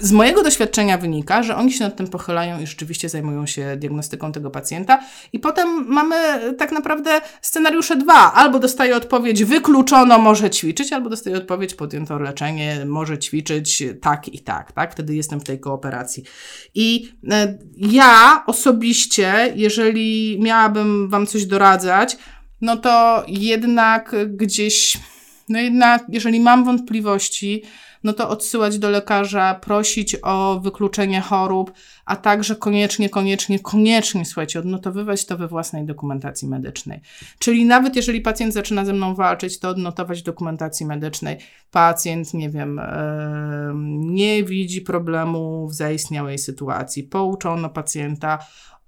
z 0.00 0.12
mojego 0.12 0.42
doświadczenia 0.42 0.98
wynika, 0.98 1.42
że 1.42 1.56
oni 1.56 1.72
się 1.72 1.84
nad 1.84 1.96
tym 1.96 2.08
pochylają 2.08 2.60
i 2.60 2.66
rzeczywiście 2.66 3.08
zajmują 3.08 3.46
się 3.46 3.76
diagnostyką 3.76 4.32
tego 4.32 4.50
pacjenta. 4.50 5.00
I 5.32 5.38
potem 5.38 5.84
mamy 5.88 6.16
tak 6.58 6.72
naprawdę 6.72 7.20
scenariusze 7.42 7.96
dwa. 7.96 8.32
Albo 8.32 8.58
dostaje 8.58 8.96
odpowiedź 8.96 9.44
wykluczono, 9.44 10.18
może 10.18 10.50
ćwiczyć, 10.50 10.92
albo 10.92 11.10
dostaje 11.10 11.36
odpowiedź 11.36 11.74
podjęto 11.74 12.18
leczenie, 12.18 12.84
może 12.86 13.18
ćwiczyć 13.18 13.82
tak 14.00 14.28
i 14.28 14.38
tak, 14.38 14.72
tak? 14.72 14.92
Wtedy 14.92 15.14
jestem 15.14 15.40
w 15.40 15.44
tej 15.44 15.60
kooperacji. 15.60 16.24
I 16.74 17.08
e, 17.30 17.58
ja 17.76 18.42
osobiście, 18.46 19.52
jeżeli 19.56 20.38
miałabym 20.40 21.08
Wam 21.08 21.26
coś 21.26 21.46
doradzać, 21.46 22.16
no 22.60 22.76
to 22.76 23.24
jednak 23.28 24.14
gdzieś, 24.28 24.96
no 25.48 25.58
jednak, 25.58 26.04
jeżeli 26.08 26.40
mam 26.40 26.64
wątpliwości, 26.64 27.62
no 28.04 28.12
to 28.12 28.28
odsyłać 28.28 28.78
do 28.78 28.90
lekarza, 28.90 29.54
prosić 29.54 30.16
o 30.22 30.60
wykluczenie 30.60 31.20
chorób, 31.20 31.72
a 32.04 32.16
także 32.16 32.56
koniecznie, 32.56 33.08
koniecznie, 33.08 33.58
koniecznie, 33.58 34.24
słuchajcie, 34.24 34.58
odnotowywać 34.58 35.26
to 35.26 35.36
we 35.36 35.48
własnej 35.48 35.84
dokumentacji 35.84 36.48
medycznej. 36.48 37.00
Czyli 37.38 37.64
nawet 37.64 37.96
jeżeli 37.96 38.20
pacjent 38.20 38.54
zaczyna 38.54 38.84
ze 38.84 38.92
mną 38.92 39.14
walczyć, 39.14 39.58
to 39.58 39.68
odnotować 39.68 40.20
w 40.20 40.24
dokumentacji 40.24 40.86
medycznej. 40.86 41.38
Pacjent, 41.70 42.34
nie 42.34 42.50
wiem, 42.50 42.80
nie 43.98 44.44
widzi 44.44 44.80
problemu 44.80 45.68
w 45.68 45.74
zaistniałej 45.74 46.38
sytuacji. 46.38 47.02
Pouczono 47.02 47.68
pacjenta 47.68 48.38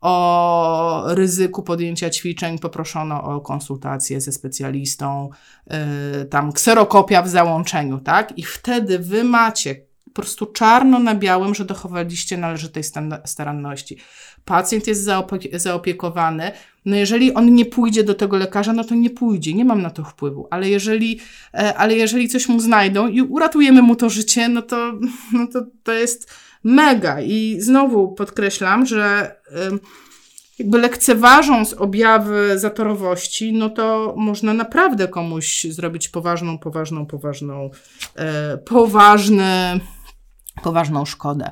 o 0.01 1.05
ryzyku 1.07 1.63
podjęcia 1.63 2.11
ćwiczeń 2.11 2.59
poproszono 2.59 3.23
o 3.23 3.41
konsultację 3.41 4.21
ze 4.21 4.33
specjalistą, 4.33 5.31
yy, 5.67 6.25
tam 6.25 6.53
kserokopia 6.53 7.23
w 7.23 7.29
załączeniu, 7.29 8.01
tak? 8.01 8.39
I 8.39 8.43
wtedy 8.43 8.99
wy 8.99 9.25
macie 9.25 9.87
po 10.17 10.23
prostu 10.23 10.47
czarno 10.47 10.99
na 10.99 11.15
białym, 11.15 11.55
że 11.55 11.65
dochowaliście 11.65 12.37
należytej 12.37 12.83
staranności. 13.25 13.97
Pacjent 14.45 14.87
jest 14.87 15.05
zaopie 15.05 15.59
zaopiekowany. 15.59 16.53
No 16.85 16.97
jeżeli 16.97 17.35
on 17.35 17.55
nie 17.55 17.65
pójdzie 17.65 18.05
do 18.05 18.15
tego 18.15 18.37
lekarza, 18.37 18.73
no 18.73 18.85
to 18.85 18.95
nie 18.95 19.11
pójdzie, 19.11 19.55
nie 19.55 19.65
mam 19.65 19.83
na 19.83 19.91
to 19.91 20.05
wpływu. 20.05 20.49
Ale 20.51 20.69
jeżeli, 20.69 21.21
e, 21.55 21.75
ale 21.75 21.95
jeżeli 21.95 22.29
coś 22.29 22.49
mu 22.49 22.61
znajdą 22.61 23.09
i 23.09 23.23
uratujemy 23.23 23.83
mu 23.83 23.97
to 23.97 24.11
życie, 24.11 24.49
no 24.49 24.63
to, 24.63 24.93
no 25.33 25.47
to, 25.47 25.67
to 25.83 25.93
jest 25.93 26.31
mega. 26.67 27.21
I 27.21 27.57
znowu 27.61 28.13
podkreślam, 28.13 28.87
że 28.87 29.37
jakby 30.59 30.79
lekceważąc 30.79 31.73
objawy 31.73 32.59
zatorowości, 32.59 33.53
no 33.53 33.71
to 33.71 34.15
można 34.17 34.55
naprawdę 34.55 35.09
komuś 35.09 35.67
zrobić 35.71 36.09
poważną, 36.09 36.59
poważną, 36.59 37.07
poważną, 37.07 37.71
e, 38.17 38.59
poważny, 38.59 39.81
poważną 40.63 41.05
szkodę. 41.05 41.51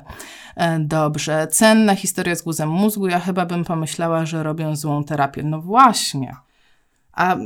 E, 0.55 0.79
dobrze. 0.79 1.47
Cenna 1.51 1.95
historia 1.95 2.35
z 2.35 2.41
guzem 2.41 2.69
mózgu. 2.69 3.07
Ja 3.07 3.19
chyba 3.19 3.45
bym 3.45 3.65
pomyślała, 3.65 4.25
że 4.25 4.43
robią 4.43 4.75
złą 4.75 5.03
terapię. 5.03 5.43
No 5.43 5.61
właśnie. 5.61 6.35
A 7.11 7.37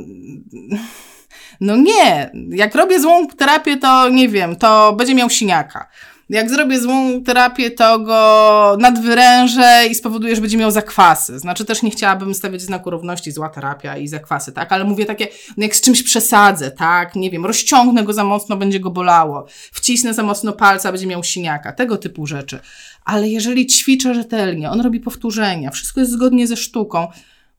no 1.60 1.76
nie. 1.76 2.30
Jak 2.48 2.74
robię 2.74 3.00
złą 3.00 3.26
terapię, 3.26 3.76
to 3.76 4.08
nie 4.08 4.28
wiem, 4.28 4.56
to 4.56 4.92
będzie 4.92 5.14
miał 5.14 5.30
siniaka. 5.30 5.88
Jak 6.30 6.50
zrobię 6.50 6.80
złą 6.80 7.24
terapię, 7.24 7.70
to 7.70 7.98
go 7.98 8.76
nadwyrężę 8.80 9.86
i 9.90 9.94
spowoduje, 9.94 10.34
że 10.34 10.40
będzie 10.40 10.56
miał 10.56 10.70
zakwasy. 10.70 11.38
Znaczy 11.38 11.64
też 11.64 11.82
nie 11.82 11.90
chciałabym 11.90 12.34
stawiać 12.34 12.62
znaku 12.62 12.90
równości 12.90 13.32
zła 13.32 13.48
terapia 13.48 13.96
i 13.96 14.08
zakwasy, 14.08 14.52
tak? 14.52 14.72
Ale 14.72 14.84
mówię 14.84 15.06
takie, 15.06 15.28
no 15.56 15.62
jak 15.62 15.76
z 15.76 15.80
czymś 15.80 16.02
przesadzę, 16.02 16.70
tak? 16.70 17.16
Nie 17.16 17.30
wiem, 17.30 17.46
rozciągnę 17.46 18.04
go 18.04 18.12
za 18.12 18.24
mocno, 18.24 18.56
będzie 18.56 18.80
go 18.80 18.90
bolało. 18.90 19.46
Wcisnę 19.72 20.14
za 20.14 20.22
mocno 20.22 20.52
palca, 20.52 20.92
będzie 20.92 21.06
miał 21.06 21.24
siniaka. 21.24 21.72
Tego 21.72 21.96
typu 21.96 22.26
rzeczy. 22.26 22.60
Ale 23.04 23.28
jeżeli 23.28 23.66
ćwiczę 23.66 24.14
rzetelnie, 24.14 24.70
on 24.70 24.80
robi 24.80 25.00
powtórzenia, 25.00 25.70
wszystko 25.70 26.00
jest 26.00 26.12
zgodnie 26.12 26.46
ze 26.46 26.56
sztuką, 26.56 27.08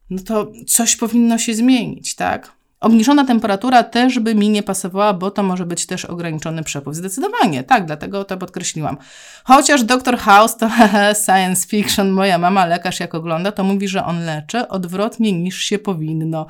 no 0.10 0.22
to 0.24 0.52
coś 0.68 0.96
powinno 0.96 1.38
się 1.38 1.54
zmienić, 1.54 2.16
tak? 2.16 2.61
Obniżona 2.82 3.26
temperatura 3.26 3.84
też 3.84 4.20
by 4.20 4.36
mi 4.36 4.50
nie 4.50 4.64
pasowała, 4.64 5.14
bo 5.14 5.32
to 5.32 5.44
może 5.44 5.66
być 5.66 5.86
też 5.86 6.06
ograniczony 6.06 6.64
przepływ. 6.64 6.96
Zdecydowanie, 6.96 7.64
tak, 7.64 7.86
dlatego 7.86 8.24
to 8.24 8.38
podkreśliłam. 8.38 8.98
Chociaż 9.44 9.84
Dr. 9.84 10.18
House 10.18 10.58
to 10.58 10.70
science 11.26 11.68
fiction, 11.68 12.12
moja 12.12 12.38
mama, 12.38 12.66
lekarz 12.66 13.00
jak 13.00 13.16
ogląda, 13.16 13.52
to 13.52 13.64
mówi, 13.64 13.88
że 13.88 14.06
on 14.06 14.26
leczy 14.26 14.68
odwrotnie 14.68 15.32
niż 15.32 15.58
się 15.58 15.80
powinno. 15.80 16.48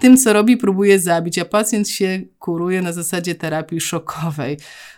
Tym, 0.00 0.16
co 0.16 0.32
robi, 0.32 0.56
próbuje 0.56 1.00
zabić, 1.00 1.38
a 1.38 1.44
pacjent 1.44 1.88
się 1.88 2.20
kuruje 2.38 2.82
na 2.82 2.92
zasadzie 2.92 3.34
terapii 3.34 3.80
szokowej. 3.80 4.56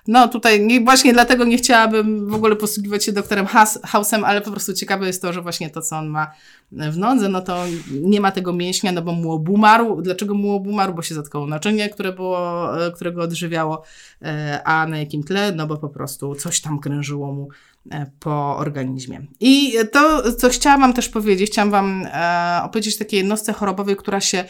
No 0.08 0.28
tutaj 0.28 0.66
nie, 0.66 0.80
właśnie 0.80 1.12
dlatego 1.12 1.44
nie 1.44 1.56
chciałabym 1.56 2.28
w 2.28 2.34
ogóle 2.34 2.56
posługiwać 2.56 3.04
się 3.04 3.12
doktorem 3.12 3.46
House'em, 3.92 4.22
ale 4.24 4.40
po 4.40 4.50
prostu 4.50 4.74
ciekawe 4.74 5.06
jest 5.06 5.22
to, 5.22 5.32
że 5.32 5.42
właśnie 5.42 5.70
to, 5.70 5.82
co 5.82 5.96
on 5.96 6.08
ma 6.08 6.30
w 6.72 6.98
nodze, 6.98 7.28
no 7.28 7.40
to 7.40 7.64
nie 7.90 8.20
ma 8.20 8.30
tego 8.30 8.52
mięśnia, 8.52 8.92
no 8.92 9.02
bo 9.02 9.12
mu 9.12 9.32
obumarł. 9.32 10.02
Dlaczego 10.02 10.34
mu 10.34 10.52
obumarł? 10.52 10.73
Bo 10.94 11.02
się 11.02 11.14
zatkało 11.14 11.46
naczynie, 11.46 11.88
które 11.88 12.12
było, 12.12 12.86
e, 12.86 12.90
którego 12.92 13.22
odżywiało, 13.22 13.82
e, 14.22 14.62
a 14.64 14.86
na 14.86 14.98
jakim 14.98 15.22
tle? 15.22 15.52
No 15.52 15.66
bo 15.66 15.76
po 15.76 15.88
prostu 15.88 16.34
coś 16.34 16.60
tam 16.60 16.80
krężyło 16.80 17.32
mu 17.32 17.48
e, 17.90 18.10
po 18.20 18.56
organizmie. 18.56 19.26
I 19.40 19.72
to, 19.92 20.32
co 20.32 20.48
chciałam 20.48 20.80
Wam 20.80 20.92
też 20.92 21.08
powiedzieć, 21.08 21.50
chciałam 21.50 21.70
Wam 21.70 22.06
opowiedzieć 22.64 22.96
o 22.96 22.98
takiej 22.98 23.18
jednostce 23.18 23.52
chorobowej, 23.52 23.96
która 23.96 24.20
się 24.20 24.44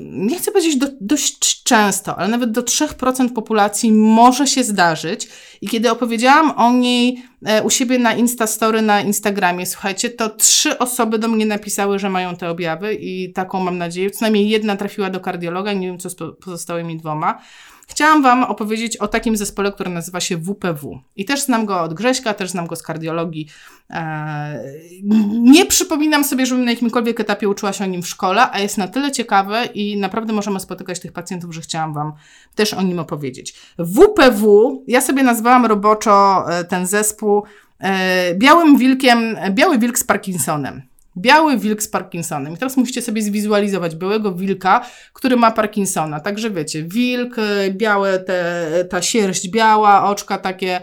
nie 0.00 0.38
chcę 0.38 0.52
powiedzieć 0.52 0.76
do, 0.76 0.86
dość 1.00 1.62
często, 1.62 2.18
ale 2.18 2.28
nawet 2.28 2.50
do 2.50 2.62
3% 2.62 3.32
populacji 3.32 3.92
może 3.92 4.46
się 4.46 4.64
zdarzyć. 4.64 5.28
I 5.60 5.68
kiedy 5.68 5.90
opowiedziałam 5.90 6.50
o 6.50 6.72
niej 6.72 7.22
e, 7.46 7.62
u 7.62 7.70
siebie 7.70 7.98
na 7.98 8.14
Instastory 8.14 8.82
na 8.82 9.00
Instagramie, 9.00 9.66
słuchajcie, 9.66 10.10
to 10.10 10.28
trzy 10.28 10.78
osoby 10.78 11.18
do 11.18 11.28
mnie 11.28 11.46
napisały, 11.46 11.98
że 11.98 12.10
mają 12.10 12.36
te 12.36 12.50
objawy 12.50 12.94
i 12.94 13.32
taką 13.32 13.60
mam 13.60 13.78
nadzieję. 13.78 14.10
Co 14.10 14.24
najmniej 14.24 14.48
jedna 14.48 14.76
trafiła 14.76 15.10
do 15.10 15.20
kardiologa, 15.20 15.72
nie 15.72 15.86
wiem 15.86 15.98
co 15.98 16.10
z 16.10 16.16
pozostałymi 16.44 16.96
dwoma. 16.96 17.42
Chciałam 17.88 18.22
Wam 18.22 18.44
opowiedzieć 18.44 18.96
o 18.96 19.08
takim 19.08 19.36
zespole, 19.36 19.72
który 19.72 19.90
nazywa 19.90 20.20
się 20.20 20.36
WPW. 20.36 21.00
I 21.16 21.24
też 21.24 21.42
znam 21.42 21.66
go 21.66 21.80
od 21.80 21.94
Grześka, 21.94 22.34
też 22.34 22.50
znam 22.50 22.66
go 22.66 22.76
z 22.76 22.82
kardiologii. 22.82 23.48
Eee, 23.90 25.02
nie 25.30 25.66
przypominam 25.66 26.24
sobie, 26.24 26.46
żebym 26.46 26.64
na 26.64 26.70
jakimkolwiek 26.70 27.20
etapie 27.20 27.48
uczyła 27.48 27.72
się 27.72 27.84
o 27.84 27.86
nim 27.86 28.02
w 28.02 28.08
szkole, 28.08 28.50
a 28.52 28.58
jest 28.58 28.78
na 28.78 28.88
tyle 28.88 29.12
ciekawe 29.12 29.64
i 29.64 29.96
naprawdę 29.96 30.32
możemy 30.32 30.60
spotykać 30.60 31.00
tych 31.00 31.12
pacjentów, 31.12 31.54
że 31.54 31.60
chciałam 31.60 31.94
Wam 31.94 32.12
też 32.54 32.74
o 32.74 32.82
nim 32.82 32.98
opowiedzieć. 32.98 33.54
WPW, 33.78 34.84
ja 34.86 35.00
sobie 35.00 35.22
nazwałam 35.22 35.66
roboczo 35.66 36.44
e, 36.48 36.64
ten 36.64 36.86
zespół 36.86 37.42
e, 37.80 38.34
białym 38.34 38.78
wilkiem, 38.78 39.36
biały 39.50 39.78
wilk 39.78 39.98
z 39.98 40.04
Parkinsonem. 40.04 40.82
Biały 41.16 41.58
wilk 41.58 41.82
z 41.82 41.88
Parkinsonem. 41.88 42.54
I 42.54 42.56
teraz 42.56 42.76
musicie 42.76 43.02
sobie 43.02 43.22
zwizualizować 43.22 43.96
białego 43.96 44.32
wilka, 44.32 44.86
który 45.12 45.36
ma 45.36 45.50
Parkinsona. 45.50 46.20
Także 46.20 46.50
wiecie, 46.50 46.82
wilk, 46.82 47.38
e, 47.38 47.70
białe, 47.70 48.18
te, 48.18 48.66
ta 48.90 49.02
sierść 49.02 49.48
biała, 49.48 50.10
oczka 50.10 50.38
takie 50.38 50.66
E, 50.76 50.80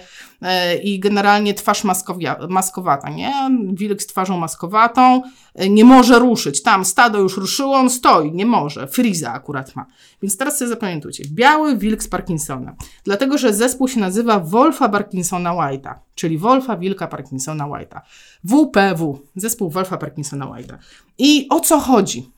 i 0.84 0.99
generalnie 0.99 1.53
twarz 1.53 1.84
maskowia, 1.84 2.38
maskowata, 2.49 3.10
nie? 3.10 3.34
Wilk 3.73 4.01
z 4.01 4.08
twarzą 4.08 4.38
maskowatą 4.38 5.21
e, 5.56 5.69
nie 5.69 5.86
może 5.86 6.19
ruszyć. 6.19 6.63
Tam 6.63 6.86
stado 6.86 7.19
już 7.19 7.38
ruszyło, 7.38 7.75
on 7.75 7.89
stoi, 7.89 8.32
nie 8.32 8.45
może. 8.45 8.88
Friza 8.88 9.34
akurat 9.34 9.75
ma. 9.75 9.86
Więc 10.21 10.38
teraz 10.38 10.58
sobie 10.58 10.69
zapamiętujcie. 10.69 11.23
Biały 11.32 11.77
wilk 11.77 12.03
z 12.03 12.08
Parkinsona. 12.08 12.75
Dlatego, 13.03 13.38
że 13.38 13.53
zespół 13.53 13.88
się 13.88 13.99
nazywa 13.99 14.39
Wolfa 14.39 14.89
Parkinsona 14.89 15.51
White'a, 15.51 15.95
czyli 16.15 16.38
Wolfa 16.38 16.77
Wilka 16.77 17.08
Parkinsona 17.08 17.65
White'a. 17.65 18.01
WPW, 18.43 19.19
zespół 19.36 19.69
Wolfa 19.69 19.97
Parkinsona 19.97 20.45
White'a. 20.45 20.77
I 21.17 21.47
o 21.49 21.60
co 21.60 21.79
chodzi? 21.79 22.34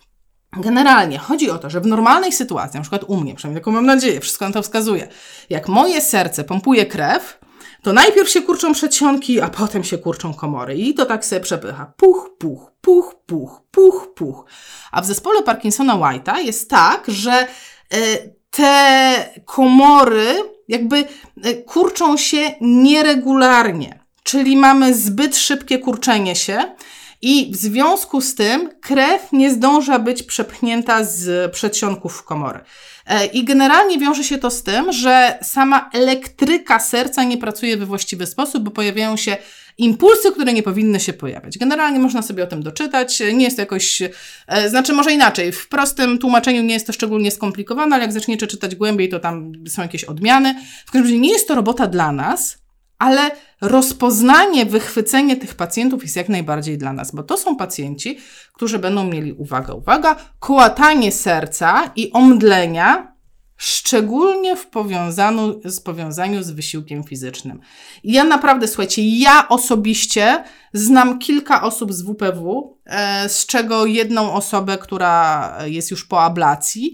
Generalnie 0.58 1.18
chodzi 1.18 1.50
o 1.50 1.58
to, 1.58 1.70
że 1.70 1.82
w 1.82 1.88
normalnej 1.88 2.32
sytuacji, 2.32 2.78
na 2.78 2.82
przykład 2.82 3.04
u 3.08 3.18
mnie, 3.18 3.36
przynajmniej 3.36 3.62
taką 3.62 3.72
mam 3.72 3.86
nadzieję, 3.86 4.20
wszystko 4.20 4.46
na 4.46 4.52
to 4.52 4.62
wskazuje, 4.62 5.08
jak 5.50 5.68
moje 5.68 6.02
serce 6.02 6.44
pompuje 6.44 6.86
krew, 6.86 7.40
to 7.86 7.94
najpierw 7.94 8.30
się 8.30 8.42
kurczą 8.42 8.74
przedsionki, 8.74 9.42
a 9.42 9.50
potem 9.50 9.84
się 9.84 9.98
kurczą 9.98 10.34
komory. 10.34 10.76
I 10.76 10.94
to 10.94 11.06
tak 11.06 11.26
sobie 11.26 11.42
przepycha. 11.42 11.94
Puch, 11.98 12.30
puch, 12.40 12.72
puch, 12.82 13.16
puch, 13.26 13.62
puch, 13.72 14.14
puch. 14.16 14.46
A 14.92 15.02
w 15.02 15.06
zespole 15.06 15.44
Parkinsona 15.44 15.94
White'a 15.94 16.38
jest 16.38 16.70
tak, 16.70 17.04
że 17.08 17.48
y, 17.94 18.36
te 18.50 19.30
komory 19.46 20.36
jakby 20.68 21.06
y, 21.46 21.64
kurczą 21.64 22.18
się 22.18 22.52
nieregularnie. 22.62 24.00
Czyli 24.24 24.58
mamy 24.58 24.94
zbyt 24.94 25.38
szybkie 25.38 25.80
kurczenie 25.80 26.36
się, 26.36 26.76
i 27.22 27.52
w 27.54 27.56
związku 27.56 28.22
z 28.22 28.36
tym 28.36 28.70
krew 28.82 29.32
nie 29.32 29.52
zdąża 29.52 30.00
być 30.00 30.24
przepchnięta 30.24 31.04
z 31.04 31.52
przedsionków 31.52 32.24
komory. 32.24 32.60
E, 33.06 33.26
I 33.26 33.44
generalnie 33.44 34.00
wiąże 34.00 34.24
się 34.24 34.38
to 34.38 34.52
z 34.52 34.64
tym, 34.64 34.92
że 34.92 35.40
sama 35.42 35.90
elektryka 35.94 36.80
serca 36.80 37.24
nie 37.24 37.38
pracuje 37.38 37.78
we 37.78 37.86
właściwy 37.86 38.26
sposób, 38.26 38.64
bo 38.64 38.72
pojawiają 38.72 39.18
się 39.18 39.38
impulsy, 39.78 40.32
które 40.32 40.54
nie 40.54 40.64
powinny 40.64 41.00
się 41.00 41.14
pojawiać. 41.14 41.58
Generalnie 41.58 42.00
można 42.00 42.22
sobie 42.22 42.44
o 42.44 42.48
tym 42.48 42.64
doczytać. 42.64 43.20
Nie 43.34 43.44
jest 43.46 43.58
to 43.58 43.62
jakoś, 43.62 44.02
e, 44.48 44.70
znaczy 44.70 44.94
może 44.94 45.12
inaczej, 45.12 45.52
w 45.52 45.68
prostym 45.68 46.18
tłumaczeniu 46.18 46.64
nie 46.64 46.74
jest 46.74 46.88
to 46.88 46.94
szczególnie 46.94 47.32
skomplikowane, 47.32 47.96
ale 47.96 48.04
jak 48.04 48.14
zaczniecie 48.14 48.48
czytać 48.48 48.76
głębiej, 48.76 49.10
to 49.10 49.20
tam 49.20 49.52
są 49.68 49.82
jakieś 49.82 50.04
odmiany. 50.04 50.56
W 50.86 50.92
każdym 50.92 51.04
razie 51.04 51.20
nie 51.20 51.32
jest 51.32 51.48
to 51.48 51.56
robota 51.56 51.88
dla 51.88 52.12
nas, 52.12 52.58
ale 52.98 53.32
rozpoznanie, 53.62 54.66
wychwycenie 54.66 55.38
tych 55.38 55.56
pacjentów 55.56 56.04
jest 56.04 56.16
jak 56.16 56.30
najbardziej 56.30 56.78
dla 56.78 56.94
nas, 56.94 57.12
bo 57.12 57.24
to 57.24 57.38
są 57.38 57.56
pacjenci, 57.56 58.18
którzy 58.54 58.80
będą 58.80 59.04
mieli, 59.04 59.34
uwaga, 59.34 59.74
uwaga, 59.74 60.16
kołatanie 60.40 61.12
serca 61.12 61.92
i 61.96 62.12
omdlenia, 62.12 63.16
szczególnie 63.58 64.56
w 64.56 64.68
powiązaniu, 64.68 65.62
z 65.66 65.80
powiązaniu 65.80 66.44
z 66.44 66.52
wysiłkiem 66.52 67.04
fizycznym. 67.04 67.60
I 68.04 68.14
ja 68.14 68.24
naprawdę, 68.24 68.68
słuchajcie, 68.68 69.20
ja 69.20 69.48
osobiście 69.50 70.44
znam 70.74 71.20
kilka 71.20 71.62
osób 71.62 71.94
z 71.94 72.02
WPW, 72.02 72.78
e, 72.86 73.30
z 73.30 73.46
czego 73.46 73.86
jedną 73.86 74.34
osobę, 74.34 74.78
która 74.78 75.58
jest 75.66 75.92
już 75.92 76.06
po 76.06 76.24
ablacji, 76.24 76.94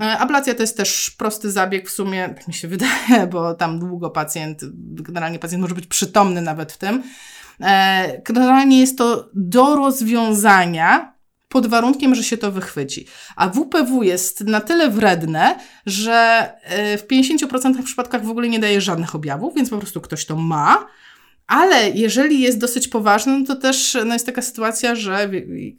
ablacja 0.00 0.54
to 0.54 0.62
jest 0.62 0.76
też 0.76 1.10
prosty 1.10 1.50
zabieg 1.50 1.88
w 1.88 1.92
sumie, 1.92 2.28
tak 2.28 2.48
mi 2.48 2.54
się 2.54 2.68
wydaje, 2.78 3.26
bo 3.30 3.54
tam 3.54 3.78
długo 3.78 4.10
pacjent, 4.10 4.60
generalnie 5.02 5.38
pacjent 5.38 5.62
może 5.62 5.74
być 5.74 5.86
przytomny 5.86 6.42
nawet 6.42 6.72
w 6.72 6.78
tym. 6.78 7.02
E, 7.60 8.22
generalnie 8.24 8.80
jest 8.80 8.98
to 8.98 9.28
do 9.34 9.76
rozwiązania 9.76 11.16
pod 11.48 11.66
warunkiem, 11.66 12.14
że 12.14 12.22
się 12.22 12.36
to 12.36 12.52
wychwyci. 12.52 13.06
A 13.36 13.48
WPW 13.48 14.02
jest 14.02 14.40
na 14.40 14.60
tyle 14.60 14.90
wredne, 14.90 15.58
że 15.86 16.50
e, 16.62 16.98
w 16.98 17.06
50% 17.06 17.82
przypadkach 17.82 18.24
w 18.24 18.30
ogóle 18.30 18.48
nie 18.48 18.58
daje 18.58 18.80
żadnych 18.80 19.14
objawów, 19.14 19.54
więc 19.54 19.70
po 19.70 19.78
prostu 19.78 20.00
ktoś 20.00 20.26
to 20.26 20.36
ma, 20.36 20.86
ale 21.46 21.90
jeżeli 21.90 22.40
jest 22.40 22.58
dosyć 22.58 22.88
poważny, 22.88 23.38
no 23.38 23.46
to 23.46 23.56
też 23.56 23.96
no 24.06 24.12
jest 24.12 24.26
taka 24.26 24.42
sytuacja, 24.42 24.94
że 24.94 25.30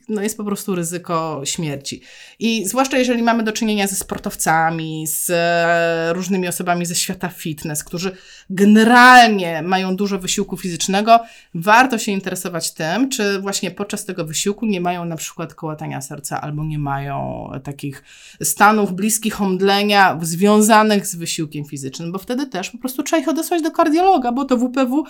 no 0.10 0.22
jest 0.22 0.38
po 0.38 0.44
prostu 0.44 0.76
ryzyko 0.76 1.42
śmierci. 1.46 2.02
I 2.40 2.66
zwłaszcza 2.66 2.98
jeżeli 2.98 3.24
mamy 3.24 3.44
do 3.44 3.52
czynienia 3.52 3.88
ze 3.88 3.96
sportowcami, 3.96 5.08
z 5.08 5.30
e, 5.30 6.14
różnymi 6.14 6.48
osobami 6.48 6.86
ze 6.86 6.96
świata 6.96 7.30
fitness, 7.30 7.84
którzy 7.84 8.12
generalnie 8.50 9.62
mają 9.62 9.96
dużo 9.96 10.20
wysiłku 10.20 10.58
fizycznego, 10.58 11.20
warto 11.54 11.98
się 11.98 12.12
interesować 12.12 12.74
tym, 12.74 13.10
czy 13.10 13.40
właśnie 13.40 13.72
podczas 13.72 14.06
tego 14.06 14.26
wysiłku 14.26 14.66
nie 14.66 14.82
mają 14.82 15.06
na 15.06 15.16
przykład 15.16 15.54
kołatania 15.54 16.02
serca 16.02 16.42
albo 16.42 16.64
nie 16.64 16.80
mają 16.80 17.50
takich 17.64 18.04
stanów 18.44 18.94
bliskich 18.94 19.42
omdlenia 19.42 20.20
związanych 20.22 21.08
z 21.08 21.16
wysiłkiem 21.16 21.66
fizycznym, 21.66 22.12
bo 22.12 22.20
wtedy 22.20 22.46
też 22.46 22.70
po 22.70 22.78
prostu 22.78 23.04
trzeba 23.04 23.22
ich 23.22 23.28
odesłać 23.28 23.62
do 23.62 23.72
kardiologa, 23.72 24.32
bo 24.32 24.46
to 24.46 24.58
WPW 24.58 25.04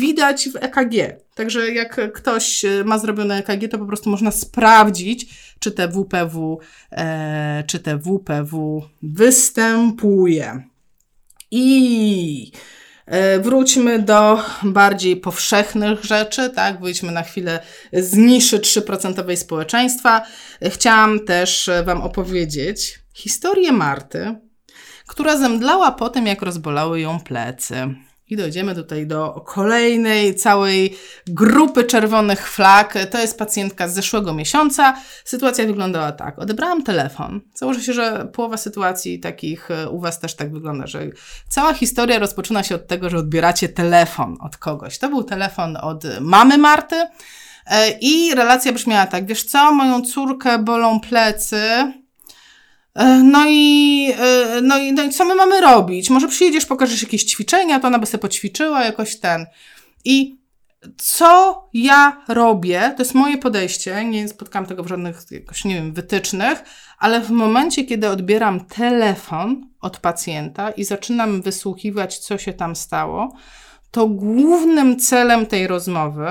widać 0.00 0.48
w 0.48 0.56
EKG. 0.56 1.16
Także 1.34 1.72
jak 1.72 2.12
ktoś 2.12 2.64
e, 2.64 2.84
ma 2.84 2.98
zrobione 2.98 3.36
EKG, 3.36 3.70
to 3.70 3.78
po 3.78 3.86
prostu 3.86 4.10
można 4.10 4.30
sprawdzić, 4.30 5.26
czy 5.58 5.72
te 5.72 5.88
WPW, 5.88 6.60
e, 6.92 7.64
czy 7.66 7.78
te 7.78 7.98
WPW 7.98 8.82
występuje. 9.02 10.62
I 11.50 12.52
e, 13.06 13.38
Wróćmy 13.38 13.98
do 13.98 14.42
bardziej 14.62 15.16
powszechnych 15.16 16.04
rzeczy, 16.04 16.50
tak? 16.50 16.80
Wyjdźmy 16.80 17.12
na 17.12 17.22
chwilę 17.22 17.60
z 17.92 18.16
niszy 18.16 18.58
3% 18.58 19.36
społeczeństwa. 19.36 20.22
Chciałam 20.64 21.20
też 21.20 21.70
Wam 21.84 22.02
opowiedzieć 22.02 23.00
historię 23.14 23.72
Marty, 23.72 24.34
która 25.06 25.36
zemdlała 25.36 25.92
po 25.92 26.08
tym, 26.08 26.26
jak 26.26 26.42
rozbolały 26.42 27.00
ją 27.00 27.20
plecy. 27.20 27.94
I 28.30 28.36
dojdziemy 28.36 28.74
tutaj 28.74 29.06
do 29.06 29.44
kolejnej 29.46 30.34
całej 30.34 30.96
grupy 31.26 31.84
czerwonych 31.84 32.48
flag. 32.48 32.94
To 33.10 33.18
jest 33.18 33.38
pacjentka 33.38 33.88
z 33.88 33.94
zeszłego 33.94 34.34
miesiąca. 34.34 34.96
Sytuacja 35.24 35.66
wyglądała 35.66 36.12
tak. 36.12 36.38
Odebrałam 36.38 36.82
telefon. 36.82 37.40
Założę 37.54 37.80
się, 37.80 37.92
że 37.92 38.28
połowa 38.32 38.56
sytuacji 38.56 39.20
takich 39.20 39.70
e, 39.70 39.88
u 39.88 40.00
Was 40.00 40.20
też 40.20 40.36
tak 40.36 40.52
wygląda, 40.52 40.86
że 40.86 41.00
cała 41.48 41.74
historia 41.74 42.18
rozpoczyna 42.18 42.62
się 42.62 42.74
od 42.74 42.86
tego, 42.86 43.10
że 43.10 43.18
odbieracie 43.18 43.68
telefon 43.68 44.36
od 44.40 44.56
kogoś. 44.56 44.98
To 44.98 45.08
był 45.08 45.24
telefon 45.24 45.76
od 45.76 46.04
mamy 46.20 46.58
Marty. 46.58 46.96
E, 47.66 47.90
I 48.00 48.34
relacja 48.34 48.72
brzmiała 48.72 49.06
tak, 49.06 49.26
wiesz 49.26 49.44
co, 49.44 49.72
moją 49.72 50.02
córkę 50.02 50.58
bolą 50.58 51.00
plecy, 51.00 51.92
no 53.22 53.44
i, 53.48 54.12
e, 54.18 54.60
no, 54.62 54.78
i, 54.78 54.92
no 54.92 55.02
i 55.02 55.10
co 55.10 55.24
my 55.24 55.34
mamy 55.34 55.60
robić? 55.60 56.10
Może 56.10 56.28
przyjedziesz, 56.28 56.66
pokażesz 56.66 57.02
jakieś 57.02 57.24
ćwiczenia, 57.24 57.80
to 57.80 57.86
ona 57.86 57.98
by 57.98 58.06
sobie 58.06 58.22
poćwiczyła 58.22 58.84
jakoś 58.84 59.16
ten. 59.16 59.46
I 60.04 60.40
co 60.96 61.68
ja 61.74 62.24
robię, 62.28 62.94
to 62.96 63.02
jest 63.02 63.14
moje 63.14 63.38
podejście, 63.38 64.04
nie 64.04 64.28
spotkałam 64.28 64.66
tego 64.66 64.82
w 64.82 64.88
żadnych 64.88 65.16
jakoś, 65.30 65.64
nie 65.64 65.74
wiem, 65.74 65.92
wytycznych, 65.92 66.62
ale 66.98 67.20
w 67.20 67.30
momencie, 67.30 67.84
kiedy 67.84 68.08
odbieram 68.08 68.64
telefon 68.64 69.68
od 69.80 69.98
pacjenta 69.98 70.70
i 70.70 70.84
zaczynam 70.84 71.42
wysłuchiwać, 71.42 72.18
co 72.18 72.38
się 72.38 72.52
tam 72.52 72.76
stało, 72.76 73.36
to 73.90 74.06
głównym 74.06 74.98
celem 74.98 75.46
tej 75.46 75.66
rozmowy 75.66 76.28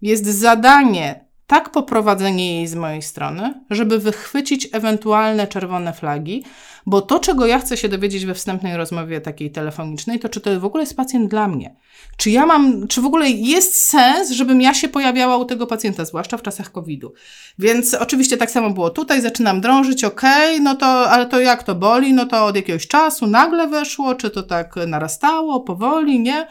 jest 0.00 0.26
zadanie 0.26 1.31
tak 1.52 1.70
poprowadzenie 1.70 2.56
jej 2.56 2.66
z 2.66 2.74
mojej 2.74 3.02
strony, 3.02 3.54
żeby 3.70 3.98
wychwycić 3.98 4.68
ewentualne 4.72 5.46
czerwone 5.46 5.92
flagi, 5.92 6.44
bo 6.86 7.00
to, 7.00 7.18
czego 7.18 7.46
ja 7.46 7.58
chcę 7.58 7.76
się 7.76 7.88
dowiedzieć 7.88 8.26
we 8.26 8.34
wstępnej 8.34 8.76
rozmowie 8.76 9.20
takiej 9.20 9.50
telefonicznej, 9.50 10.18
to 10.18 10.28
czy 10.28 10.40
to 10.40 10.60
w 10.60 10.64
ogóle 10.64 10.82
jest 10.82 10.96
pacjent 10.96 11.30
dla 11.30 11.48
mnie? 11.48 11.76
Czy 12.16 12.30
ja 12.30 12.46
mam, 12.46 12.88
czy 12.88 13.00
w 13.00 13.06
ogóle 13.06 13.30
jest 13.30 13.84
sens, 13.84 14.30
żebym 14.30 14.60
ja 14.60 14.74
się 14.74 14.88
pojawiała 14.88 15.36
u 15.36 15.44
tego 15.44 15.66
pacjenta, 15.66 16.04
zwłaszcza 16.04 16.36
w 16.36 16.42
czasach 16.42 16.72
COVID-u? 16.72 17.12
Więc 17.58 17.94
oczywiście 17.94 18.36
tak 18.36 18.50
samo 18.50 18.70
było 18.70 18.90
tutaj, 18.90 19.20
zaczynam 19.20 19.60
drążyć, 19.60 20.04
okay, 20.04 20.60
no 20.60 20.74
to, 20.74 20.86
ale 20.86 21.26
to 21.26 21.40
jak 21.40 21.62
to 21.62 21.74
boli? 21.74 22.12
No 22.12 22.26
to 22.26 22.44
od 22.44 22.56
jakiegoś 22.56 22.86
czasu 22.86 23.26
nagle 23.26 23.68
weszło, 23.68 24.14
czy 24.14 24.30
to 24.30 24.42
tak 24.42 24.74
narastało, 24.86 25.60
powoli, 25.60 26.20
nie? 26.20 26.46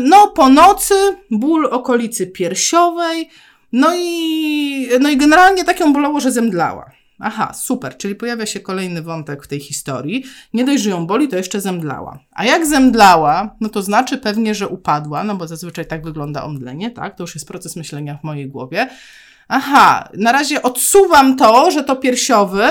No, 0.00 0.28
po 0.28 0.48
nocy 0.48 0.94
ból 1.30 1.66
okolicy 1.66 2.26
piersiowej, 2.26 3.28
no 3.72 3.94
i, 3.96 4.88
no 5.00 5.10
i 5.10 5.16
generalnie 5.16 5.64
tak 5.64 5.80
ją 5.80 5.92
bolało, 5.92 6.20
że 6.20 6.32
zemdlała. 6.32 6.90
Aha, 7.22 7.52
super, 7.54 7.96
czyli 7.96 8.14
pojawia 8.14 8.46
się 8.46 8.60
kolejny 8.60 9.02
wątek 9.02 9.44
w 9.44 9.48
tej 9.48 9.60
historii. 9.60 10.24
Nie 10.54 10.64
dość, 10.64 10.82
że 10.82 10.90
ją 10.90 11.06
boli, 11.06 11.28
to 11.28 11.36
jeszcze 11.36 11.60
zemdlała. 11.60 12.18
A 12.32 12.44
jak 12.44 12.66
zemdlała, 12.66 13.56
no 13.60 13.68
to 13.68 13.82
znaczy 13.82 14.18
pewnie, 14.18 14.54
że 14.54 14.68
upadła, 14.68 15.24
no 15.24 15.34
bo 15.34 15.46
zazwyczaj 15.46 15.86
tak 15.86 16.04
wygląda 16.04 16.44
omdlenie, 16.44 16.90
tak? 16.90 17.16
To 17.16 17.22
już 17.22 17.34
jest 17.34 17.48
proces 17.48 17.76
myślenia 17.76 18.18
w 18.18 18.24
mojej 18.24 18.48
głowie. 18.48 18.88
Aha, 19.52 20.08
na 20.14 20.32
razie 20.32 20.62
odsuwam 20.62 21.36
to, 21.36 21.70
że 21.70 21.84
to 21.84 21.96
piersiowy, 21.96 22.62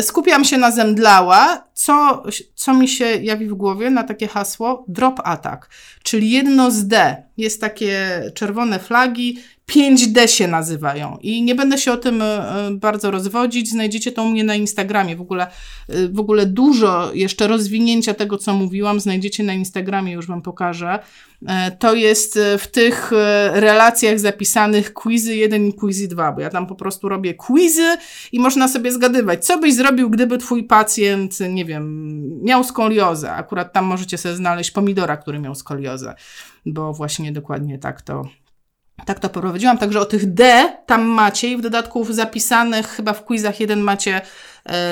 skupiam 0.00 0.44
się 0.44 0.58
na 0.58 0.70
zemdlała, 0.70 1.64
co, 1.74 2.22
co 2.54 2.74
mi 2.74 2.88
się 2.88 3.04
jawi 3.04 3.46
w 3.46 3.54
głowie 3.54 3.90
na 3.90 4.04
takie 4.04 4.28
hasło 4.28 4.84
drop 4.88 5.20
attack, 5.24 5.70
czyli 6.02 6.30
jedno 6.30 6.70
z 6.70 6.86
D. 6.86 7.22
Jest 7.36 7.60
takie 7.60 8.22
czerwone 8.34 8.78
flagi, 8.78 9.38
5D 9.70 10.26
się 10.26 10.48
nazywają 10.48 11.18
i 11.20 11.42
nie 11.42 11.54
będę 11.54 11.78
się 11.78 11.92
o 11.92 11.96
tym 11.96 12.22
e, 12.22 12.70
bardzo 12.72 13.10
rozwodzić. 13.10 13.70
Znajdziecie 13.70 14.12
to 14.12 14.22
u 14.22 14.28
mnie 14.28 14.44
na 14.44 14.54
Instagramie. 14.54 15.16
W 15.16 15.20
ogóle, 15.20 15.46
e, 15.88 16.08
w 16.08 16.20
ogóle 16.20 16.46
dużo 16.46 17.10
jeszcze 17.14 17.46
rozwinięcia 17.46 18.14
tego, 18.14 18.38
co 18.38 18.54
mówiłam, 18.54 19.00
znajdziecie 19.00 19.44
na 19.44 19.54
Instagramie, 19.54 20.12
już 20.12 20.26
Wam 20.26 20.42
pokażę. 20.42 20.98
E, 21.46 21.70
to 21.70 21.94
jest 21.94 22.38
w 22.58 22.66
tych 22.66 23.10
relacjach 23.52 24.18
zapisanych 24.18 24.94
quizy 24.94 25.36
1 25.36 25.66
i 25.66 25.72
quizy 25.72 26.08
2, 26.08 26.32
bo 26.32 26.40
ja 26.40 26.50
tam 26.50 26.66
po 26.66 26.74
prostu 26.74 27.08
robię 27.08 27.34
quizy 27.34 27.96
i 28.32 28.40
można 28.40 28.68
sobie 28.68 28.92
zgadywać, 28.92 29.44
co 29.44 29.58
byś 29.58 29.74
zrobił, 29.74 30.10
gdyby 30.10 30.38
Twój 30.38 30.64
pacjent, 30.64 31.38
nie 31.50 31.64
wiem, 31.64 32.44
miał 32.44 32.64
skoliozę. 32.64 33.32
Akurat 33.32 33.72
tam 33.72 33.84
możecie 33.84 34.18
sobie 34.18 34.34
znaleźć 34.34 34.70
pomidora, 34.70 35.16
który 35.16 35.38
miał 35.38 35.54
skoliozę, 35.54 36.14
bo 36.66 36.92
właśnie 36.92 37.32
dokładnie 37.32 37.78
tak 37.78 38.02
to 38.02 38.24
tak 39.04 39.20
to 39.20 39.28
prowadziłam. 39.28 39.78
Także 39.78 40.00
o 40.00 40.04
tych 40.04 40.34
D 40.34 40.72
tam 40.86 41.02
macie 41.02 41.48
i 41.48 41.56
w 41.56 41.60
dodatku 41.60 42.12
zapisanych 42.12 42.86
chyba 42.88 43.12
w 43.12 43.24
quizach 43.24 43.60
jeden 43.60 43.80
macie 43.80 44.20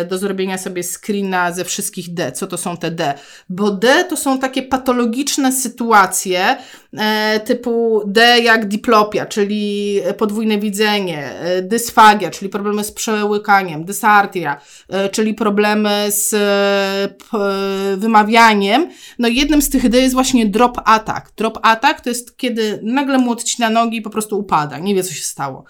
do 0.09 0.19
zrobienia 0.19 0.59
sobie 0.59 0.83
screena 0.83 1.53
ze 1.53 1.65
wszystkich 1.65 2.15
D. 2.15 2.33
Co 2.33 2.47
to 2.47 2.59
są 2.59 2.77
te 2.77 2.91
D? 2.91 3.15
Bo 3.49 3.71
D 3.71 4.05
to 4.05 4.17
są 4.17 4.39
takie 4.39 4.63
patologiczne 4.63 5.53
sytuacje 5.53 6.57
e, 6.93 7.41
typu 7.41 8.03
D 8.07 8.41
jak 8.41 8.69
diplopia, 8.69 9.27
czyli 9.27 10.01
podwójne 10.19 10.59
widzenie, 10.59 11.33
e, 11.41 11.63
dysfagia, 11.63 12.31
czyli 12.31 12.49
problemy 12.49 12.85
z 12.85 12.93
przełykaniem, 12.93 13.85
dysartia, 13.85 14.61
czyli 15.13 15.35
problemy 15.35 16.07
z 16.09 16.35
wymawianiem. 17.97 18.91
No 19.19 19.29
jednym 19.29 19.63
z 19.63 19.71
tych 19.71 19.89
D 19.89 20.01
jest 20.01 20.15
właśnie 20.15 20.47
drop 20.47 20.81
attack. 20.85 21.33
Drop 21.37 21.59
attack 21.63 22.01
to 22.01 22.09
jest 22.09 22.37
kiedy 22.37 22.81
nagle 22.83 23.19
mu 23.19 23.31
odcina 23.31 23.71
nogi 23.71 23.97
i 23.97 24.03
po 24.03 24.11
prostu 24.11 24.39
upada, 24.39 24.79
nie 24.79 24.95
wie 24.95 25.03
co 25.03 25.13
się 25.13 25.23
stało. 25.23 25.65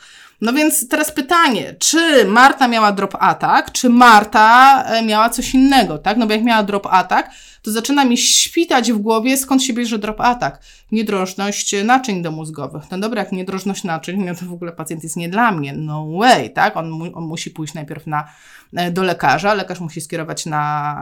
No 0.45 0.53
więc 0.53 0.89
teraz 0.89 1.13
pytanie, 1.13 1.75
czy 1.79 2.25
Marta 2.25 2.69
miała 2.69 2.93
drop 2.93 3.17
attack, 3.21 3.71
czy 3.71 3.89
Marta 3.89 4.83
e, 4.85 5.03
miała 5.03 5.31
coś 5.31 5.55
innego, 5.55 5.99
tak? 5.99 6.17
No 6.17 6.27
bo 6.27 6.33
jak 6.33 6.45
miała 6.45 6.63
drop 6.63 6.87
attack, 6.91 7.31
to 7.63 7.71
zaczyna 7.71 8.05
mi 8.05 8.19
świtać 8.19 8.93
w 8.93 8.99
głowie, 8.99 9.37
skąd 9.37 9.63
się 9.63 9.73
bierze 9.73 9.99
drop 9.99 10.21
attack. 10.21 10.65
Niedrożność 10.93 11.75
naczyń 11.85 12.23
domózgowych. 12.23 12.83
No 12.91 12.99
dobra, 12.99 13.23
jak 13.23 13.33
niedrożność 13.33 13.85
naczyń, 13.85 14.25
no 14.25 14.35
to 14.35 14.47
w 14.47 14.53
ogóle 14.53 14.73
pacjent 14.73 15.03
jest 15.03 15.17
nie 15.17 15.29
dla 15.29 15.53
mnie. 15.53 15.73
No 15.73 16.07
way, 16.19 16.51
tak? 16.51 16.77
On, 16.77 16.91
mu, 16.91 17.05
on 17.15 17.25
musi 17.25 17.51
pójść 17.51 17.75
najpierw 17.75 18.07
na, 18.07 18.29
e, 18.77 18.91
do 18.91 19.03
lekarza, 19.03 19.55
lekarz 19.55 19.81
musi 19.81 20.01
skierować 20.01 20.47
na, 20.47 20.95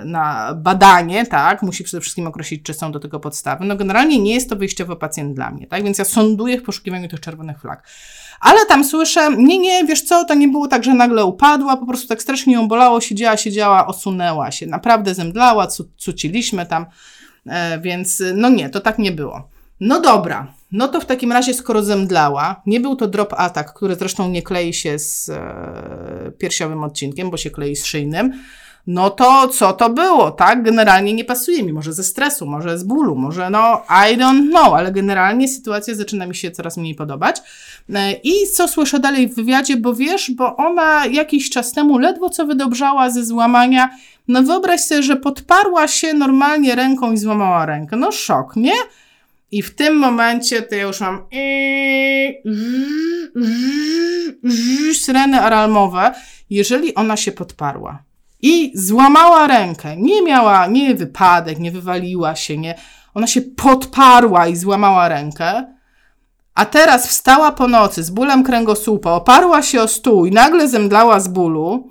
e, 0.00 0.04
na 0.04 0.54
badanie, 0.54 1.26
tak? 1.26 1.62
Musi 1.62 1.84
przede 1.84 2.00
wszystkim 2.00 2.26
określić, 2.26 2.62
czy 2.62 2.74
są 2.74 2.92
do 2.92 3.00
tego 3.00 3.20
podstawy. 3.20 3.64
No 3.64 3.76
generalnie 3.76 4.18
nie 4.18 4.34
jest 4.34 4.50
to 4.50 4.56
wyjściowy 4.56 4.96
pacjent 4.96 5.34
dla 5.34 5.50
mnie, 5.50 5.66
tak? 5.66 5.84
Więc 5.84 5.98
ja 5.98 6.04
sąduję 6.04 6.60
w 6.60 6.62
poszukiwaniu 6.62 7.08
tych 7.08 7.20
czerwonych 7.20 7.60
flag. 7.60 7.82
Ale 8.40 8.66
tam 8.66 8.84
słyszę, 8.84 9.36
nie, 9.36 9.58
nie, 9.58 9.84
wiesz 9.84 10.02
co, 10.02 10.24
to 10.24 10.34
nie 10.34 10.48
było 10.48 10.68
tak, 10.68 10.84
że 10.84 10.94
nagle 10.94 11.24
upadła, 11.24 11.76
po 11.76 11.86
prostu 11.86 12.08
tak 12.08 12.22
strasznie 12.22 12.54
ją 12.54 12.68
bolało, 12.68 13.00
siedziała, 13.00 13.36
siedziała, 13.36 13.86
osunęła 13.86 14.50
się. 14.50 14.66
Naprawdę 14.66 15.14
zemdlała, 15.14 15.66
cu 15.66 15.84
cuciliśmy 15.96 16.66
tam, 16.66 16.86
e, 17.46 17.80
więc 17.80 18.22
no 18.34 18.48
nie, 18.48 18.70
to 18.70 18.80
tak 18.80 18.98
nie 18.98 19.12
było. 19.12 19.48
No 19.80 20.00
dobra, 20.00 20.52
no 20.72 20.88
to 20.88 21.00
w 21.00 21.06
takim 21.06 21.32
razie, 21.32 21.54
skoro 21.54 21.82
zemdlała, 21.82 22.62
nie 22.66 22.80
był 22.80 22.96
to 22.96 23.06
drop 23.06 23.34
attack, 23.36 23.72
który 23.72 23.94
zresztą 23.94 24.28
nie 24.28 24.42
klei 24.42 24.74
się 24.74 24.98
z 24.98 25.28
e, 25.28 26.32
piersiowym 26.38 26.84
odcinkiem, 26.84 27.30
bo 27.30 27.36
się 27.36 27.50
klei 27.50 27.76
z 27.76 27.84
szyjnym, 27.84 28.32
no 28.86 29.10
to 29.10 29.48
co 29.48 29.72
to 29.72 29.90
było, 29.90 30.30
tak? 30.30 30.62
Generalnie 30.62 31.12
nie 31.12 31.24
pasuje 31.24 31.62
mi, 31.62 31.72
może 31.72 31.92
ze 31.92 32.04
stresu, 32.04 32.46
może 32.46 32.78
z 32.78 32.84
bólu, 32.84 33.16
może 33.16 33.50
no, 33.50 33.82
I 33.88 34.16
don't 34.16 34.48
know, 34.48 34.74
ale 34.74 34.92
generalnie 34.92 35.48
sytuacja 35.48 35.94
zaczyna 35.94 36.26
mi 36.26 36.34
się 36.34 36.50
coraz 36.50 36.76
mniej 36.76 36.94
podobać. 36.94 37.36
E, 37.94 38.12
I 38.12 38.32
co 38.54 38.68
słyszę 38.68 39.00
dalej 39.00 39.28
w 39.28 39.34
wywiadzie, 39.34 39.76
bo 39.76 39.94
wiesz, 39.94 40.30
bo 40.30 40.56
ona 40.56 41.06
jakiś 41.06 41.50
czas 41.50 41.72
temu 41.72 41.98
ledwo 41.98 42.30
co 42.30 42.46
wydobrzała 42.46 43.10
ze 43.10 43.24
złamania, 43.24 43.90
no 44.28 44.42
wyobraź 44.42 44.80
sobie, 44.80 45.02
że 45.02 45.16
podparła 45.16 45.88
się 45.88 46.14
normalnie 46.14 46.74
ręką 46.74 47.12
i 47.12 47.18
złamała 47.18 47.66
rękę. 47.66 47.96
No 47.96 48.12
szok, 48.12 48.56
nie? 48.56 48.74
I 49.52 49.62
w 49.62 49.74
tym 49.74 49.96
momencie 49.96 50.62
to 50.62 50.74
ja 50.74 50.82
już 50.82 51.00
mam 51.00 51.26
syreny 54.94 55.40
alarmowe, 55.40 56.14
jeżeli 56.50 56.94
ona 56.94 57.16
się 57.16 57.32
podparła 57.32 58.06
i 58.42 58.72
złamała 58.74 59.46
rękę. 59.46 59.96
Nie 59.96 60.22
miała, 60.22 60.66
nie 60.66 60.94
wypadek, 60.94 61.58
nie 61.58 61.70
wywaliła 61.70 62.36
się, 62.36 62.58
nie. 62.58 62.74
Ona 63.14 63.26
się 63.26 63.40
podparła 63.40 64.46
i 64.46 64.56
złamała 64.56 65.08
rękę. 65.08 65.76
A 66.54 66.66
teraz 66.66 67.08
wstała 67.08 67.52
po 67.52 67.68
nocy 67.68 68.02
z 68.02 68.10
bólem 68.10 68.44
kręgosłupa, 68.44 69.10
oparła 69.10 69.62
się 69.62 69.82
o 69.82 69.88
stół 69.88 70.26
i 70.26 70.30
nagle 70.30 70.68
zemdlała 70.68 71.20
z 71.20 71.28
bólu, 71.28 71.90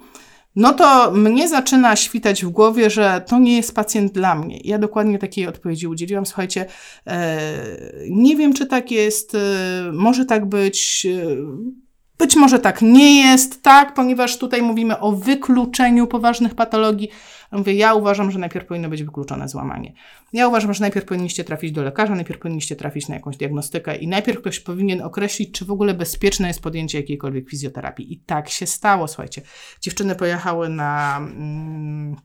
no 0.55 0.73
to 0.73 1.11
mnie 1.11 1.47
zaczyna 1.47 1.95
świtać 1.95 2.45
w 2.45 2.49
głowie, 2.49 2.89
że 2.89 3.21
to 3.27 3.39
nie 3.39 3.55
jest 3.55 3.75
pacjent 3.75 4.13
dla 4.13 4.35
mnie. 4.35 4.59
Ja 4.63 4.77
dokładnie 4.77 5.19
takiej 5.19 5.47
odpowiedzi 5.47 5.87
udzieliłam. 5.87 6.25
Słuchajcie, 6.25 6.65
e, 7.07 7.37
nie 8.09 8.35
wiem, 8.35 8.53
czy 8.53 8.65
tak 8.65 8.91
jest, 8.91 9.35
e, 9.35 9.39
może 9.93 10.25
tak 10.25 10.45
być. 10.45 11.07
Być 12.17 12.35
może 12.35 12.59
tak 12.59 12.81
nie 12.81 13.21
jest, 13.21 13.63
tak, 13.63 13.93
ponieważ 13.93 14.37
tutaj 14.37 14.61
mówimy 14.61 14.99
o 14.99 15.11
wykluczeniu 15.11 16.07
poważnych 16.07 16.55
patologii. 16.55 17.09
Mówię, 17.51 17.73
ja 17.73 17.93
uważam, 17.93 18.31
że 18.31 18.39
najpierw 18.39 18.65
powinno 18.65 18.89
być 18.89 19.03
wykluczone 19.03 19.49
złamanie. 19.49 19.93
Ja 20.33 20.47
uważam, 20.47 20.73
że 20.73 20.81
najpierw 20.81 21.05
powinniście 21.05 21.43
trafić 21.43 21.71
do 21.71 21.83
lekarza, 21.83 22.15
najpierw 22.15 22.39
powinniście 22.39 22.75
trafić 22.75 23.07
na 23.07 23.15
jakąś 23.15 23.37
diagnostykę 23.37 23.95
i 23.95 24.07
najpierw 24.07 24.39
ktoś 24.39 24.59
powinien 24.59 25.01
określić, 25.01 25.51
czy 25.51 25.65
w 25.65 25.71
ogóle 25.71 25.93
bezpieczne 25.93 26.47
jest 26.47 26.61
podjęcie 26.61 26.97
jakiejkolwiek 26.99 27.49
fizjoterapii. 27.49 28.13
I 28.13 28.19
tak 28.19 28.49
się 28.49 28.65
stało, 28.65 29.07
słuchajcie. 29.07 29.41
Dziewczyny 29.81 30.15
pojechały 30.15 30.69
na, 30.69 31.17
mm, 31.17 32.15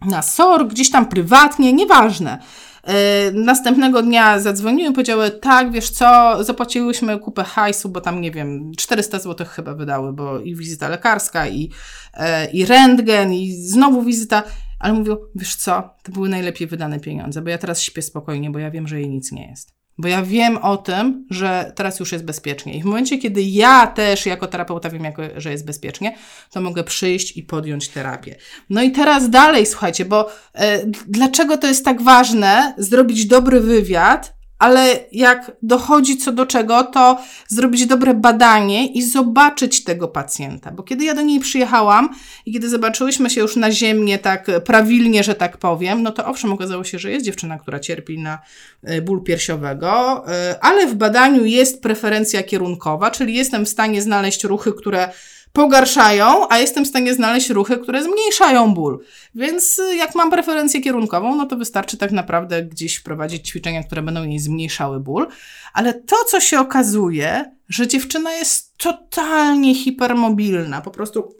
na 0.00 0.22
SOR, 0.22 0.68
gdzieś 0.68 0.90
tam 0.90 1.06
prywatnie, 1.06 1.72
nieważne. 1.72 2.38
E, 2.86 3.32
następnego 3.32 4.02
dnia 4.02 4.40
zadzwoniły, 4.40 4.92
powiedziały, 4.92 5.30
tak, 5.30 5.72
wiesz 5.72 5.90
co, 5.90 6.38
zapłaciłyśmy 6.44 7.18
kupę 7.18 7.44
hajsu, 7.44 7.88
bo 7.88 8.00
tam, 8.00 8.20
nie 8.20 8.30
wiem, 8.30 8.72
400 8.76 9.18
zł 9.18 9.46
chyba 9.50 9.74
wydały, 9.74 10.12
bo 10.12 10.40
i 10.40 10.56
wizyta 10.56 10.88
lekarska, 10.88 11.48
i, 11.48 11.70
e, 12.14 12.50
i 12.50 12.64
rentgen, 12.64 13.32
i 13.32 13.52
znowu 13.52 14.02
wizyta. 14.02 14.42
Ale 14.78 14.92
mówią, 14.92 15.16
wiesz 15.34 15.56
co, 15.56 15.90
to 16.02 16.12
były 16.12 16.28
najlepiej 16.28 16.66
wydane 16.66 17.00
pieniądze, 17.00 17.42
bo 17.42 17.50
ja 17.50 17.58
teraz 17.58 17.82
śpię 17.82 18.02
spokojnie, 18.02 18.50
bo 18.50 18.58
ja 18.58 18.70
wiem, 18.70 18.88
że 18.88 19.00
jej 19.00 19.10
nic 19.10 19.32
nie 19.32 19.48
jest. 19.48 19.75
Bo 19.98 20.08
ja 20.08 20.22
wiem 20.22 20.58
o 20.58 20.76
tym, 20.76 21.26
że 21.30 21.72
teraz 21.74 22.00
już 22.00 22.12
jest 22.12 22.24
bezpiecznie. 22.24 22.76
I 22.76 22.82
w 22.82 22.84
momencie, 22.84 23.18
kiedy 23.18 23.42
ja 23.42 23.86
też 23.86 24.26
jako 24.26 24.46
terapeuta 24.46 24.90
wiem, 24.90 25.04
jako, 25.04 25.22
że 25.36 25.52
jest 25.52 25.66
bezpiecznie, 25.66 26.16
to 26.50 26.60
mogę 26.60 26.84
przyjść 26.84 27.36
i 27.36 27.42
podjąć 27.42 27.88
terapię. 27.88 28.36
No 28.70 28.82
i 28.82 28.92
teraz 28.92 29.30
dalej, 29.30 29.66
słuchajcie, 29.66 30.04
bo 30.04 30.30
e, 30.54 30.86
dlaczego 31.08 31.58
to 31.58 31.66
jest 31.66 31.84
tak 31.84 32.02
ważne, 32.02 32.74
zrobić 32.78 33.26
dobry 33.26 33.60
wywiad, 33.60 34.35
ale 34.58 35.04
jak 35.12 35.52
dochodzi 35.62 36.16
co 36.16 36.32
do 36.32 36.46
czego, 36.46 36.84
to 36.84 37.18
zrobić 37.48 37.86
dobre 37.86 38.14
badanie 38.14 38.86
i 38.86 39.02
zobaczyć 39.02 39.84
tego 39.84 40.08
pacjenta. 40.08 40.70
Bo 40.70 40.82
kiedy 40.82 41.04
ja 41.04 41.14
do 41.14 41.22
niej 41.22 41.40
przyjechałam 41.40 42.08
i 42.46 42.52
kiedy 42.52 42.68
zobaczyłyśmy 42.68 43.30
się 43.30 43.40
już 43.40 43.56
na 43.56 43.70
ziemię 43.70 44.18
tak 44.18 44.50
prawilnie, 44.64 45.24
że 45.24 45.34
tak 45.34 45.56
powiem, 45.56 46.02
no 46.02 46.12
to 46.12 46.26
owszem, 46.26 46.52
okazało 46.52 46.84
się, 46.84 46.98
że 46.98 47.10
jest 47.10 47.26
dziewczyna, 47.26 47.58
która 47.58 47.80
cierpi 47.80 48.18
na 48.18 48.38
e, 48.82 49.02
ból 49.02 49.22
piersiowego, 49.22 50.24
e, 50.28 50.58
ale 50.60 50.86
w 50.86 50.94
badaniu 50.94 51.44
jest 51.44 51.82
preferencja 51.82 52.42
kierunkowa, 52.42 53.10
czyli 53.10 53.34
jestem 53.34 53.64
w 53.64 53.68
stanie 53.68 54.02
znaleźć 54.02 54.44
ruchy, 54.44 54.72
które 54.72 55.08
pogarszają, 55.56 56.48
a 56.48 56.58
jestem 56.58 56.84
w 56.84 56.88
stanie 56.88 57.14
znaleźć 57.14 57.50
ruchy, 57.50 57.76
które 57.76 58.02
zmniejszają 58.02 58.74
ból. 58.74 58.98
Więc 59.34 59.78
y, 59.78 59.96
jak 59.96 60.14
mam 60.14 60.30
preferencję 60.30 60.80
kierunkową, 60.80 61.36
no 61.36 61.46
to 61.46 61.56
wystarczy 61.56 61.96
tak 61.96 62.12
naprawdę 62.12 62.62
gdzieś 62.62 62.96
wprowadzić 62.96 63.48
ćwiczenia, 63.48 63.82
które 63.82 64.02
będą 64.02 64.24
jej 64.24 64.38
zmniejszały 64.38 65.00
ból. 65.00 65.26
Ale 65.72 65.94
to, 65.94 66.16
co 66.28 66.40
się 66.40 66.60
okazuje, 66.60 67.52
że 67.68 67.86
dziewczyna 67.86 68.32
jest 68.32 68.76
totalnie 68.78 69.74
hipermobilna, 69.74 70.80
po 70.80 70.90
prostu 70.90 71.34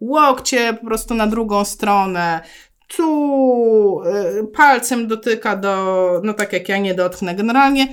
łokcie 0.00 0.74
po 0.80 0.86
prostu 0.86 1.14
na 1.14 1.26
drugą 1.26 1.64
stronę, 1.64 2.40
tu 2.96 4.02
y, 4.40 4.46
palcem 4.46 5.06
dotyka 5.06 5.56
do, 5.56 6.20
no 6.24 6.34
tak 6.34 6.52
jak 6.52 6.68
ja 6.68 6.78
nie 6.78 6.94
dotknę. 6.94 7.34
Generalnie 7.34 7.88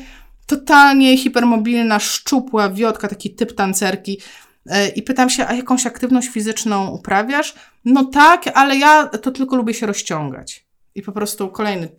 totalnie 0.45 1.17
hipermobilna, 1.17 1.99
szczupła, 1.99 2.69
wiotka, 2.69 3.07
taki 3.07 3.35
typ 3.35 3.55
tancerki. 3.55 4.19
E, 4.65 4.87
I 4.87 5.01
pytam 5.01 5.29
się, 5.29 5.47
a 5.47 5.53
jakąś 5.53 5.85
aktywność 5.85 6.29
fizyczną 6.29 6.87
uprawiasz? 6.87 7.53
No 7.85 8.05
tak, 8.05 8.49
ale 8.53 8.75
ja 8.75 9.07
to 9.07 9.31
tylko 9.31 9.55
lubię 9.55 9.73
się 9.73 9.85
rozciągać. 9.85 10.65
I 10.95 11.01
po 11.01 11.11
prostu 11.11 11.47
kolejny. 11.47 11.89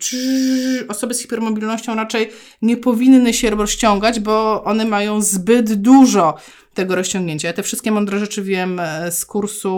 Osoby 0.87 1.13
z 1.13 1.21
hipermobilnością 1.21 1.95
raczej 1.95 2.29
nie 2.61 2.77
powinny 2.77 3.33
się 3.33 3.49
rozciągać, 3.49 4.19
bo 4.19 4.63
one 4.63 4.85
mają 4.85 5.21
zbyt 5.21 5.73
dużo 5.73 6.37
tego 6.73 6.95
rozciągnięcia. 6.95 7.47
Ja 7.47 7.53
te 7.53 7.63
wszystkie 7.63 7.91
mądre 7.91 8.19
rzeczy 8.19 8.43
wiem 8.43 8.79
e, 8.79 9.11
z 9.11 9.25
kursu 9.25 9.71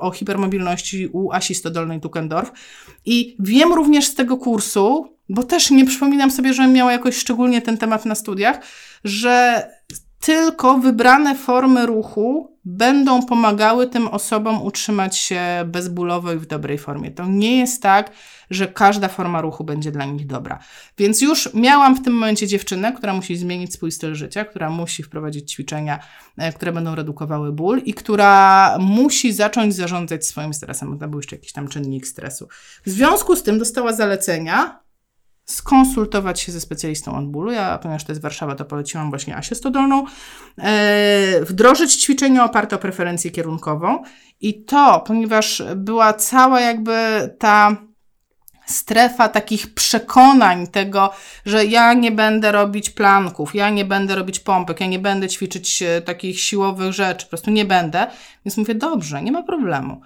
o 0.00 0.10
hipermobilności 0.10 1.08
u 1.12 1.32
Asi 1.32 1.54
Stodolnej-Tukendorf. 1.54 2.46
I 3.04 3.36
wiem 3.38 3.72
również 3.72 4.06
z 4.06 4.14
tego 4.14 4.36
kursu, 4.36 5.16
bo 5.28 5.42
też 5.42 5.70
nie 5.70 5.84
przypominam 5.84 6.30
sobie, 6.30 6.54
że 6.54 6.66
miała 6.66 6.92
jakoś 6.92 7.16
szczególnie 7.16 7.62
ten 7.62 7.78
temat 7.78 8.04
na 8.06 8.14
studiach, 8.14 8.60
że 9.04 9.64
tylko 10.22 10.78
wybrane 10.78 11.34
formy 11.34 11.86
ruchu 11.86 12.56
będą 12.64 13.26
pomagały 13.26 13.86
tym 13.86 14.08
osobom 14.08 14.62
utrzymać 14.62 15.16
się 15.16 15.40
bezbólowo 15.66 16.32
i 16.32 16.36
w 16.36 16.46
dobrej 16.46 16.78
formie. 16.78 17.10
To 17.10 17.26
nie 17.26 17.58
jest 17.58 17.82
tak, 17.82 18.10
że 18.50 18.68
każda 18.68 19.08
forma 19.08 19.40
ruchu 19.40 19.64
będzie 19.64 19.92
dla 19.92 20.04
nich 20.04 20.26
dobra. 20.26 20.58
Więc 20.98 21.20
już 21.20 21.54
miałam 21.54 21.96
w 21.96 22.02
tym 22.02 22.12
momencie 22.12 22.46
dziewczynę, 22.46 22.92
która 22.92 23.14
musi 23.14 23.36
zmienić 23.36 23.74
swój 23.74 23.92
styl 23.92 24.14
życia, 24.14 24.44
która 24.44 24.70
musi 24.70 25.02
wprowadzić 25.02 25.52
ćwiczenia, 25.52 25.98
e, 26.38 26.52
które 26.52 26.72
będą 26.72 26.94
redukowały 26.94 27.52
ból 27.52 27.78
i 27.84 27.94
która 27.94 28.76
musi 28.80 29.32
zacząć 29.32 29.74
zarządzać 29.74 30.26
swoim 30.26 30.54
stresem. 30.54 30.98
To 30.98 31.08
był 31.08 31.18
jeszcze 31.18 31.36
jakiś 31.36 31.52
tam 31.52 31.68
czynnik 31.68 32.06
stresu. 32.06 32.48
W 32.86 32.90
związku 32.90 33.36
z 33.36 33.42
tym 33.42 33.58
dostała 33.58 33.92
zalecenia, 33.92 34.82
skonsultować 35.44 36.40
się 36.40 36.52
ze 36.52 36.60
specjalistą 36.60 37.18
od 37.18 37.30
bólu. 37.30 37.52
Ja, 37.52 37.78
ponieważ 37.78 38.04
to 38.04 38.12
jest 38.12 38.22
Warszawa, 38.22 38.54
to 38.54 38.64
poleciłam 38.64 39.10
właśnie 39.10 39.36
Asię 39.36 39.54
Stodolną. 39.54 40.04
E, 40.58 41.44
wdrożyć 41.44 41.94
ćwiczenie 41.94 42.44
oparte 42.44 42.76
o 42.76 42.78
preferencję 42.78 43.30
kierunkową. 43.30 44.02
I 44.40 44.64
to, 44.64 45.00
ponieważ 45.06 45.62
była 45.76 46.12
cała 46.12 46.60
jakby 46.60 46.94
ta 47.38 47.76
strefa 48.66 49.28
takich 49.28 49.74
przekonań 49.74 50.66
tego, 50.66 51.10
że 51.46 51.64
ja 51.64 51.94
nie 51.94 52.12
będę 52.12 52.52
robić 52.52 52.90
planków, 52.90 53.54
ja 53.54 53.70
nie 53.70 53.84
będę 53.84 54.14
robić 54.14 54.40
pompek, 54.40 54.80
ja 54.80 54.86
nie 54.86 54.98
będę 54.98 55.28
ćwiczyć 55.28 55.82
e, 55.82 56.02
takich 56.02 56.40
siłowych 56.40 56.92
rzeczy, 56.92 57.26
po 57.26 57.30
prostu 57.30 57.50
nie 57.50 57.64
będę. 57.64 58.06
Więc 58.44 58.56
mówię, 58.56 58.74
dobrze, 58.74 59.22
nie 59.22 59.32
ma 59.32 59.42
problemu. 59.42 60.00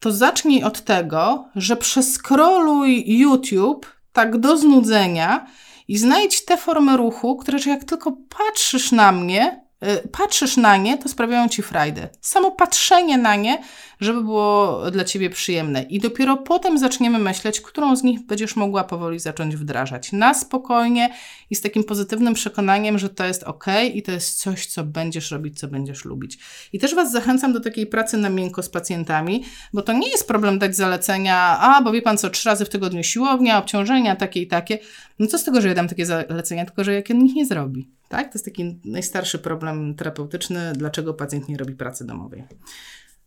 To 0.00 0.12
zacznij 0.12 0.64
od 0.64 0.84
tego, 0.84 1.48
że 1.56 1.76
przeskroluj 1.76 3.18
YouTube 3.18 4.01
tak 4.12 4.38
do 4.38 4.56
znudzenia 4.56 5.46
i 5.88 5.98
znajdź 5.98 6.44
te 6.44 6.56
formy 6.56 6.96
ruchu, 6.96 7.36
które 7.36 7.58
jak 7.66 7.84
tylko 7.84 8.12
patrzysz 8.38 8.92
na 8.92 9.12
mnie, 9.12 9.64
patrzysz 10.12 10.56
na 10.56 10.76
nie, 10.76 10.98
to 10.98 11.08
sprawiają 11.08 11.48
ci 11.48 11.62
frajdę. 11.62 12.08
Samo 12.20 12.50
patrzenie 12.50 13.18
na 13.18 13.36
nie 13.36 13.58
żeby 14.02 14.22
było 14.22 14.82
dla 14.90 15.04
ciebie 15.04 15.30
przyjemne. 15.30 15.82
I 15.82 16.00
dopiero 16.00 16.36
potem 16.36 16.78
zaczniemy 16.78 17.18
myśleć, 17.18 17.60
którą 17.60 17.96
z 17.96 18.02
nich 18.02 18.26
będziesz 18.26 18.56
mogła 18.56 18.84
powoli 18.84 19.18
zacząć 19.18 19.56
wdrażać. 19.56 20.12
Na 20.12 20.34
spokojnie 20.34 21.14
i 21.50 21.54
z 21.54 21.60
takim 21.60 21.84
pozytywnym 21.84 22.34
przekonaniem, 22.34 22.98
że 22.98 23.08
to 23.08 23.24
jest 23.24 23.42
ok 23.42 23.64
i 23.94 24.02
to 24.02 24.12
jest 24.12 24.40
coś, 24.40 24.66
co 24.66 24.84
będziesz 24.84 25.30
robić, 25.30 25.58
co 25.58 25.68
będziesz 25.68 26.04
lubić. 26.04 26.38
I 26.72 26.78
też 26.78 26.94
Was 26.94 27.12
zachęcam 27.12 27.52
do 27.52 27.60
takiej 27.60 27.86
pracy 27.86 28.16
na 28.16 28.30
miękko 28.30 28.62
z 28.62 28.68
pacjentami, 28.68 29.44
bo 29.72 29.82
to 29.82 29.92
nie 29.92 30.10
jest 30.10 30.28
problem 30.28 30.58
dać 30.58 30.76
zalecenia, 30.76 31.58
a 31.58 31.82
bo 31.82 31.92
wie 31.92 32.02
Pan 32.02 32.18
co, 32.18 32.30
trzy 32.30 32.48
razy 32.48 32.64
w 32.64 32.68
tygodniu 32.68 33.02
siłownia, 33.02 33.58
obciążenia 33.58 34.16
takie 34.16 34.42
i 34.42 34.46
takie. 34.46 34.78
No 35.18 35.26
co 35.26 35.38
z 35.38 35.44
tego, 35.44 35.60
że 35.60 35.68
ja 35.68 35.74
dam 35.74 35.88
takie 35.88 36.06
zalecenia, 36.06 36.64
tylko 36.64 36.84
że 36.84 36.94
jak 36.94 37.10
on 37.10 37.26
ich 37.26 37.34
nie 37.34 37.46
zrobi. 37.46 37.88
Tak? 38.12 38.32
To 38.32 38.32
jest 38.34 38.44
taki 38.44 38.80
najstarszy 38.84 39.38
problem 39.38 39.94
terapeutyczny, 39.94 40.72
dlaczego 40.76 41.14
pacjent 41.14 41.48
nie 41.48 41.56
robi 41.56 41.74
pracy 41.74 42.06
domowej. 42.06 42.44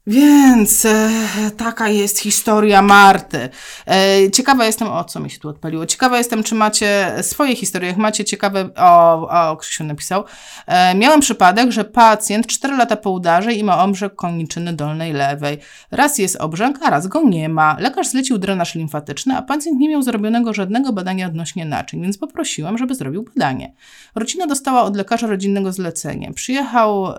Więc 0.08 0.86
e, 0.86 1.10
taka 1.58 1.90
jest 1.90 2.20
historia 2.20 2.82
Marty. 2.82 3.50
E, 3.88 4.32
ciekawa 4.32 4.66
jestem, 4.66 4.88
o 4.88 5.04
co 5.04 5.20
mi 5.20 5.30
się 5.30 5.40
tu 5.40 5.50
odpaliło. 5.50 5.86
Ciekawa 5.86 6.18
jestem, 6.18 6.44
czy 6.44 6.56
macie 6.56 7.14
swoje 7.22 7.56
historie. 7.56 7.90
Jak 7.90 7.98
macie 7.98 8.26
ciekawe, 8.26 8.70
o, 8.78 9.52
o 9.52 9.58
Krzysiu 9.58 9.84
napisał. 9.84 10.24
E, 10.68 10.96
miałem 10.96 11.20
przypadek, 11.20 11.72
że 11.72 11.84
pacjent 11.84 12.48
4 12.48 12.78
lata 12.78 12.96
po 12.96 13.12
udarze 13.12 13.54
i 13.54 13.64
ma 13.64 13.84
obrzęk 13.84 14.16
koniczyny 14.16 14.74
dolnej 14.74 15.14
lewej. 15.14 15.58
Raz 15.92 16.18
jest 16.18 16.36
obrzęk, 16.36 16.80
a 16.82 16.90
raz 16.90 17.08
go 17.08 17.24
nie 17.24 17.50
ma. 17.50 17.78
Lekarz 17.80 18.08
zlecił 18.08 18.38
drenaż 18.38 18.76
limfatyczny, 18.76 19.38
a 19.38 19.42
pacjent 19.42 19.80
nie 19.80 19.90
miał 19.90 20.02
zrobionego 20.02 20.54
żadnego 20.54 20.94
badania 20.94 21.28
odnośnie 21.28 21.66
naczyń, 21.66 22.02
więc 22.02 22.18
poprosiłam, 22.18 22.78
żeby 22.78 22.96
zrobił 22.96 23.24
badanie. 23.24 23.74
Rodzina 24.16 24.48
dostała 24.48 24.84
od 24.84 24.96
lekarza 24.96 25.28
rodzinnego 25.28 25.72
zlecenie. 25.72 26.34
Przyjechał 26.34 27.08
e, 27.08 27.16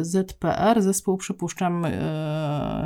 ZPR, 0.00 0.82
zespół 0.82 1.16
przypuszczam 1.16 1.84
e, 1.84 2.19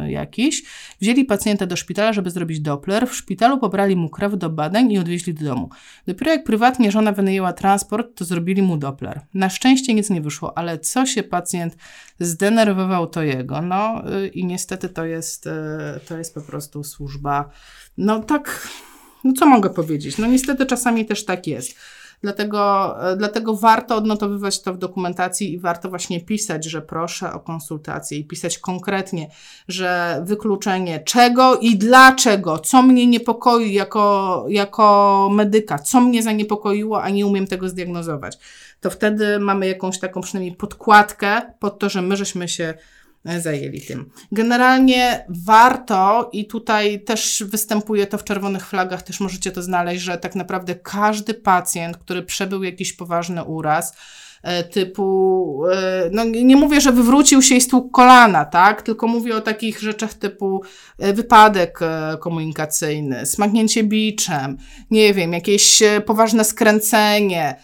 jakiś. 0.09 0.63
Wzięli 1.01 1.25
pacjenta 1.25 1.67
do 1.67 1.77
szpitala, 1.77 2.13
żeby 2.13 2.31
zrobić 2.31 2.61
Doppler. 2.61 3.09
W 3.09 3.15
szpitalu 3.15 3.59
pobrali 3.59 3.97
mu 3.97 4.09
krew 4.09 4.39
do 4.39 4.51
badań 4.51 4.93
i 4.93 4.99
odwieźli 4.99 5.35
do 5.35 5.45
domu. 5.45 5.69
Dopiero 6.07 6.31
jak 6.31 6.45
prywatnie 6.45 6.91
żona 6.91 7.13
wynajęła 7.13 7.53
transport, 7.53 8.19
to 8.19 8.25
zrobili 8.25 8.63
mu 8.63 8.77
Doppler. 8.77 9.21
Na 9.35 9.49
szczęście 9.51 9.95
nic 9.95 10.11
nie 10.11 10.21
wyszło, 10.21 10.59
ale 10.59 10.79
co 10.79 11.07
się 11.07 11.23
pacjent 11.23 11.77
zdenerwował, 12.21 13.07
to 13.07 13.23
jego. 13.23 13.63
No 13.63 14.03
y, 14.23 14.29
i 14.29 14.45
niestety 14.45 14.89
to 14.89 15.05
jest, 15.05 15.47
y, 15.47 15.51
to 16.09 16.19
jest 16.19 16.35
po 16.35 16.41
prostu 16.41 16.85
służba. 16.85 17.51
No 17.99 18.21
tak, 18.21 18.69
no 19.25 19.33
co 19.33 19.47
mogę 19.47 19.71
powiedzieć? 19.71 20.19
No 20.19 20.27
niestety 20.27 20.67
czasami 20.67 21.07
też 21.07 21.25
tak 21.25 21.47
jest. 21.47 21.79
Dlatego, 22.25 22.95
e, 23.13 23.17
dlatego 23.17 23.57
warto 23.57 23.97
odnotowywać 23.97 24.63
to 24.63 24.75
w 24.75 24.79
dokumentacji 24.79 25.53
i 25.53 25.59
warto 25.59 25.89
właśnie 25.89 26.21
pisać, 26.21 26.65
że 26.65 26.83
proszę 26.83 27.33
o 27.33 27.41
konsultację 27.41 28.19
i 28.19 28.25
pisać 28.25 28.59
konkretnie, 28.59 29.31
że 29.69 30.23
wykluczenie 30.27 31.01
czego 31.01 31.57
i 31.57 31.77
dlaczego, 31.77 32.59
co 32.59 32.83
mnie 32.83 33.07
niepokoi 33.07 33.73
jako, 33.73 34.47
jako 34.49 35.29
medyka, 35.33 35.79
co 35.79 36.01
mnie 36.01 36.23
zaniepokoiło, 36.23 37.03
a 37.03 37.11
nie 37.11 37.27
umiem 37.27 37.47
tego 37.47 37.69
zdiagnozować. 37.69 38.39
To 38.81 38.91
wtedy 38.91 39.39
mamy 39.39 39.67
jakąś 39.67 39.99
taką 39.99 40.21
przynajmniej 40.21 40.57
podkładkę 40.57 41.43
pod 41.59 41.79
to, 41.79 41.89
że 41.89 42.03
my 42.03 42.17
żeśmy 42.17 42.49
się 42.49 42.75
zajęli 43.25 43.81
tym. 43.81 44.11
Generalnie 44.33 45.25
warto, 45.29 46.31
i 46.33 46.47
tutaj 46.47 47.01
też 47.01 47.45
występuje 47.47 48.07
to 48.07 48.19
w 48.19 48.25
czerwonych 48.25 48.67
flagach, 48.67 49.03
też 49.03 49.21
możecie 49.21 49.53
to 49.53 49.63
znaleźć, 49.63 50.03
że 50.03 50.19
tak 50.19 50.35
naprawdę 50.35 50.75
każdy 50.75 51.35
pacjent, 51.35 51.97
który 51.97 52.23
przebył 52.23 52.63
jakiś 52.63 52.93
poważny 52.93 53.45
uraz, 53.45 53.97
e, 54.43 54.65
typu, 54.65 55.63
e, 55.73 56.09
no 56.13 56.25
nie 56.25 56.57
mówię, 56.57 56.81
że 56.81 56.93
wywrócił 56.93 57.43
się 57.43 57.55
i 57.55 57.61
stłukł 57.61 57.89
kolana, 57.89 58.45
tak, 58.45 58.83
tylko 58.83 59.07
mówię 59.07 59.37
o 59.37 59.41
takich 59.41 59.81
rzeczach 59.81 60.15
typu 60.15 60.63
e, 60.99 61.13
wypadek 61.13 61.79
komunikacyjny, 62.21 63.27
smagnięcie 63.27 63.85
biczem, 63.85 64.57
nie 64.91 65.15
wiem, 65.15 65.33
jakieś 65.33 65.83
poważne 66.07 66.45
skręcenie, 66.45 67.57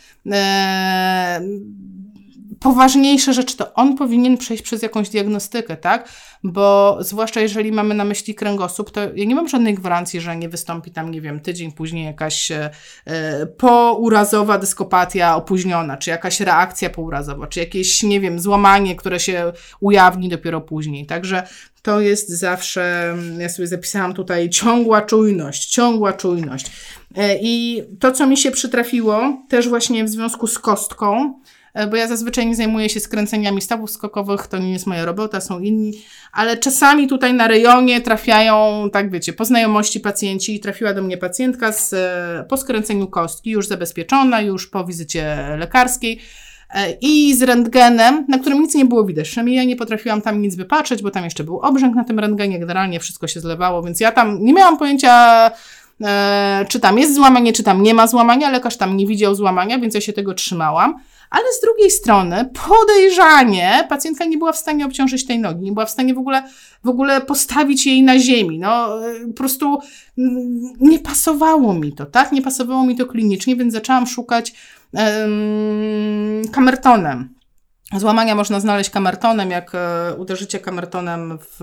poważniejsze 2.60 3.32
rzeczy, 3.32 3.56
to 3.56 3.74
on 3.74 3.96
powinien 3.96 4.38
przejść 4.38 4.62
przez 4.62 4.82
jakąś 4.82 5.08
diagnostykę, 5.08 5.76
tak? 5.76 6.08
Bo 6.44 6.98
zwłaszcza 7.00 7.40
jeżeli 7.40 7.72
mamy 7.72 7.94
na 7.94 8.04
myśli 8.04 8.34
kręgosłup, 8.34 8.90
to 8.90 9.00
ja 9.14 9.24
nie 9.24 9.34
mam 9.34 9.48
żadnej 9.48 9.74
gwarancji, 9.74 10.20
że 10.20 10.36
nie 10.36 10.48
wystąpi 10.48 10.90
tam, 10.90 11.10
nie 11.10 11.20
wiem, 11.20 11.40
tydzień 11.40 11.72
później 11.72 12.04
jakaś 12.04 12.50
e, 12.50 12.70
pourazowa 13.58 14.58
dyskopatia 14.58 15.36
opóźniona, 15.36 15.96
czy 15.96 16.10
jakaś 16.10 16.40
reakcja 16.40 16.90
pourazowa, 16.90 17.46
czy 17.46 17.60
jakieś, 17.60 18.02
nie 18.02 18.20
wiem, 18.20 18.40
złamanie, 18.40 18.96
które 18.96 19.20
się 19.20 19.52
ujawni 19.80 20.28
dopiero 20.28 20.60
później. 20.60 21.06
Także 21.06 21.42
to 21.82 22.00
jest 22.00 22.28
zawsze, 22.28 23.14
ja 23.38 23.48
sobie 23.48 23.68
zapisałam 23.68 24.14
tutaj 24.14 24.50
ciągła 24.50 25.02
czujność, 25.02 25.66
ciągła 25.66 26.12
czujność. 26.12 26.66
E, 27.16 27.36
I 27.42 27.82
to, 28.00 28.12
co 28.12 28.26
mi 28.26 28.36
się 28.36 28.50
przytrafiło, 28.50 29.42
też 29.48 29.68
właśnie 29.68 30.04
w 30.04 30.08
związku 30.08 30.46
z 30.46 30.58
kostką, 30.58 31.16
e, 31.24 31.59
bo 31.90 31.96
ja 31.96 32.08
zazwyczaj 32.08 32.46
nie 32.46 32.56
zajmuję 32.56 32.88
się 32.88 33.00
skręceniami 33.00 33.60
stawów 33.60 33.90
skokowych, 33.90 34.46
to 34.46 34.58
nie 34.58 34.72
jest 34.72 34.86
moja 34.86 35.04
robota, 35.04 35.40
są 35.40 35.60
inni, 35.60 35.92
ale 36.32 36.56
czasami 36.56 37.08
tutaj 37.08 37.34
na 37.34 37.48
rejonie 37.48 38.00
trafiają, 38.00 38.88
tak 38.92 39.10
wiecie, 39.10 39.32
po 39.32 39.44
znajomości 39.44 40.00
pacjenci 40.00 40.54
i 40.54 40.60
trafiła 40.60 40.94
do 40.94 41.02
mnie 41.02 41.16
pacjentka 41.16 41.72
z, 41.72 41.92
e, 41.92 42.44
po 42.48 42.56
skręceniu 42.56 43.06
kostki, 43.06 43.50
już 43.50 43.68
zabezpieczona, 43.68 44.40
już 44.40 44.66
po 44.66 44.84
wizycie 44.84 45.36
lekarskiej, 45.58 46.20
i 47.00 47.34
z 47.34 47.42
rentgenem, 47.42 48.24
na 48.28 48.38
którym 48.38 48.62
nic 48.62 48.74
nie 48.74 48.84
było 48.84 49.04
widać. 49.04 49.28
Przynajmniej 49.28 49.56
ja 49.56 49.64
nie 49.64 49.76
potrafiłam 49.76 50.22
tam 50.22 50.42
nic 50.42 50.56
wypatrzeć, 50.56 51.02
bo 51.02 51.10
tam 51.10 51.24
jeszcze 51.24 51.44
był 51.44 51.60
obrzęk 51.60 51.94
na 51.94 52.04
tym 52.04 52.18
rentgenie, 52.18 52.58
generalnie 52.58 53.00
wszystko 53.00 53.26
się 53.26 53.40
zlewało, 53.40 53.82
więc 53.82 54.00
ja 54.00 54.12
tam 54.12 54.44
nie 54.44 54.52
miałam 54.52 54.78
pojęcia, 54.78 55.50
e, 56.00 56.66
czy 56.68 56.80
tam 56.80 56.98
jest 56.98 57.14
złamanie, 57.14 57.52
czy 57.52 57.62
tam 57.62 57.82
nie 57.82 57.94
ma 57.94 58.06
złamania. 58.06 58.50
Lekarz 58.50 58.76
tam 58.76 58.96
nie 58.96 59.06
widział 59.06 59.34
złamania, 59.34 59.78
więc 59.78 59.94
ja 59.94 60.00
się 60.00 60.12
tego 60.12 60.34
trzymałam. 60.34 61.00
Ale 61.30 61.44
z 61.58 61.60
drugiej 61.60 61.90
strony, 61.90 62.50
podejrzanie, 62.68 63.86
pacjentka 63.88 64.24
nie 64.24 64.38
była 64.38 64.52
w 64.52 64.56
stanie 64.56 64.86
obciążyć 64.86 65.26
tej 65.26 65.38
nogi, 65.38 65.64
nie 65.64 65.72
była 65.72 65.86
w 65.86 65.90
stanie 65.90 66.14
w 66.14 66.18
ogóle, 66.18 66.42
w 66.84 66.88
ogóle 66.88 67.20
postawić 67.20 67.86
jej 67.86 68.02
na 68.02 68.18
ziemi. 68.18 68.58
No, 68.58 68.88
po 69.26 69.34
prostu 69.34 69.78
mm, 70.18 70.60
nie 70.80 70.98
pasowało 70.98 71.74
mi 71.74 71.92
to, 71.92 72.06
tak? 72.06 72.32
Nie 72.32 72.42
pasowało 72.42 72.84
mi 72.84 72.96
to 72.96 73.06
klinicznie, 73.06 73.56
więc 73.56 73.72
zaczęłam 73.72 74.06
szukać 74.06 74.54
kamertonem. 76.52 77.39
Złamania 77.96 78.34
można 78.34 78.60
znaleźć 78.60 78.90
kamertonem, 78.90 79.50
jak 79.50 79.72
e, 79.74 80.14
uderzycie 80.14 80.58
kamertonem 80.58 81.38
w, 81.38 81.56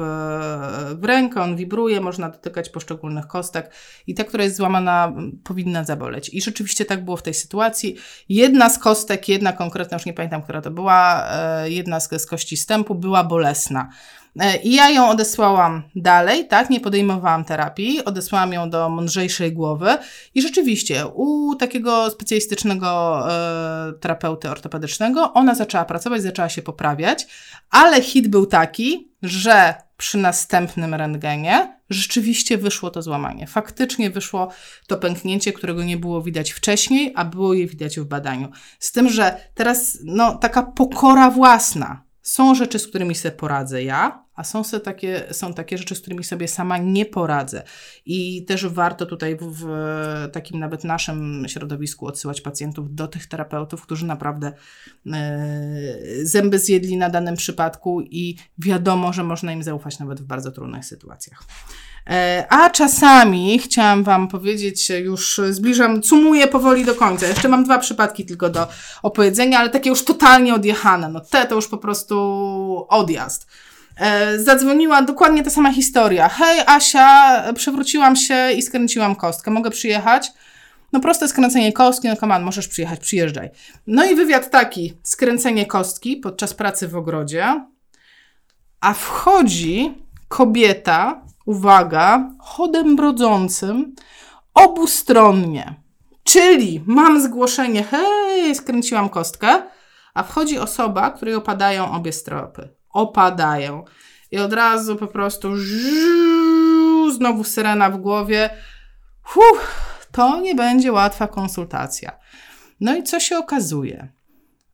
w 1.00 1.04
rękę, 1.04 1.42
on 1.42 1.56
wibruje, 1.56 2.02
można 2.02 2.30
dotykać 2.30 2.70
poszczególnych 2.70 3.28
kostek 3.28 3.72
i 4.08 4.14
ta, 4.14 4.24
która 4.24 4.44
jest 4.44 4.56
złamana, 4.56 5.14
powinna 5.44 5.84
zaboleć. 5.84 6.30
I 6.34 6.42
rzeczywiście 6.42 6.86
tak 6.86 7.06
było 7.06 7.18
w 7.18 7.24
tej 7.24 7.34
sytuacji. 7.34 7.96
Jedna 8.30 8.70
z 8.70 8.80
kostek, 8.80 9.30
jedna 9.30 9.54
konkretna, 9.54 9.96
już 9.96 10.06
nie 10.06 10.14
pamiętam, 10.14 10.42
która 10.42 10.62
to 10.62 10.72
była, 10.72 11.28
e, 11.32 11.70
jedna 11.70 12.00
z, 12.00 12.22
z 12.22 12.26
kości 12.26 12.58
stępu 12.58 12.96
była 12.96 13.24
bolesna. 13.24 13.90
E, 14.40 14.58
I 14.58 14.74
ja 14.74 14.90
ją 14.90 15.10
odesłałam 15.10 15.84
dalej, 15.96 16.48
tak, 16.48 16.70
nie 16.70 16.80
podejmowałam 16.80 17.46
terapii, 17.46 18.06
odesłałam 18.06 18.54
ją 18.54 18.70
do 18.70 18.90
mądrzejszej 18.90 19.54
głowy 19.54 19.98
i 20.36 20.42
rzeczywiście 20.42 21.08
u 21.08 21.56
takiego 21.56 22.10
specjalistycznego 22.10 23.20
e, 23.32 23.94
terapeuty 23.94 24.50
ortopedycznego 24.50 25.34
ona 25.34 25.56
zaczęła 25.56 25.86
pracować, 25.86 26.22
zaczęła 26.22 26.50
się 26.50 26.62
poprawiać, 26.62 27.28
ale 27.70 28.02
hit 28.02 28.28
był 28.28 28.46
taki, 28.46 29.12
że 29.24 29.74
przy 29.98 30.18
następnym 30.18 30.94
rentgenie 30.94 31.78
rzeczywiście 31.90 32.58
wyszło 32.58 32.90
to 32.90 33.02
złamanie. 33.02 33.48
Faktycznie 33.48 34.10
wyszło 34.10 34.50
to 34.88 34.98
pęknięcie, 34.98 35.54
którego 35.54 35.84
nie 35.84 35.98
było 35.98 36.22
widać 36.22 36.52
wcześniej, 36.52 37.14
a 37.16 37.26
było 37.26 37.54
je 37.54 37.68
widać 37.68 38.00
w 38.00 38.06
badaniu. 38.06 38.52
Z 38.80 38.92
tym, 38.92 39.10
że 39.10 39.38
teraz 39.54 39.98
no, 40.04 40.36
taka 40.36 40.64
pokora 40.64 41.32
własna, 41.32 42.07
są 42.28 42.56
rzeczy, 42.56 42.80
z 42.80 42.88
którymi 42.88 43.16
sobie 43.16 43.36
poradzę 43.36 43.84
ja, 43.84 44.26
a 44.36 44.44
są, 44.44 44.64
sobie 44.64 44.84
takie, 44.84 45.28
są 45.32 45.54
takie 45.54 45.78
rzeczy, 45.78 45.96
z 45.96 46.02
którymi 46.02 46.24
sobie 46.24 46.48
sama 46.48 46.78
nie 46.78 47.06
poradzę. 47.06 47.64
I 48.06 48.46
też 48.46 48.68
warto 48.68 49.06
tutaj 49.06 49.36
w, 49.36 49.52
w 49.52 49.66
takim 50.32 50.60
nawet 50.60 50.84
naszym 50.84 51.46
środowisku 51.48 52.06
odsyłać 52.06 52.42
pacjentów 52.42 52.96
do 52.96 53.08
tych 53.08 53.28
terapeutów, 53.28 53.82
którzy 53.82 54.06
naprawdę 54.06 54.54
e, 55.14 55.50
zęby 56.24 56.60
zjedli 56.60 56.98
na 56.98 57.10
danym 57.10 57.36
przypadku 57.36 58.02
i 58.02 58.38
wiadomo, 58.58 59.14
że 59.14 59.24
można 59.24 59.52
im 59.52 59.64
zaufać 59.64 60.00
nawet 60.00 60.22
w 60.22 60.26
bardzo 60.26 60.52
trudnych 60.52 60.86
sytuacjach. 60.86 61.44
E, 62.10 62.46
a 62.50 62.70
czasami 62.70 63.60
chciałam 63.60 64.04
Wam 64.04 64.28
powiedzieć, 64.28 64.90
już 64.90 65.42
zbliżam, 65.50 66.04
sumuję 66.04 66.48
powoli 66.48 66.86
do 66.86 66.96
końca. 66.96 67.28
Jeszcze 67.28 67.50
mam 67.50 67.64
dwa 67.64 67.80
przypadki 67.80 68.26
tylko 68.26 68.50
do 68.50 68.68
opowiedzenia, 69.04 69.60
ale 69.60 69.70
takie 69.70 69.90
już 69.90 70.06
totalnie 70.06 70.54
odjechane. 70.54 71.10
No 71.10 71.20
te 71.20 71.46
to 71.46 71.56
już 71.56 71.68
po 71.68 71.78
prostu 71.78 72.86
odjazd. 72.90 73.48
E, 73.98 74.40
zadzwoniła 74.40 75.02
dokładnie 75.02 75.44
ta 75.44 75.50
sama 75.50 75.74
historia. 75.74 76.30
Hej, 76.30 76.62
Asia, 76.66 77.44
przewróciłam 77.54 78.16
się 78.16 78.52
i 78.52 78.62
skręciłam 78.62 79.16
kostkę. 79.16 79.52
Mogę 79.52 79.70
przyjechać? 79.70 80.32
No 80.94 81.00
proste 81.00 81.28
skręcenie 81.28 81.74
kostki, 81.74 82.08
no 82.08 82.16
come 82.16 82.40
możesz 82.40 82.68
przyjechać, 82.68 83.00
przyjeżdżaj. 83.00 83.50
No 83.88 84.06
i 84.06 84.16
wywiad 84.16 84.50
taki, 84.50 84.94
skręcenie 85.04 85.66
kostki 85.66 86.18
podczas 86.18 86.54
pracy 86.54 86.88
w 86.88 86.96
ogrodzie, 86.96 87.66
a 88.82 88.94
wchodzi 88.94 89.94
kobieta, 90.28 91.22
uwaga, 91.48 92.30
chodem 92.40 92.96
brodzącym, 92.96 93.96
obustronnie. 94.54 95.76
Czyli 96.24 96.84
mam 96.86 97.22
zgłoszenie, 97.22 97.84
hej, 97.84 98.56
skręciłam 98.56 99.10
kostkę, 99.10 99.62
a 100.14 100.24
wchodzi 100.24 100.60
osoba, 100.60 101.12
której 101.12 101.36
opadają 101.36 101.92
obie 101.92 102.14
stropy 102.14 102.78
opadają. 102.98 103.84
I 104.32 104.38
od 104.38 104.54
razu 104.54 104.96
po 104.96 105.08
prostu 105.08 105.50
znowu 107.16 107.44
syrena 107.44 107.90
w 107.90 107.98
głowie. 107.98 108.50
Huh, 109.24 109.72
to 110.12 110.40
nie 110.42 110.56
będzie 110.56 110.92
łatwa 110.92 111.28
konsultacja. 111.28 112.20
No 112.80 112.96
i 112.96 113.04
co 113.04 113.20
się 113.20 113.38
okazuje? 113.38 114.08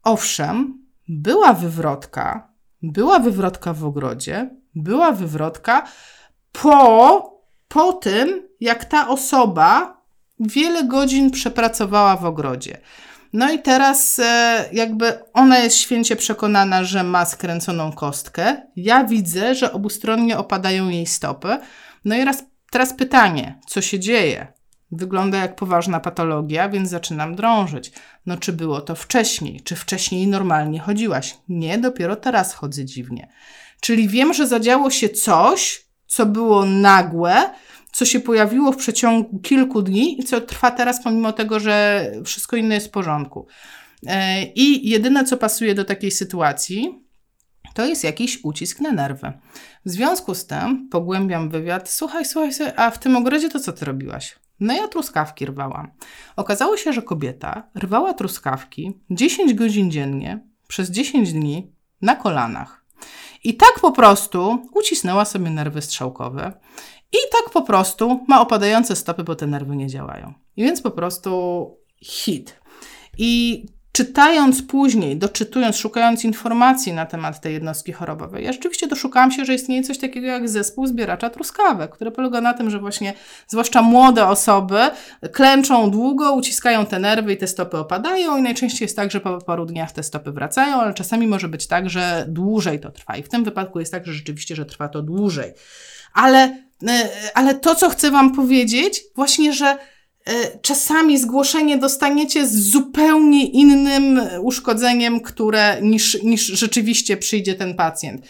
Owszem, 0.03 0.85
była 1.07 1.53
wywrotka, 1.53 2.53
była 2.81 3.19
wywrotka 3.19 3.73
w 3.73 3.85
ogrodzie, 3.85 4.49
była 4.75 5.11
wywrotka 5.11 5.87
po, 6.61 7.39
po 7.67 7.93
tym, 7.93 8.47
jak 8.59 8.85
ta 8.85 9.07
osoba 9.07 10.01
wiele 10.39 10.83
godzin 10.83 11.31
przepracowała 11.31 12.15
w 12.15 12.25
ogrodzie. 12.25 12.77
No 13.33 13.51
i 13.51 13.59
teraz 13.59 14.19
e, 14.19 14.65
jakby 14.73 15.19
ona 15.33 15.59
jest 15.59 15.77
święcie 15.77 16.15
przekonana, 16.15 16.83
że 16.83 17.03
ma 17.03 17.25
skręconą 17.25 17.91
kostkę. 17.91 18.61
Ja 18.75 19.03
widzę, 19.03 19.55
że 19.55 19.73
obustronnie 19.73 20.37
opadają 20.37 20.89
jej 20.89 21.05
stopy. 21.05 21.57
No 22.05 22.15
i 22.15 22.25
raz, 22.25 22.43
teraz 22.71 22.93
pytanie, 22.93 23.59
co 23.67 23.81
się 23.81 23.99
dzieje? 23.99 24.47
Wygląda 24.91 25.37
jak 25.37 25.55
poważna 25.55 25.99
patologia, 25.99 26.69
więc 26.69 26.89
zaczynam 26.89 27.35
drążyć. 27.35 27.91
No 28.25 28.37
czy 28.37 28.53
było 28.53 28.81
to 28.81 28.95
wcześniej? 28.95 29.61
Czy 29.61 29.75
wcześniej 29.75 30.27
normalnie 30.27 30.79
chodziłaś? 30.79 31.37
Nie, 31.49 31.77
dopiero 31.77 32.15
teraz 32.15 32.53
chodzę 32.53 32.85
dziwnie. 32.85 33.29
Czyli 33.79 34.07
wiem, 34.07 34.33
że 34.33 34.47
zadziało 34.47 34.89
się 34.89 35.09
coś, 35.09 35.85
co 36.13 36.25
było 36.25 36.65
nagłe, 36.65 37.49
co 37.91 38.05
się 38.05 38.19
pojawiło 38.19 38.71
w 38.71 38.77
przeciągu 38.77 39.39
kilku 39.39 39.81
dni 39.81 40.19
i 40.21 40.23
co 40.23 40.41
trwa 40.41 40.71
teraz, 40.71 41.03
pomimo 41.03 41.31
tego, 41.31 41.59
że 41.59 42.05
wszystko 42.25 42.55
inne 42.55 42.75
jest 42.75 42.87
w 42.87 42.91
porządku. 42.91 43.47
E, 44.07 44.43
I 44.43 44.89
jedyne, 44.89 45.23
co 45.23 45.37
pasuje 45.37 45.75
do 45.75 45.85
takiej 45.85 46.11
sytuacji, 46.11 47.03
to 47.73 47.85
jest 47.85 48.03
jakiś 48.03 48.39
ucisk 48.43 48.79
na 48.79 48.91
nerwy. 48.91 49.33
W 49.85 49.89
związku 49.89 50.35
z 50.35 50.45
tym 50.45 50.89
pogłębiam 50.89 51.49
wywiad. 51.49 51.89
Słuchaj, 51.89 52.25
słuchaj, 52.25 52.51
a 52.75 52.91
w 52.91 52.99
tym 52.99 53.15
ogrodzie 53.15 53.49
to 53.49 53.59
co 53.59 53.73
ty 53.73 53.85
robiłaś? 53.85 54.35
No 54.59 54.73
ja 54.73 54.87
truskawki 54.87 55.45
rwałam. 55.45 55.91
Okazało 56.35 56.77
się, 56.77 56.93
że 56.93 57.01
kobieta 57.01 57.69
rwała 57.77 58.13
truskawki 58.13 59.01
10 59.09 59.53
godzin 59.53 59.91
dziennie 59.91 60.47
przez 60.67 60.91
10 60.91 61.33
dni 61.33 61.71
na 62.01 62.15
kolanach. 62.15 62.82
I 63.43 63.53
tak 63.53 63.79
po 63.81 63.91
prostu 63.91 64.57
ucisnęła 64.75 65.25
sobie 65.25 65.49
nerwy 65.49 65.81
strzałkowe 65.81 66.53
i 67.11 67.17
tak 67.31 67.53
po 67.53 67.61
prostu 67.61 68.25
ma 68.27 68.41
opadające 68.41 68.95
stopy, 68.95 69.23
bo 69.23 69.35
te 69.35 69.47
nerwy 69.47 69.75
nie 69.75 69.87
działają. 69.87 70.33
I 70.55 70.63
więc 70.63 70.81
po 70.81 70.91
prostu 70.91 71.77
hit. 72.01 72.59
I 73.17 73.65
czytając 73.93 74.63
później, 74.63 75.17
doczytując, 75.17 75.77
szukając 75.77 76.23
informacji 76.23 76.93
na 76.93 77.05
temat 77.05 77.41
tej 77.41 77.53
jednostki 77.53 77.91
chorobowej, 77.91 78.45
ja 78.45 78.53
rzeczywiście 78.53 78.87
doszukałam 78.87 79.31
się, 79.31 79.45
że 79.45 79.53
istnieje 79.53 79.83
coś 79.83 79.97
takiego 79.97 80.27
jak 80.27 80.49
zespół 80.49 80.87
zbieracza 80.87 81.29
truskawek, 81.29 81.91
który 81.91 82.11
polega 82.11 82.41
na 82.41 82.53
tym, 82.53 82.69
że 82.69 82.79
właśnie 82.79 83.13
zwłaszcza 83.47 83.81
młode 83.81 84.27
osoby 84.27 84.79
klęczą 85.31 85.91
długo, 85.91 86.33
uciskają 86.33 86.85
te 86.85 86.99
nerwy 86.99 87.33
i 87.33 87.37
te 87.37 87.47
stopy 87.47 87.77
opadają 87.77 88.37
i 88.37 88.41
najczęściej 88.41 88.85
jest 88.85 88.95
tak, 88.95 89.11
że 89.11 89.19
po 89.19 89.41
paru 89.41 89.65
dniach 89.65 89.91
te 89.91 90.03
stopy 90.03 90.31
wracają, 90.31 90.75
ale 90.75 90.93
czasami 90.93 91.27
może 91.27 91.47
być 91.47 91.67
tak, 91.67 91.89
że 91.89 92.25
dłużej 92.27 92.79
to 92.79 92.91
trwa 92.91 93.17
i 93.17 93.23
w 93.23 93.29
tym 93.29 93.43
wypadku 93.43 93.79
jest 93.79 93.91
tak, 93.91 94.05
że 94.05 94.13
rzeczywiście, 94.13 94.55
że 94.55 94.65
trwa 94.65 94.89
to 94.89 95.01
dłużej. 95.01 95.53
Ale 96.13 96.63
E, 96.87 97.09
ale 97.33 97.55
to, 97.55 97.75
co 97.75 97.89
chcę 97.89 98.11
Wam 98.11 98.35
powiedzieć, 98.35 99.03
właśnie, 99.15 99.53
że 99.53 99.77
czasami 100.61 101.17
zgłoszenie 101.17 101.77
dostaniecie 101.77 102.47
z 102.47 102.69
zupełnie 102.69 103.45
innym 103.45 104.21
uszkodzeniem, 104.41 105.21
które 105.21 105.77
niż, 105.81 106.23
niż 106.23 106.45
rzeczywiście 106.45 107.17
przyjdzie 107.17 107.55
ten 107.55 107.75
pacjent. 107.75 108.25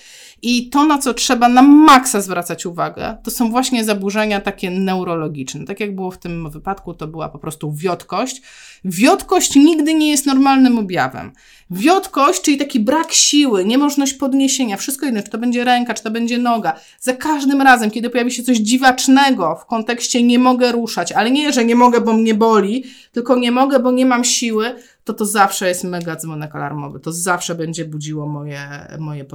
I 0.46 0.70
to, 0.70 0.86
na 0.86 0.98
co 0.98 1.14
trzeba 1.14 1.50
na 1.50 1.62
maksa 1.62 2.22
zwracać 2.22 2.66
uwagę, 2.66 3.18
to 3.24 3.32
są 3.32 3.52
właśnie 3.52 3.84
zaburzenia 3.84 4.42
takie 4.42 4.72
neurologiczne. 4.72 5.66
Tak 5.66 5.80
jak 5.80 5.96
było 5.96 6.12
w 6.12 6.18
tym 6.18 6.50
wypadku, 6.50 6.94
to 6.94 7.08
była 7.08 7.30
po 7.30 7.40
prostu 7.40 7.74
wiotkość. 7.74 8.42
Wiotkość 8.86 9.56
nigdy 9.56 9.94
nie 9.94 10.12
jest 10.12 10.26
normalnym 10.26 10.80
objawem. 10.80 11.32
Wiotkość, 11.72 12.42
czyli 12.42 12.58
taki 12.58 12.80
brak 12.80 13.14
siły, 13.14 13.66
niemożność 13.66 14.14
podniesienia, 14.14 14.78
wszystko 14.78 15.06
inne, 15.06 15.24
czy 15.24 15.30
to 15.30 15.38
będzie 15.38 15.64
ręka, 15.64 15.94
czy 15.94 16.04
to 16.04 16.12
będzie 16.12 16.38
noga. 16.38 16.80
Za 17.00 17.14
każdym 17.14 17.62
razem, 17.62 17.92
kiedy 17.92 18.10
pojawi 18.10 18.32
się 18.32 18.44
coś 18.44 18.58
dziwacznego 18.58 19.56
w 19.56 19.66
kontekście 19.66 20.24
nie 20.24 20.40
mogę 20.40 20.72
ruszać, 20.72 21.12
ale 21.12 21.32
nie, 21.32 21.54
że 21.54 21.66
nie 21.66 21.76
mogę, 21.76 22.02
bo 22.02 22.14
mnie 22.14 22.34
boli, 22.34 22.84
tylko 23.12 23.36
nie 23.36 23.52
mogę, 23.52 23.80
bo 23.80 23.92
nie 23.92 24.06
mam 24.06 24.24
siły, 24.24 24.76
to 25.04 25.14
to 25.14 25.26
zawsze 25.26 25.68
jest 25.68 25.84
mega 25.84 26.16
dzwonek 26.16 26.56
alarmowy. 26.56 27.00
To 27.00 27.12
zawsze 27.12 27.56
będzie 27.56 27.86
budziło 27.86 28.28
moje, 28.28 28.88
moje. 29.00 29.26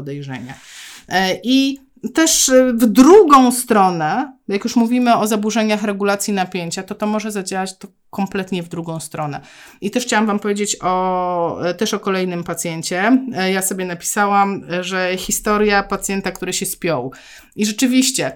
E, 1.08 1.38
I 1.42 1.78
też 2.14 2.48
e, 2.48 2.72
w 2.72 2.86
drugą 2.86 3.52
stronę, 3.52 4.32
jak 4.48 4.64
już 4.64 4.76
mówimy 4.76 5.16
o 5.16 5.26
zaburzeniach 5.26 5.82
regulacji 5.82 6.34
napięcia, 6.34 6.82
to 6.82 6.94
to 6.94 7.06
może 7.06 7.30
zadziałać 7.30 7.78
to 7.78 7.88
kompletnie 8.10 8.62
w 8.62 8.68
drugą 8.68 9.00
stronę. 9.00 9.40
I 9.80 9.90
też 9.90 10.04
chciałam 10.04 10.26
Wam 10.26 10.38
powiedzieć 10.38 10.76
o, 10.82 11.64
e, 11.64 11.74
też 11.74 11.94
o 11.94 12.00
kolejnym 12.00 12.44
pacjencie. 12.44 13.18
Ja 13.52 13.62
sobie 13.62 13.84
napisałam, 13.84 14.64
że 14.80 15.12
historia 15.16 15.82
pacjenta, 15.82 16.32
który 16.32 16.52
się 16.52 16.66
spiął. 16.66 17.12
I 17.56 17.66
rzeczywiście, 17.66 18.32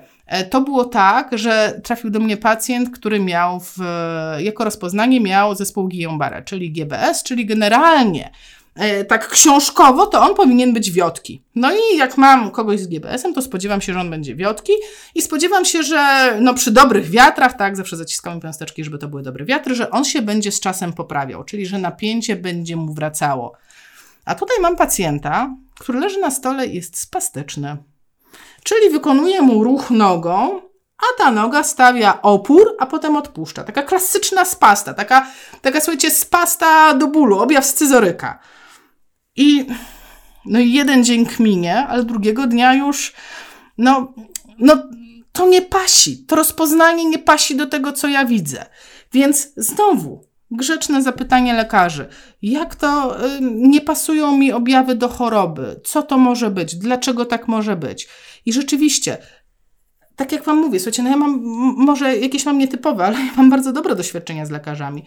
to 0.50 0.60
było 0.60 0.84
tak, 0.84 1.38
że 1.38 1.80
trafił 1.84 2.10
do 2.10 2.20
mnie 2.20 2.36
pacjent, 2.36 2.90
który 2.90 3.20
miał 3.20 3.60
w, 3.60 3.76
jako 4.38 4.64
rozpoznanie 4.64 5.20
miał 5.20 5.54
zespół 5.54 5.88
Guillain-Barré, 5.88 6.44
czyli 6.44 6.72
GBS, 6.72 7.22
czyli 7.22 7.46
generalnie 7.46 8.30
tak 9.08 9.28
książkowo, 9.28 10.06
to 10.06 10.22
on 10.22 10.34
powinien 10.34 10.72
być 10.72 10.90
wiotki. 10.90 11.42
No 11.54 11.72
i 11.72 11.96
jak 11.96 12.18
mam 12.18 12.50
kogoś 12.50 12.80
z 12.80 12.86
GBS-em, 12.86 13.34
to 13.34 13.42
spodziewam 13.42 13.80
się, 13.80 13.92
że 13.92 14.00
on 14.00 14.10
będzie 14.10 14.34
wiotki 14.34 14.72
i 15.14 15.22
spodziewam 15.22 15.64
się, 15.64 15.82
że 15.82 16.32
no 16.40 16.54
przy 16.54 16.70
dobrych 16.70 17.10
wiatrach, 17.10 17.56
tak, 17.56 17.76
zawsze 17.76 17.96
zaciskamy 17.96 18.40
piąsteczki, 18.40 18.84
żeby 18.84 18.98
to 18.98 19.08
były 19.08 19.22
dobre 19.22 19.44
wiatry, 19.44 19.74
że 19.74 19.90
on 19.90 20.04
się 20.04 20.22
będzie 20.22 20.52
z 20.52 20.60
czasem 20.60 20.92
poprawiał, 20.92 21.44
czyli 21.44 21.66
że 21.66 21.78
napięcie 21.78 22.36
będzie 22.36 22.76
mu 22.76 22.94
wracało. 22.94 23.52
A 24.24 24.34
tutaj 24.34 24.56
mam 24.60 24.76
pacjenta, 24.76 25.56
który 25.78 26.00
leży 26.00 26.20
na 26.20 26.30
stole 26.30 26.66
i 26.66 26.74
jest 26.74 27.00
spastyczny. 27.00 27.76
Czyli 28.62 28.90
wykonuje 28.90 29.42
mu 29.42 29.64
ruch 29.64 29.90
nogą, 29.90 30.60
a 30.98 31.18
ta 31.18 31.30
noga 31.30 31.62
stawia 31.62 32.22
opór, 32.22 32.76
a 32.78 32.86
potem 32.86 33.16
odpuszcza. 33.16 33.64
Taka 33.64 33.82
klasyczna 33.82 34.44
spasta, 34.44 34.94
taka, 34.94 35.26
taka 35.62 35.80
słuchajcie, 35.80 36.10
spasta 36.10 36.94
do 36.94 37.06
bólu, 37.06 37.38
objaw 37.38 37.66
scyzoryka. 37.66 38.38
I 39.36 39.66
no 40.44 40.58
i 40.58 40.72
jeden 40.72 41.04
dzień 41.04 41.26
kminie, 41.26 41.86
ale 41.86 42.04
drugiego 42.04 42.46
dnia 42.46 42.74
już, 42.74 43.12
no, 43.78 44.14
no 44.58 44.88
to 45.32 45.48
nie 45.48 45.62
pasi. 45.62 46.26
To 46.26 46.36
rozpoznanie 46.36 47.04
nie 47.04 47.18
pasi 47.18 47.56
do 47.56 47.66
tego, 47.66 47.92
co 47.92 48.08
ja 48.08 48.24
widzę. 48.24 48.66
Więc 49.12 49.52
znowu, 49.56 50.24
grzeczne 50.50 51.02
zapytanie 51.02 51.54
lekarzy. 51.54 52.08
Jak 52.42 52.74
to 52.74 53.20
y, 53.26 53.38
nie 53.40 53.80
pasują 53.80 54.36
mi 54.36 54.52
objawy 54.52 54.94
do 54.94 55.08
choroby? 55.08 55.80
Co 55.84 56.02
to 56.02 56.18
może 56.18 56.50
być? 56.50 56.76
Dlaczego 56.76 57.24
tak 57.24 57.48
może 57.48 57.76
być? 57.76 58.08
I 58.46 58.52
rzeczywiście, 58.52 59.18
tak 60.16 60.32
jak 60.32 60.44
Wam 60.44 60.58
mówię, 60.58 60.80
słuchajcie, 60.80 61.02
no 61.02 61.10
ja 61.10 61.16
mam, 61.16 61.40
może 61.76 62.16
jakieś 62.16 62.46
mam 62.46 62.58
nietypowe, 62.58 63.04
ale 63.04 63.18
ja 63.26 63.32
mam 63.36 63.50
bardzo 63.50 63.72
dobre 63.72 63.96
doświadczenia 63.96 64.46
z 64.46 64.50
lekarzami. 64.50 65.04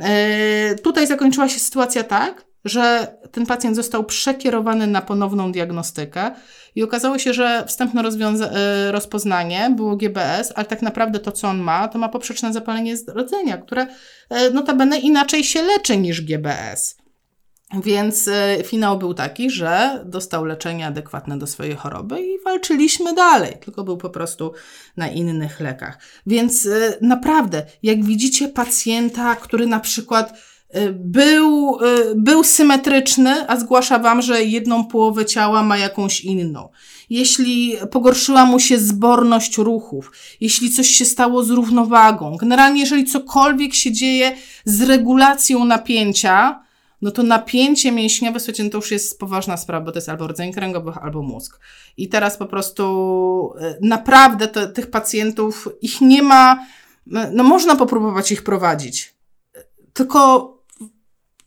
E, 0.00 0.74
tutaj 0.74 1.06
zakończyła 1.06 1.48
się 1.48 1.60
sytuacja 1.60 2.04
tak, 2.04 2.47
że 2.64 3.14
ten 3.32 3.46
pacjent 3.46 3.76
został 3.76 4.04
przekierowany 4.04 4.86
na 4.86 5.02
ponowną 5.02 5.52
diagnostykę 5.52 6.30
i 6.74 6.82
okazało 6.82 7.18
się, 7.18 7.34
że 7.34 7.64
wstępne 7.66 8.02
e, 8.02 8.92
rozpoznanie 8.92 9.72
było 9.76 9.96
GBS, 9.96 10.52
ale 10.54 10.66
tak 10.66 10.82
naprawdę 10.82 11.18
to, 11.18 11.32
co 11.32 11.48
on 11.48 11.58
ma, 11.58 11.88
to 11.88 11.98
ma 11.98 12.08
poprzeczne 12.08 12.52
zapalenie 12.52 12.94
rdzenia, 13.16 13.58
które 13.58 13.86
e, 14.30 14.50
notabene 14.50 14.98
inaczej 14.98 15.44
się 15.44 15.62
leczy 15.62 15.96
niż 15.96 16.20
GBS. 16.20 16.96
Więc 17.84 18.28
e, 18.28 18.64
finał 18.64 18.98
był 18.98 19.14
taki, 19.14 19.50
że 19.50 20.02
dostał 20.04 20.44
leczenie 20.44 20.86
adekwatne 20.86 21.38
do 21.38 21.46
swojej 21.46 21.76
choroby 21.76 22.20
i 22.20 22.42
walczyliśmy 22.44 23.14
dalej, 23.14 23.56
tylko 23.64 23.84
był 23.84 23.96
po 23.96 24.10
prostu 24.10 24.52
na 24.96 25.08
innych 25.08 25.60
lekach. 25.60 25.98
Więc 26.26 26.68
naprawdę, 27.00 27.66
jak 27.82 28.04
widzicie 28.04 28.48
pacjenta, 28.48 29.36
który 29.36 29.66
na 29.66 29.80
przykład 29.80 30.32
był, 30.92 31.78
y, 31.84 32.14
był 32.16 32.44
symetryczny, 32.44 33.48
a 33.48 33.56
zgłasza 33.56 33.98
Wam, 33.98 34.22
że 34.22 34.44
jedną 34.44 34.84
połowę 34.84 35.26
ciała 35.26 35.62
ma 35.62 35.78
jakąś 35.78 36.20
inną. 36.20 36.68
Jeśli 37.10 37.76
pogorszyła 37.90 38.44
mu 38.44 38.60
się 38.60 38.78
zborność 38.78 39.58
ruchów, 39.58 40.12
jeśli 40.40 40.70
coś 40.70 40.88
się 40.88 41.04
stało 41.04 41.44
z 41.44 41.50
równowagą, 41.50 42.36
generalnie 42.36 42.80
jeżeli 42.80 43.04
cokolwiek 43.04 43.74
się 43.74 43.92
dzieje 43.92 44.36
z 44.64 44.82
regulacją 44.82 45.64
napięcia, 45.64 46.62
no 47.02 47.10
to 47.10 47.22
napięcie 47.22 47.92
mięśniowe, 47.92 48.40
słuchajcie, 48.40 48.64
no 48.64 48.70
to 48.70 48.78
już 48.78 48.90
jest 48.90 49.18
poważna 49.18 49.56
sprawa, 49.56 49.84
bo 49.84 49.92
to 49.92 49.98
jest 49.98 50.08
albo 50.08 50.26
rdzeń 50.26 50.52
kręgowy, 50.52 50.92
albo 51.02 51.22
mózg. 51.22 51.60
I 51.96 52.08
teraz 52.08 52.36
po 52.36 52.46
prostu 52.46 53.54
y, 53.60 53.78
naprawdę 53.82 54.48
tych 54.48 54.90
pacjentów, 54.90 55.68
ich 55.80 56.00
nie 56.00 56.22
ma, 56.22 56.66
no 57.32 57.44
można 57.44 57.76
popróbować 57.76 58.32
ich 58.32 58.42
prowadzić. 58.42 59.14
Tylko 59.92 60.57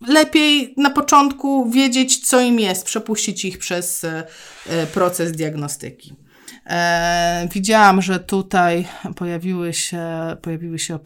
lepiej 0.07 0.73
na 0.77 0.89
początku 0.89 1.69
wiedzieć, 1.69 2.27
co 2.27 2.41
im 2.41 2.59
jest, 2.59 2.85
przepuścić 2.85 3.45
ich 3.45 3.57
przez 3.57 4.03
e, 4.03 4.25
proces 4.93 5.31
diagnostyki. 5.31 6.15
E, 6.65 7.47
widziałam, 7.51 8.01
że 8.01 8.19
tutaj 8.19 8.87
pojawiły 9.15 9.73
się, 9.73 10.07
pojawiły 10.41 10.79
się 10.79 10.99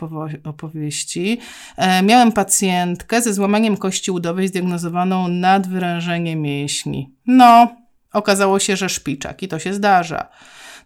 opowieści. 0.43 1.39
E, 1.78 2.04
miałem 2.04 2.32
pacjentkę 2.32 3.22
ze 3.22 3.34
złamaniem 3.34 3.78
kości 3.78 4.12
udowej 4.12 4.48
zdiagnozowaną 4.48 5.28
nadwyrężenie 5.28 6.36
mięśni. 6.36 7.14
No, 7.28 7.76
okazało 8.14 8.60
się, 8.60 8.76
że 8.76 8.89
szpiczak 8.89 9.43
i 9.43 9.48
to 9.48 9.60
się 9.60 9.74
zdarza. 9.74 10.30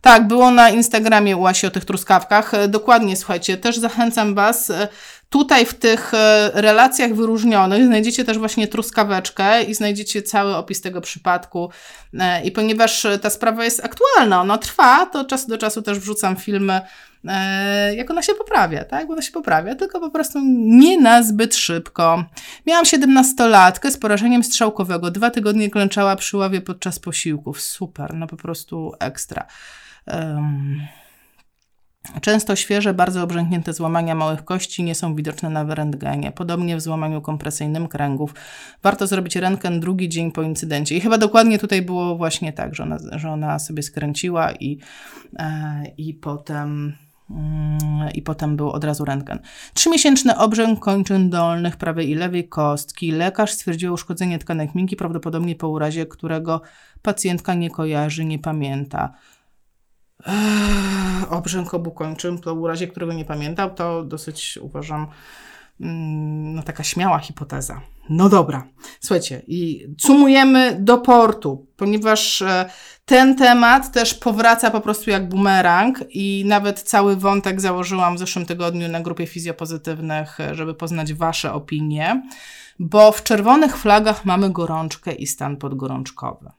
Tak, 0.02 0.28
było 0.28 0.52
na 0.52 0.70
Instagramie 0.70 1.38
u 1.38 1.47
Asi 1.47 1.68
o 1.68 1.72
tych 1.72 1.86
truskawkach. 1.86 2.54
E, 2.54 2.68
dokładnie, 2.68 3.18
słuchajcie, 3.18 3.58
też 3.58 3.78
zachęcam 3.78 4.36
Was 4.36 4.70
e, 4.70 4.88
Tutaj 5.30 5.66
w 5.66 5.74
tych 5.74 6.14
e, 6.14 6.52
relacjach 6.54 7.14
wyróżnionych 7.14 7.86
znajdziecie 7.86 8.26
też 8.26 8.38
właśnie 8.38 8.68
truskaweczkę 8.68 9.64
i 9.64 9.76
znajdziecie 9.76 10.22
cały 10.22 10.56
opis 10.56 10.82
tego 10.82 11.02
przypadku. 11.02 11.70
I 12.43 12.52
ponieważ 12.52 13.08
ta 13.22 13.30
sprawa 13.30 13.64
jest 13.64 13.86
aktualna, 13.86 14.41
ona 14.41 14.58
trwa, 14.58 15.06
to 15.06 15.26
czas 15.26 15.47
do 15.47 15.58
czasu 15.58 15.82
też 15.82 16.00
wrzucam 16.00 16.36
filmy, 16.36 16.82
jak 17.95 18.12
ona 18.12 18.22
się 18.22 18.34
poprawia, 18.34 18.86
tak? 18.86 19.08
Bo 19.08 19.14
ona 19.14 19.22
się 19.22 19.32
poprawia, 19.32 19.76
tylko 19.76 20.00
po 20.00 20.10
prostu 20.10 20.39
nie 20.66 21.02
na 21.02 21.24
zbyt 21.24 21.56
szybko. 21.56 22.26
Miałam 22.66 22.86
17-latkę 22.86 23.91
z 23.91 23.97
porażeniem 23.97 24.43
strzałkowego. 24.43 25.12
Dwa 25.12 25.30
tygodnie 25.30 25.70
klęczała 25.70 26.16
przy 26.16 26.38
ławie 26.38 26.62
podczas 26.62 27.00
posiłków. 27.00 27.62
Super, 27.62 28.14
no 28.14 28.28
po 28.28 28.38
prostu 28.38 28.93
ekstra. 29.00 29.47
Często 32.22 32.55
świeże, 32.55 32.93
bardzo 32.93 33.24
obrzęknięte 33.24 33.74
złamania 33.74 34.16
małych 34.16 34.45
kości 34.45 34.84
nie 34.84 34.95
są 34.95 35.16
widoczne 35.16 35.49
na 35.49 35.76
rentgenie. 35.76 36.32
Podobnie 36.32 36.78
w 36.78 36.82
złamaniu 36.82 37.22
kompresyjnym 37.22 37.88
kręgów. 37.88 38.34
Warto 38.84 39.07
zrobić 39.07 39.36
rentgen 39.36 39.80
drugi 39.80 40.10
dzień 40.10 40.32
po 40.32 40.41
incydencie. 40.41 40.95
I 40.95 41.01
chyba 41.01 41.18
dokładnie 41.18 41.60
tutaj 41.60 41.82
było 41.82 42.16
właśnie 42.16 42.53
tak, 42.53 42.76
że 42.76 42.84
ona, 42.84 42.97
że 43.12 43.30
ona 43.32 43.60
sobie 43.60 43.84
skręciła 43.84 44.51
i, 44.51 44.80
e, 45.39 45.84
i 45.97 46.14
potem 46.14 46.93
mm, 47.30 47.80
i 48.14 48.22
potem 48.22 48.57
był 48.57 48.70
od 48.70 48.84
razu 48.84 49.05
rentgen. 49.05 49.39
Trzymiesięczny 49.74 50.38
obrzęk 50.38 50.80
kończyn 50.80 51.30
dolnych 51.30 51.78
prawej 51.78 52.10
i 52.10 52.16
lewej 52.16 52.49
kostki. 52.49 53.12
Lekarz 53.12 53.51
stwierdził 53.51 53.93
uszkodzenie 53.93 54.39
tkanek 54.39 54.76
miękkiej, 54.76 54.97
prawdopodobnie 54.97 55.55
po 55.55 55.70
urazie, 55.70 56.05
którego 56.05 56.62
pacjentka 57.01 57.53
nie 57.53 57.70
kojarzy, 57.70 58.26
nie 58.26 58.39
pamięta 58.39 59.14
obrzęk 61.30 61.74
obu 61.74 61.91
kończyn, 61.91 62.38
to 62.38 62.55
w 62.55 62.65
razie 62.65 62.88
którego 62.88 63.13
nie 63.13 63.26
pamiętał, 63.26 63.74
to 63.74 64.03
dosyć 64.03 64.59
uważam 64.61 65.07
mm, 65.82 66.53
no 66.55 66.63
taka 66.63 66.84
śmiała 66.84 67.20
hipoteza. 67.20 67.82
No 68.09 68.30
dobra, 68.30 68.67
słuchajcie, 68.99 69.41
i 69.47 69.88
sumujemy 69.97 70.78
do 70.80 70.97
portu, 70.97 71.67
ponieważ 71.78 72.41
e, 72.41 72.70
ten 73.05 73.36
temat 73.36 73.91
też 73.91 74.13
powraca 74.13 74.72
po 74.72 74.82
prostu 74.82 75.09
jak 75.09 75.30
bumerang 75.30 76.03
i 76.09 76.43
nawet 76.47 76.82
cały 76.82 77.15
wątek 77.15 77.61
założyłam 77.61 78.15
w 78.15 78.20
zeszłym 78.20 78.45
tygodniu 78.45 78.88
na 78.88 79.01
grupie 79.01 79.28
fizjopozytywnych, 79.28 80.39
e, 80.39 80.55
żeby 80.55 80.74
poznać 80.74 81.13
Wasze 81.13 81.53
opinie, 81.53 82.24
bo 82.80 83.11
w 83.11 83.24
czerwonych 83.24 83.78
flagach 83.78 84.26
mamy 84.26 84.49
gorączkę 84.49 85.11
i 85.11 85.28
stan 85.28 85.57
podgorączkowy. 85.57 86.49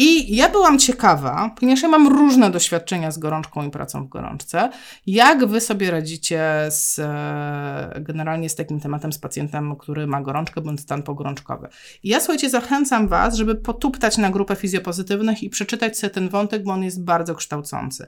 I 0.00 0.36
ja 0.36 0.48
byłam 0.48 0.78
ciekawa, 0.78 1.50
ponieważ 1.60 1.82
ja 1.82 1.88
mam 1.88 2.08
różne 2.08 2.50
doświadczenia 2.50 3.10
z 3.10 3.18
gorączką 3.18 3.66
i 3.66 3.70
pracą 3.70 4.04
w 4.04 4.08
gorączce, 4.08 4.70
jak 5.06 5.46
wy 5.46 5.60
sobie 5.60 5.90
radzicie 5.90 6.40
z, 6.70 6.98
e, 6.98 8.00
generalnie 8.00 8.48
z 8.48 8.54
takim 8.54 8.80
tematem, 8.80 9.12
z 9.12 9.18
pacjentem, 9.18 9.76
który 9.76 10.06
ma 10.06 10.20
gorączkę 10.20 10.60
bądź 10.60 10.80
stan 10.80 11.02
pogorączkowy. 11.02 11.68
I 12.02 12.08
ja 12.08 12.20
słuchajcie, 12.20 12.50
zachęcam 12.50 13.08
was, 13.08 13.34
żeby 13.34 13.54
potuptać 13.54 14.18
na 14.18 14.30
grupę 14.30 14.56
fizjopozytywnych 14.56 15.42
i 15.42 15.50
przeczytać 15.50 15.98
sobie 15.98 16.10
ten 16.10 16.28
wątek, 16.28 16.62
bo 16.62 16.72
on 16.72 16.84
jest 16.84 17.04
bardzo 17.04 17.34
kształcący. 17.34 18.06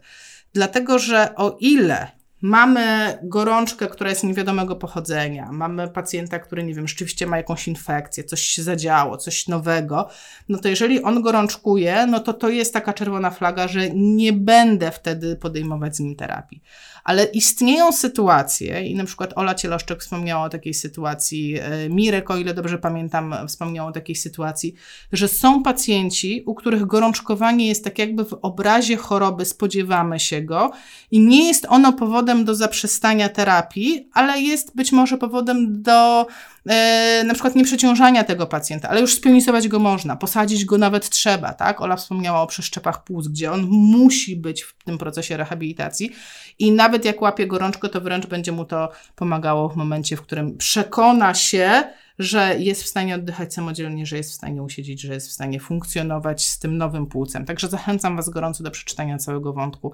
Dlatego, 0.53 0.99
że 0.99 1.35
o 1.35 1.57
ile 1.61 2.20
Mamy 2.43 3.19
gorączkę, 3.23 3.87
która 3.87 4.11
jest 4.11 4.25
niewiadomego 4.25 4.77
pochodzenia, 4.77 5.53
mamy 5.53 5.89
pacjenta, 5.89 6.39
który, 6.39 6.65
nie 6.65 6.75
wiem, 6.75 6.89
rzeczywiście 6.89 7.27
ma 7.27 7.37
jakąś 7.37 7.69
infekcję, 7.69 8.25
coś 8.25 8.43
się 8.43 8.63
zadziało, 8.63 9.17
coś 9.17 9.49
nowego, 9.49 10.09
no 10.49 10.59
to 10.59 10.69
jeżeli 10.69 11.03
on 11.03 11.23
gorączkuje, 11.23 12.07
no 12.07 12.21
to 12.21 12.33
to 12.33 12.49
jest 12.49 12.73
taka 12.73 12.93
czerwona 12.93 13.31
flaga, 13.31 13.69
że 13.69 13.91
nie 13.95 14.33
będę 14.33 14.91
wtedy 14.91 15.37
podejmować 15.37 15.97
z 15.97 16.01
nim 16.01 16.17
terapii. 16.17 16.63
Ale 17.05 17.25
istnieją 17.25 17.93
sytuacje, 17.93 18.87
i 18.87 18.95
na 18.95 19.05
przykład 19.05 19.33
Ola 19.37 19.55
Cieloszczek 19.55 20.01
wspomniała 20.01 20.45
o 20.45 20.49
takiej 20.49 20.75
sytuacji, 20.75 21.59
e, 21.59 21.89
Mirek, 21.89 22.31
o 22.31 22.37
ile 22.37 22.55
dobrze 22.55 22.79
pamiętam, 22.79 23.35
wspomniał 23.49 23.87
o 23.87 23.93
takiej 23.93 24.17
sytuacji, 24.17 24.75
że 25.13 25.29
są 25.29 25.63
pacjenci, 25.63 26.43
u 26.47 26.55
których 26.55 26.87
gorączkowanie 26.87 27.69
jest 27.69 27.85
tak 27.85 27.99
jakby 27.99 28.25
w 28.25 28.33
obrazie 28.43 28.97
choroby, 28.97 29.45
spodziewamy 29.45 30.21
się 30.21 30.43
go 30.43 30.71
i 31.11 31.21
nie 31.21 31.47
jest 31.47 31.67
ono 31.69 31.93
powodem 31.93 32.30
do 32.35 32.55
zaprzestania 32.55 33.29
terapii, 33.29 34.09
ale 34.13 34.41
jest 34.41 34.77
być 34.77 34.93
może 34.93 35.19
powodem 35.19 35.83
do 35.83 36.27
e, 36.69 37.23
na 37.25 37.35
przykład 37.35 37.57
nieprzeciążania 37.57 38.25
tego 38.25 38.47
pacjenta, 38.47 38.89
ale 38.89 39.01
już 39.01 39.15
spionizować 39.15 39.69
go 39.69 39.79
można, 39.79 40.17
posadzić 40.17 40.65
go 40.65 40.79
nawet 40.79 41.11
trzeba, 41.11 41.55
tak? 41.55 41.81
Ola 41.81 41.97
wspomniała 41.97 42.43
o 42.43 42.47
przeszczepach 42.47 43.05
płuc, 43.05 43.29
gdzie 43.29 43.53
on 43.53 43.67
musi 43.71 44.37
być 44.37 44.63
w 44.63 44.75
tym 44.85 44.99
procesie 44.99 45.37
rehabilitacji 45.37 46.11
i 46.59 46.73
nawet 46.73 47.05
jak 47.05 47.23
łapie 47.23 47.47
gorączkę, 47.47 47.89
to 47.89 48.01
wręcz 48.01 48.27
będzie 48.27 48.53
mu 48.53 48.65
to 48.65 48.89
pomagało 49.17 49.69
w 49.69 49.77
momencie, 49.77 50.17
w 50.17 50.23
którym 50.23 50.57
przekona 50.57 51.35
się, 51.35 51.85
że 52.21 52.57
jest 52.59 52.83
w 52.83 52.87
stanie 52.87 53.15
oddychać 53.15 53.55
samodzielnie, 53.55 54.07
że 54.07 54.17
jest 54.17 54.31
w 54.31 54.35
stanie 54.35 54.63
usiedzieć, 54.63 55.01
że 55.01 55.15
jest 55.15 55.29
w 55.29 55.33
stanie 55.33 55.61
funkcjonować 55.61 56.49
z 56.49 56.59
tym 56.59 56.79
nowym 56.79 57.07
płucem. 57.07 57.45
Także 57.45 57.69
zachęcam 57.69 58.17
Was 58.17 58.29
gorąco 58.29 58.65
do 58.65 58.71
przeczytania 58.71 59.19
całego 59.19 59.53
wątku 59.53 59.93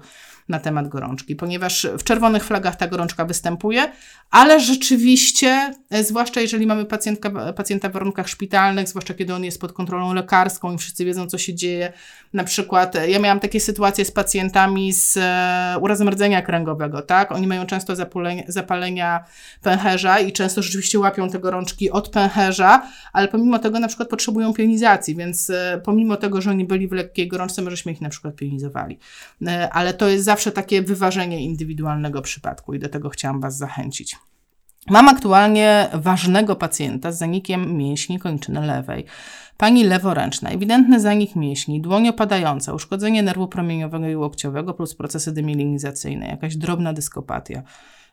na 0.49 0.59
temat 0.59 0.87
gorączki, 0.87 1.35
ponieważ 1.35 1.87
w 1.97 2.03
czerwonych 2.03 2.43
flagach 2.43 2.75
ta 2.75 2.87
gorączka 2.87 3.25
występuje, 3.25 3.91
ale 4.31 4.59
rzeczywiście, 4.59 5.73
e, 5.89 6.03
zwłaszcza 6.03 6.41
jeżeli 6.41 6.67
mamy 6.67 6.85
pacjentka, 6.85 7.53
pacjenta 7.53 7.89
w 7.89 7.91
warunkach 7.91 8.29
szpitalnych, 8.29 8.87
zwłaszcza 8.87 9.13
kiedy 9.13 9.33
on 9.33 9.43
jest 9.43 9.61
pod 9.61 9.73
kontrolą 9.73 10.13
lekarską 10.13 10.73
i 10.73 10.77
wszyscy 10.77 11.05
wiedzą, 11.05 11.27
co 11.27 11.37
się 11.37 11.53
dzieje. 11.53 11.93
Na 12.33 12.43
przykład, 12.43 12.95
e, 12.95 13.09
ja 13.09 13.19
miałam 13.19 13.39
takie 13.39 13.59
sytuacje 13.59 14.05
z 14.05 14.11
pacjentami 14.11 14.93
z 14.93 15.17
e, 15.17 15.79
urazem 15.81 16.09
rdzenia 16.09 16.41
kręgowego, 16.41 17.01
tak? 17.01 17.31
Oni 17.31 17.47
mają 17.47 17.65
często 17.65 17.93
zapalenia, 18.47 19.23
pęcherza 19.61 20.19
i 20.19 20.31
często 20.31 20.61
rzeczywiście 20.61 20.99
łapią 20.99 21.29
te 21.29 21.39
gorączki 21.39 21.91
od 21.91 22.11
pęcherza, 22.19 22.81
ale 23.13 23.27
pomimo 23.27 23.59
tego 23.59 23.79
na 23.79 23.87
przykład 23.87 24.09
potrzebują 24.09 24.53
pionizacji, 24.53 25.15
więc 25.15 25.51
pomimo 25.83 26.15
tego, 26.15 26.41
że 26.41 26.49
oni 26.51 26.65
byli 26.65 26.87
w 26.87 26.91
lekkiej 26.91 27.27
gorączce, 27.27 27.61
my 27.61 27.69
żeśmy 27.71 27.91
ich 27.91 28.01
na 28.01 28.09
przykład 28.09 28.35
pionizowali. 28.35 28.99
Ale 29.71 29.93
to 29.93 30.07
jest 30.07 30.25
zawsze 30.25 30.37
zawsze 30.37 30.51
takie 30.51 30.81
wyważenie 30.81 31.43
indywidualnego 31.43 32.21
przypadku 32.21 32.73
i 32.73 32.79
do 32.79 32.89
tego 32.89 33.09
chciałam 33.09 33.41
Was 33.41 33.57
zachęcić. 33.57 34.15
Mam 34.89 35.09
aktualnie 35.09 35.89
ważnego 35.93 36.55
pacjenta 36.55 37.11
z 37.11 37.17
zanikiem 37.17 37.77
mięśni 37.77 38.19
kończyny 38.19 38.67
lewej. 38.67 39.05
Pani 39.57 39.83
leworęczna, 39.83 40.49
ewidentny 40.49 40.99
zanik 40.99 41.35
mięśni, 41.35 41.81
dłoń 41.81 42.07
opadająca, 42.07 42.73
uszkodzenie 42.73 43.23
nerwu 43.23 43.47
promieniowego 43.47 44.07
i 44.07 44.15
łokciowego 44.15 44.73
plus 44.73 44.95
procesy 44.95 45.31
demilinizacyjne, 45.31 46.27
jakaś 46.27 46.55
drobna 46.55 46.93
dyskopatia. 46.93 47.63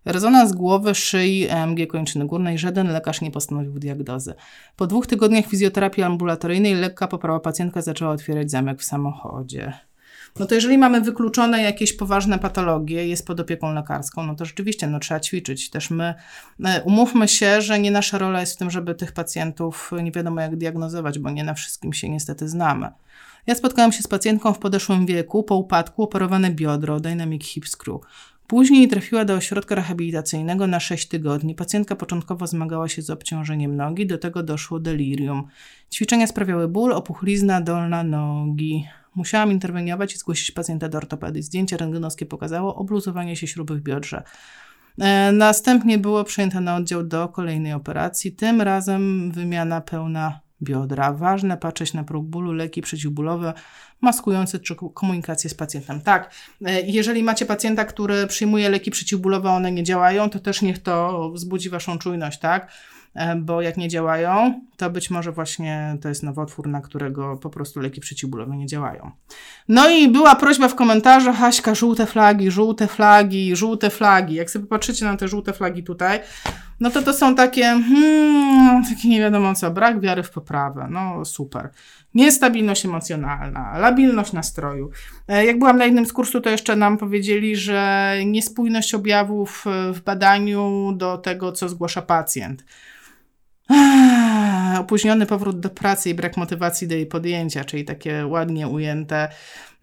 Rezonans 0.04 0.52
głowy, 0.52 0.94
szyi, 0.94 1.46
EMG 1.48 1.86
kończyny 1.86 2.26
górnej, 2.26 2.58
żaden 2.58 2.92
lekarz 2.92 3.20
nie 3.20 3.30
postanowił 3.30 3.78
diagnozy. 3.78 4.34
Po 4.76 4.86
dwóch 4.86 5.06
tygodniach 5.06 5.46
fizjoterapii 5.46 6.02
ambulatoryjnej 6.02 6.74
lekka 6.74 7.08
poprawa 7.08 7.40
pacjentka 7.40 7.82
zaczęła 7.82 8.10
otwierać 8.10 8.50
zamek 8.50 8.80
w 8.80 8.84
samochodzie. 8.84 9.72
No 10.38 10.46
to 10.46 10.54
jeżeli 10.54 10.78
mamy 10.78 11.00
wykluczone 11.00 11.62
jakieś 11.62 11.92
poważne 11.92 12.38
patologie, 12.38 13.08
jest 13.08 13.26
pod 13.26 13.40
opieką 13.40 13.74
lekarską, 13.74 14.26
no 14.26 14.34
to 14.34 14.44
rzeczywiście 14.44 14.86
no, 14.86 14.98
trzeba 14.98 15.20
ćwiczyć. 15.20 15.70
Też 15.70 15.90
my 15.90 16.14
e, 16.64 16.82
umówmy 16.82 17.28
się, 17.28 17.60
że 17.62 17.78
nie 17.78 17.90
nasza 17.90 18.18
rola 18.18 18.40
jest 18.40 18.54
w 18.54 18.56
tym, 18.56 18.70
żeby 18.70 18.94
tych 18.94 19.12
pacjentów 19.12 19.90
nie 20.02 20.12
wiadomo 20.12 20.40
jak 20.40 20.56
diagnozować, 20.56 21.18
bo 21.18 21.30
nie 21.30 21.44
na 21.44 21.54
wszystkim 21.54 21.92
się 21.92 22.08
niestety 22.08 22.48
znamy. 22.48 22.90
Ja 23.46 23.54
spotkałam 23.54 23.92
się 23.92 24.02
z 24.02 24.06
pacjentką 24.06 24.52
w 24.52 24.58
podeszłym 24.58 25.06
wieku, 25.06 25.42
po 25.42 25.56
upadku 25.56 26.02
operowane 26.02 26.50
biodro, 26.50 27.00
dynamic 27.00 27.44
hip 27.44 27.68
screw. 27.68 28.00
Później 28.46 28.88
trafiła 28.88 29.24
do 29.24 29.34
ośrodka 29.34 29.74
rehabilitacyjnego 29.74 30.66
na 30.66 30.80
6 30.80 31.08
tygodni. 31.08 31.54
Pacjentka 31.54 31.96
początkowo 31.96 32.46
zmagała 32.46 32.88
się 32.88 33.02
z 33.02 33.10
obciążeniem 33.10 33.76
nogi, 33.76 34.06
do 34.06 34.18
tego 34.18 34.42
doszło 34.42 34.80
delirium. 34.80 35.44
Ćwiczenia 35.92 36.26
sprawiały 36.26 36.68
ból, 36.68 36.92
opuchlizna 36.92 37.60
dolna 37.60 38.02
nogi. 38.02 38.84
Musiałam 39.14 39.52
interweniować 39.52 40.14
i 40.14 40.18
zgłosić 40.18 40.50
pacjenta 40.50 40.88
do 40.88 40.98
ortopedy. 40.98 41.42
Zdjęcie 41.42 41.76
rentgenowskie 41.76 42.26
pokazało 42.26 42.74
obluzowanie 42.74 43.36
się 43.36 43.46
śruby 43.46 43.76
w 43.76 43.80
biodrze. 43.80 44.22
E, 45.00 45.32
następnie 45.32 45.98
było 45.98 46.24
przejęte 46.24 46.60
na 46.60 46.76
oddział 46.76 47.02
do 47.04 47.28
kolejnej 47.28 47.72
operacji, 47.72 48.32
tym 48.32 48.62
razem 48.62 49.32
wymiana 49.32 49.80
pełna 49.80 50.40
biodra. 50.62 51.12
Ważne 51.12 51.56
patrzeć 51.56 51.94
na 51.94 52.04
próg 52.04 52.26
bólu, 52.26 52.52
leki 52.52 52.82
przeciwbólowe, 52.82 53.54
maskujące 54.00 54.58
czy 54.58 54.76
komunikację 54.94 55.50
z 55.50 55.54
pacjentem. 55.54 56.00
Tak, 56.00 56.34
e, 56.64 56.80
jeżeli 56.80 57.22
macie 57.22 57.46
pacjenta, 57.46 57.84
który 57.84 58.26
przyjmuje 58.26 58.68
leki 58.68 58.90
przeciwbólowe, 58.90 59.50
one 59.50 59.72
nie 59.72 59.82
działają, 59.82 60.30
to 60.30 60.38
też 60.38 60.62
niech 60.62 60.78
to 60.78 61.30
wzbudzi 61.30 61.70
waszą 61.70 61.98
czujność, 61.98 62.38
tak? 62.38 62.72
E, 63.14 63.36
bo 63.36 63.62
jak 63.62 63.76
nie 63.76 63.88
działają, 63.88 64.60
to 64.76 64.90
być 64.90 65.10
może 65.10 65.32
właśnie 65.32 65.96
to 66.02 66.08
jest 66.08 66.22
nowotwór, 66.22 66.68
na 66.68 66.80
którego 66.80 67.36
po 67.36 67.50
prostu 67.50 67.80
leki 67.80 68.00
przeciwbólowe 68.00 68.56
nie 68.56 68.66
działają. 68.66 69.10
No 69.68 69.90
i 69.90 70.08
była 70.08 70.36
prośba 70.36 70.68
w 70.68 70.74
komentarzach, 70.74 71.36
Haśka, 71.36 71.74
żółte 71.74 72.06
flagi, 72.06 72.50
żółte 72.50 72.86
flagi, 72.86 73.56
żółte 73.56 73.90
flagi. 73.90 74.34
Jak 74.34 74.50
sobie 74.50 74.66
patrzycie 74.66 75.04
na 75.04 75.16
te 75.16 75.28
żółte 75.28 75.52
flagi 75.52 75.82
tutaj, 75.82 76.20
no 76.80 76.90
to 76.90 77.02
to 77.02 77.12
są 77.12 77.34
takie, 77.34 77.62
hmm, 77.62 78.84
takie 78.84 79.08
nie 79.08 79.20
wiadomo 79.20 79.54
co, 79.54 79.70
brak 79.70 80.00
wiary 80.00 80.22
w 80.22 80.30
poprawę, 80.30 80.88
no 80.90 81.24
super. 81.24 81.70
Niestabilność 82.14 82.84
emocjonalna, 82.84 83.78
labilność 83.78 84.32
nastroju. 84.32 84.90
E, 85.28 85.46
jak 85.46 85.58
byłam 85.58 85.78
na 85.78 85.84
jednym 85.84 86.06
z 86.06 86.12
kursu, 86.12 86.40
to 86.40 86.50
jeszcze 86.50 86.76
nam 86.76 86.98
powiedzieli, 86.98 87.56
że 87.56 88.14
niespójność 88.26 88.94
objawów 88.94 89.64
w 89.92 90.00
badaniu 90.00 90.92
do 90.96 91.18
tego, 91.18 91.52
co 91.52 91.68
zgłasza 91.68 92.02
pacjent. 92.02 92.64
Opóźniony 94.80 95.26
powrót 95.26 95.60
do 95.60 95.70
pracy 95.70 96.10
i 96.10 96.14
brak 96.14 96.36
motywacji 96.36 96.88
do 96.88 96.94
jej 96.94 97.06
podjęcia, 97.06 97.64
czyli 97.64 97.84
takie 97.84 98.26
ładnie 98.26 98.68
ujęte 98.68 99.28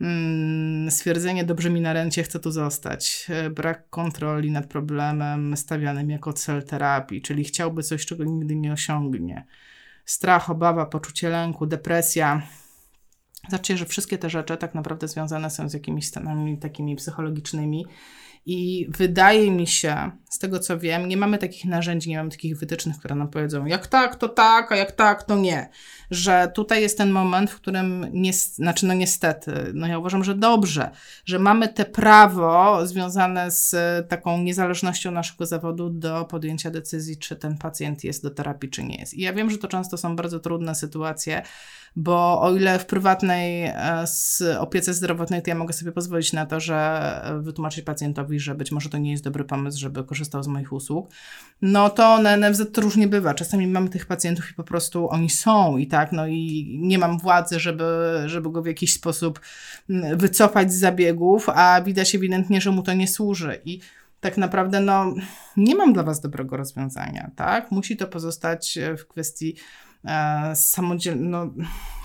mm, 0.02 0.92
stwierdzenie, 0.92 1.44
dobrze 1.44 1.70
mi 1.70 1.82
na 1.82 1.94
rencie, 1.94 2.24
chcę 2.24 2.40
tu 2.40 2.52
zostać. 2.52 3.28
E, 3.30 3.50
brak 3.50 3.90
kontroli 3.90 4.52
nad 4.52 4.68
problemem 4.68 5.58
stawianym 5.58 6.10
jako 6.10 6.34
cel 6.34 6.64
terapii, 6.64 7.22
czyli 7.22 7.44
chciałby 7.44 7.84
coś, 7.84 8.06
czego 8.06 8.24
nigdy 8.24 8.56
nie 8.56 8.74
osiągnie. 8.74 9.46
Strach, 10.06 10.50
obawa, 10.50 10.86
poczucie 10.86 11.30
lęku, 11.30 11.66
depresja. 11.66 12.42
Zobaczcie, 13.50 13.78
że 13.78 13.86
wszystkie 13.86 14.18
te 14.18 14.30
rzeczy 14.30 14.58
tak 14.58 14.76
naprawdę 14.76 15.08
związane 15.08 15.50
są 15.50 15.70
z 15.70 15.74
jakimiś 15.74 16.08
stanami 16.08 16.58
takimi 16.58 16.96
psychologicznymi 16.96 17.86
i 18.46 18.88
wydaje 18.90 19.52
mi 19.52 19.68
się, 19.68 20.12
z 20.30 20.40
tego 20.40 20.60
co 20.60 20.80
wiem, 20.80 21.08
nie 21.08 21.18
mamy 21.18 21.38
takich 21.38 21.66
narzędzi, 21.66 22.10
nie 22.10 22.18
mamy 22.18 22.30
takich 22.30 22.58
wytycznych, 22.58 22.98
które 22.98 23.16
nam 23.16 23.28
powiedzą, 23.28 23.66
jak 23.66 23.88
tak, 23.88 24.16
to 24.16 24.30
tak, 24.30 24.72
a 24.72 24.76
jak 24.76 24.92
tak, 24.92 25.24
to 25.24 25.36
nie. 25.36 25.70
Że 26.12 26.52
tutaj 26.56 26.82
jest 26.82 26.98
ten 26.98 27.12
moment, 27.12 27.52
w 27.52 27.56
którym, 27.56 28.06
nie, 28.14 28.34
znaczy 28.34 28.86
no 28.86 28.94
niestety, 28.94 29.52
no 29.74 29.88
ja 29.88 30.00
uważam, 30.00 30.24
że 30.24 30.36
dobrze, 30.36 30.92
że 31.26 31.40
mamy 31.40 31.68
te 31.68 31.86
prawo 31.86 32.88
związane 32.88 33.52
z 33.52 33.76
taką 34.10 34.38
niezależnością 34.38 35.12
naszego 35.12 35.46
zawodu 35.46 35.90
do 35.90 36.26
podjęcia 36.26 36.72
decyzji, 36.72 37.18
czy 37.18 37.36
ten 37.36 37.58
pacjent 37.58 38.04
jest 38.04 38.24
do 38.24 38.30
terapii, 38.30 38.70
czy 38.70 38.84
nie 38.84 38.96
jest. 38.96 39.14
I 39.14 39.22
ja 39.22 39.34
wiem, 39.34 39.50
że 39.50 39.58
to 39.58 39.68
często 39.68 39.98
są 39.98 40.16
bardzo 40.16 40.40
trudne 40.40 40.76
sytuacje, 40.76 41.42
bo 41.96 42.42
o 42.42 42.56
ile 42.56 42.80
w 42.80 42.86
prywatnej 42.86 43.64
e, 43.66 44.06
opiece 44.60 44.94
zdrowotnej 44.94 45.42
to 45.42 45.50
ja 45.50 45.56
mogę 45.56 45.74
sobie 45.74 45.92
pozwolić 45.92 46.34
na 46.34 46.46
to, 46.46 46.60
że 46.60 47.12
wytłumaczyć 47.40 47.86
pacjentowi, 47.86 48.31
że 48.40 48.56
być 48.56 48.72
może 48.72 48.90
to 48.90 48.98
nie 48.98 49.12
jest 49.12 49.24
dobry 49.24 49.44
pomysł, 49.44 49.80
żeby 49.80 50.04
korzystał 50.04 50.44
z 50.44 50.48
moich 50.48 50.74
usług, 50.74 51.10
no 51.62 51.90
to 51.90 52.22
na 52.22 52.38
NFZ 52.38 52.62
to 52.74 52.82
różnie 52.82 53.08
bywa. 53.08 53.34
Czasami 53.34 53.68
mamy 53.68 53.90
tych 53.90 54.06
pacjentów 54.06 54.52
i 54.52 54.54
po 54.54 54.64
prostu 54.64 55.10
oni 55.10 55.30
są 55.30 55.78
i 55.78 55.88
tak, 55.88 56.12
no 56.12 56.28
i 56.28 56.78
nie 56.82 56.98
mam 56.98 57.20
władzy, 57.20 57.60
żeby, 57.60 58.24
żeby 58.26 58.52
go 58.52 58.62
w 58.62 58.66
jakiś 58.66 58.94
sposób 58.94 59.40
mm, 59.90 60.18
wycofać 60.18 60.74
z 60.74 60.80
zabiegów, 60.80 61.50
a 61.50 61.82
widać 61.82 62.16
ewidentnie, 62.16 62.62
że 62.62 62.72
mu 62.72 62.84
to 62.84 62.94
nie 62.94 63.08
służy 63.08 63.62
i 63.66 63.80
tak 64.22 64.38
naprawdę 64.38 64.80
no, 64.80 65.14
nie 65.58 65.76
mam 65.76 65.94
dla 65.94 66.04
Was 66.04 66.22
dobrego 66.22 66.58
rozwiązania, 66.58 67.32
tak? 67.36 67.72
Musi 67.72 67.98
to 67.98 68.08
pozostać 68.08 68.80
w 68.98 69.08
kwestii 69.08 69.56
e, 69.56 69.91
samodziel, 70.56 71.16
no, 71.20 71.50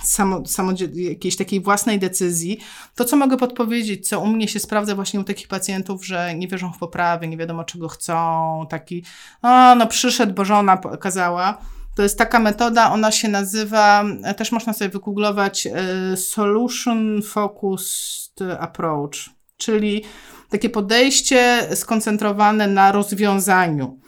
samo, 0.03 0.47
samodziel, 0.47 0.91
jakiejś 0.95 1.37
takiej 1.37 1.61
własnej 1.61 1.99
decyzji. 1.99 2.59
To, 2.95 3.05
co 3.05 3.17
mogę 3.17 3.37
podpowiedzieć, 3.37 4.09
co 4.09 4.21
u 4.21 4.27
mnie 4.27 4.49
się 4.49 4.61
sprawdza 4.61 4.95
właśnie 4.95 5.21
u 5.21 5.25
takich 5.25 5.49
pacjentów, 5.49 6.07
że 6.07 6.35
nie 6.35 6.49
wierzą 6.49 6.73
w 6.73 6.79
poprawy, 6.79 7.29
nie 7.29 7.37
wiadomo 7.37 7.65
czego 7.65 7.89
chcą, 7.89 8.67
taki, 8.71 9.05
o, 9.43 9.75
no 9.75 9.87
przyszedł, 9.87 10.35
bo 10.35 10.45
żona 10.45 10.77
kazała. 10.77 11.59
To 11.97 12.03
jest 12.03 12.19
taka 12.19 12.39
metoda, 12.39 12.93
ona 12.93 13.13
się 13.13 13.29
nazywa, 13.29 14.05
też 14.37 14.53
można 14.53 14.73
sobie 14.73 14.91
wygooglować, 14.91 15.67
e, 15.67 16.17
Solution 16.17 17.23
Focused 17.23 18.39
Approach, 18.59 19.31
czyli 19.57 20.05
takie 20.51 20.71
podejście 20.71 21.69
skoncentrowane 21.77 22.69
na 22.69 22.93
rozwiązaniu. 22.93 24.01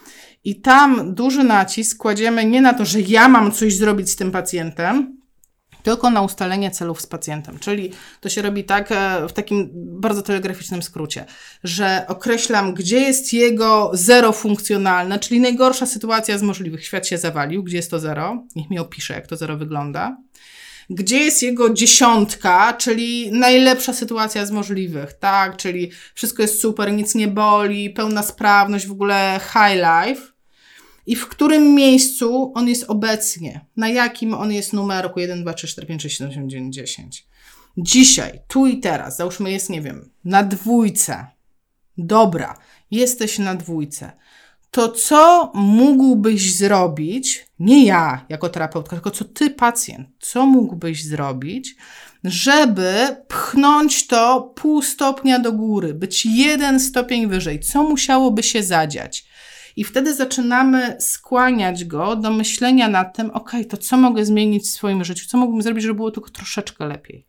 I 0.44 0.60
tam 0.60 1.14
duży 1.14 1.44
nacisk 1.44 1.98
kładziemy 1.98 2.44
nie 2.44 2.60
na 2.60 2.74
to, 2.74 2.84
że 2.84 3.00
ja 3.00 3.28
mam 3.28 3.52
coś 3.52 3.74
zrobić 3.74 4.10
z 4.10 4.16
tym 4.16 4.30
pacjentem, 4.30 5.18
tylko 5.82 6.10
na 6.10 6.22
ustalenie 6.22 6.70
celów 6.70 7.00
z 7.00 7.06
pacjentem. 7.06 7.58
Czyli 7.58 7.92
to 8.20 8.28
się 8.28 8.42
robi 8.42 8.64
tak 8.64 8.92
e, 8.92 9.28
w 9.28 9.32
takim 9.32 9.70
bardzo 9.74 10.22
telegraficznym 10.22 10.82
skrócie, 10.82 11.24
że 11.64 12.04
określam, 12.08 12.74
gdzie 12.74 13.00
jest 13.00 13.32
jego 13.32 13.90
zero 13.94 14.32
funkcjonalne, 14.32 15.18
czyli 15.18 15.40
najgorsza 15.40 15.86
sytuacja 15.86 16.38
z 16.38 16.42
możliwych. 16.42 16.84
Świat 16.84 17.06
się 17.06 17.18
zawalił, 17.18 17.62
gdzie 17.62 17.76
jest 17.76 17.90
to 17.90 18.00
zero? 18.00 18.44
Niech 18.56 18.70
mi 18.70 18.78
opisze, 18.78 19.14
jak 19.14 19.26
to 19.26 19.36
zero 19.36 19.56
wygląda. 19.56 20.16
Gdzie 20.90 21.18
jest 21.18 21.42
jego 21.42 21.70
dziesiątka, 21.70 22.72
czyli 22.72 23.32
najlepsza 23.32 23.92
sytuacja 23.92 24.46
z 24.46 24.50
możliwych, 24.50 25.12
tak? 25.12 25.56
Czyli 25.56 25.90
wszystko 26.14 26.42
jest 26.42 26.60
super, 26.60 26.92
nic 26.92 27.14
nie 27.14 27.28
boli, 27.28 27.90
pełna 27.90 28.22
sprawność, 28.22 28.86
w 28.86 28.92
ogóle 28.92 29.40
high 29.52 29.76
life 29.76 30.22
i 31.06 31.16
w 31.16 31.28
którym 31.28 31.74
miejscu 31.74 32.52
on 32.54 32.68
jest 32.68 32.84
obecnie, 32.88 33.66
na 33.76 33.88
jakim 33.88 34.34
on 34.34 34.52
jest 34.52 34.72
numerku 34.72 35.20
1, 35.20 35.42
2, 35.42 35.54
3, 35.54 35.66
4, 35.66 35.86
5, 35.86 36.02
6, 36.02 36.16
7, 36.16 36.30
8, 36.30 36.50
9, 36.50 36.74
10. 36.74 37.26
Dzisiaj, 37.76 38.40
tu 38.48 38.66
i 38.66 38.80
teraz, 38.80 39.16
załóżmy 39.16 39.52
jest, 39.52 39.70
nie 39.70 39.82
wiem, 39.82 40.10
na 40.24 40.42
dwójce. 40.42 41.26
Dobra, 41.98 42.58
jesteś 42.90 43.38
na 43.38 43.54
dwójce. 43.54 44.12
To 44.70 44.88
co 44.88 45.52
mógłbyś 45.54 46.54
zrobić, 46.54 47.47
nie 47.58 47.84
ja 47.84 48.26
jako 48.28 48.48
terapeutka, 48.48 48.96
tylko 48.96 49.10
co 49.10 49.24
ty 49.24 49.50
pacjent, 49.50 50.08
co 50.20 50.46
mógłbyś 50.46 51.04
zrobić, 51.04 51.76
żeby 52.24 53.16
pchnąć 53.28 54.06
to 54.06 54.52
pół 54.56 54.82
stopnia 54.82 55.38
do 55.38 55.52
góry, 55.52 55.94
być 55.94 56.26
jeden 56.26 56.80
stopień 56.80 57.26
wyżej? 57.26 57.60
Co 57.60 57.82
musiałoby 57.82 58.42
się 58.42 58.62
zadziać? 58.62 59.28
I 59.76 59.84
wtedy 59.84 60.14
zaczynamy 60.14 60.96
skłaniać 61.00 61.84
go 61.84 62.16
do 62.16 62.30
myślenia 62.30 62.88
nad 62.88 63.16
tym, 63.16 63.30
ok, 63.30 63.52
to 63.68 63.76
co 63.76 63.96
mogę 63.96 64.24
zmienić 64.24 64.64
w 64.64 64.70
swoim 64.70 65.04
życiu, 65.04 65.26
co 65.28 65.38
mógłbym 65.38 65.62
zrobić, 65.62 65.82
żeby 65.82 65.94
było 65.94 66.10
tylko 66.10 66.30
troszeczkę 66.30 66.86
lepiej. 66.86 67.27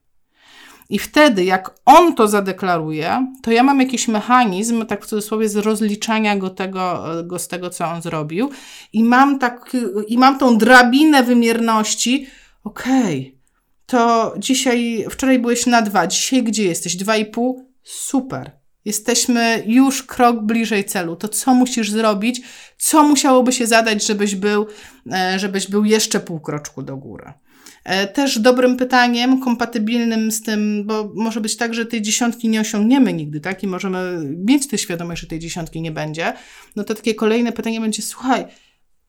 I 0.89 0.99
wtedy, 0.99 1.43
jak 1.43 1.75
on 1.85 2.15
to 2.15 2.27
zadeklaruje, 2.27 3.33
to 3.41 3.51
ja 3.51 3.63
mam 3.63 3.79
jakiś 3.79 4.07
mechanizm, 4.07 4.85
tak 4.85 5.05
w 5.05 5.07
cudzysłowie, 5.07 5.49
z 5.49 5.55
rozliczania 5.55 6.37
go, 6.37 6.49
tego, 6.49 7.03
go 7.23 7.39
z 7.39 7.47
tego, 7.47 7.69
co 7.69 7.85
on 7.85 8.01
zrobił, 8.01 8.49
i 8.93 9.03
mam, 9.03 9.39
tak, 9.39 9.75
i 10.07 10.17
mam 10.17 10.37
tą 10.37 10.57
drabinę 10.57 11.23
wymierności. 11.23 12.27
Okej, 12.63 13.19
okay, 13.19 13.39
to 13.85 14.33
dzisiaj, 14.37 15.05
wczoraj 15.09 15.39
byłeś 15.39 15.65
na 15.65 15.81
dwa, 15.81 16.07
dzisiaj 16.07 16.43
gdzie 16.43 16.63
jesteś? 16.63 16.95
Dwa 16.95 17.17
i 17.17 17.25
pół? 17.25 17.69
Super. 17.83 18.51
Jesteśmy 18.85 19.63
już 19.65 20.03
krok 20.03 20.43
bliżej 20.43 20.85
celu. 20.85 21.15
To 21.15 21.27
co 21.27 21.53
musisz 21.53 21.91
zrobić? 21.91 22.41
Co 22.77 23.03
musiałoby 23.03 23.51
się 23.51 23.67
zadać, 23.67 24.05
żebyś 24.05 24.35
był, 24.35 24.67
e, 25.11 25.39
żebyś 25.39 25.67
był 25.67 25.85
jeszcze 25.85 26.19
pół 26.19 26.39
kroczku 26.39 26.83
do 26.83 26.97
góry? 26.97 27.33
E, 27.89 28.07
też 28.07 28.39
dobrym 28.39 28.77
pytaniem, 28.77 29.39
kompatybilnym 29.39 30.31
z 30.31 30.41
tym, 30.41 30.83
bo 30.85 31.11
może 31.15 31.41
być 31.41 31.57
tak, 31.57 31.73
że 31.73 31.85
tej 31.85 32.01
dziesiątki 32.01 32.49
nie 32.49 32.61
osiągniemy 32.61 33.13
nigdy, 33.13 33.39
tak? 33.39 33.63
I 33.63 33.67
możemy 33.67 34.21
mieć 34.37 34.67
tę 34.67 34.77
świadomość, 34.77 35.21
że 35.21 35.27
tej 35.27 35.39
dziesiątki 35.39 35.81
nie 35.81 35.91
będzie. 35.91 36.33
No 36.75 36.83
to 36.83 36.95
takie 36.95 37.15
kolejne 37.15 37.51
pytanie 37.51 37.81
będzie, 37.81 38.01
słuchaj, 38.01 38.45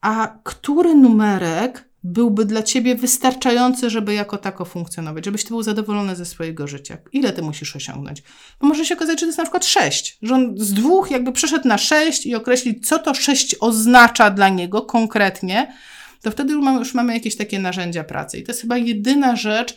a 0.01 0.39
który 0.45 0.95
numerek 0.95 1.89
byłby 2.03 2.45
dla 2.45 2.63
ciebie 2.63 2.95
wystarczający, 2.95 3.91
żeby 3.91 4.15
jako 4.15 4.37
tako 4.37 4.65
funkcjonować, 4.65 5.25
żebyś 5.25 5.45
ty 5.45 5.49
był 5.49 5.63
zadowolony 5.63 6.17
ze 6.17 6.25
swojego 6.25 6.67
życia. 6.67 6.99
Ile 7.13 7.33
ty 7.33 7.43
musisz 7.43 7.77
osiągnąć? 7.77 8.23
Bo 8.61 8.67
może 8.67 8.85
się 8.85 8.95
okazać, 8.95 9.21
że 9.21 9.21
to 9.21 9.27
jest 9.27 9.39
na 9.39 9.45
przykład 9.45 9.67
sześć, 9.67 10.19
że 10.23 10.35
on 10.35 10.55
z 10.57 10.73
dwóch 10.73 11.11
jakby 11.11 11.33
przeszedł 11.33 11.69
na 11.69 11.79
sześć 11.79 12.27
i 12.27 12.35
określić, 12.35 12.89
co 12.89 12.99
to 12.99 13.15
sześć 13.15 13.57
oznacza 13.61 14.31
dla 14.31 14.49
niego 14.49 14.83
konkretnie, 14.83 15.73
to 16.23 16.31
wtedy 16.31 16.53
już 16.53 16.95
mamy, 16.95 17.15
jakieś 17.15 17.37
takie 17.37 17.59
narzędzia 17.59 18.05
pracy. 18.05 18.39
I 18.39 18.43
to 18.43 18.53
jest 18.53 18.61
chyba 18.61 18.77
jedyna 18.77 19.37
rzecz, 19.37 19.77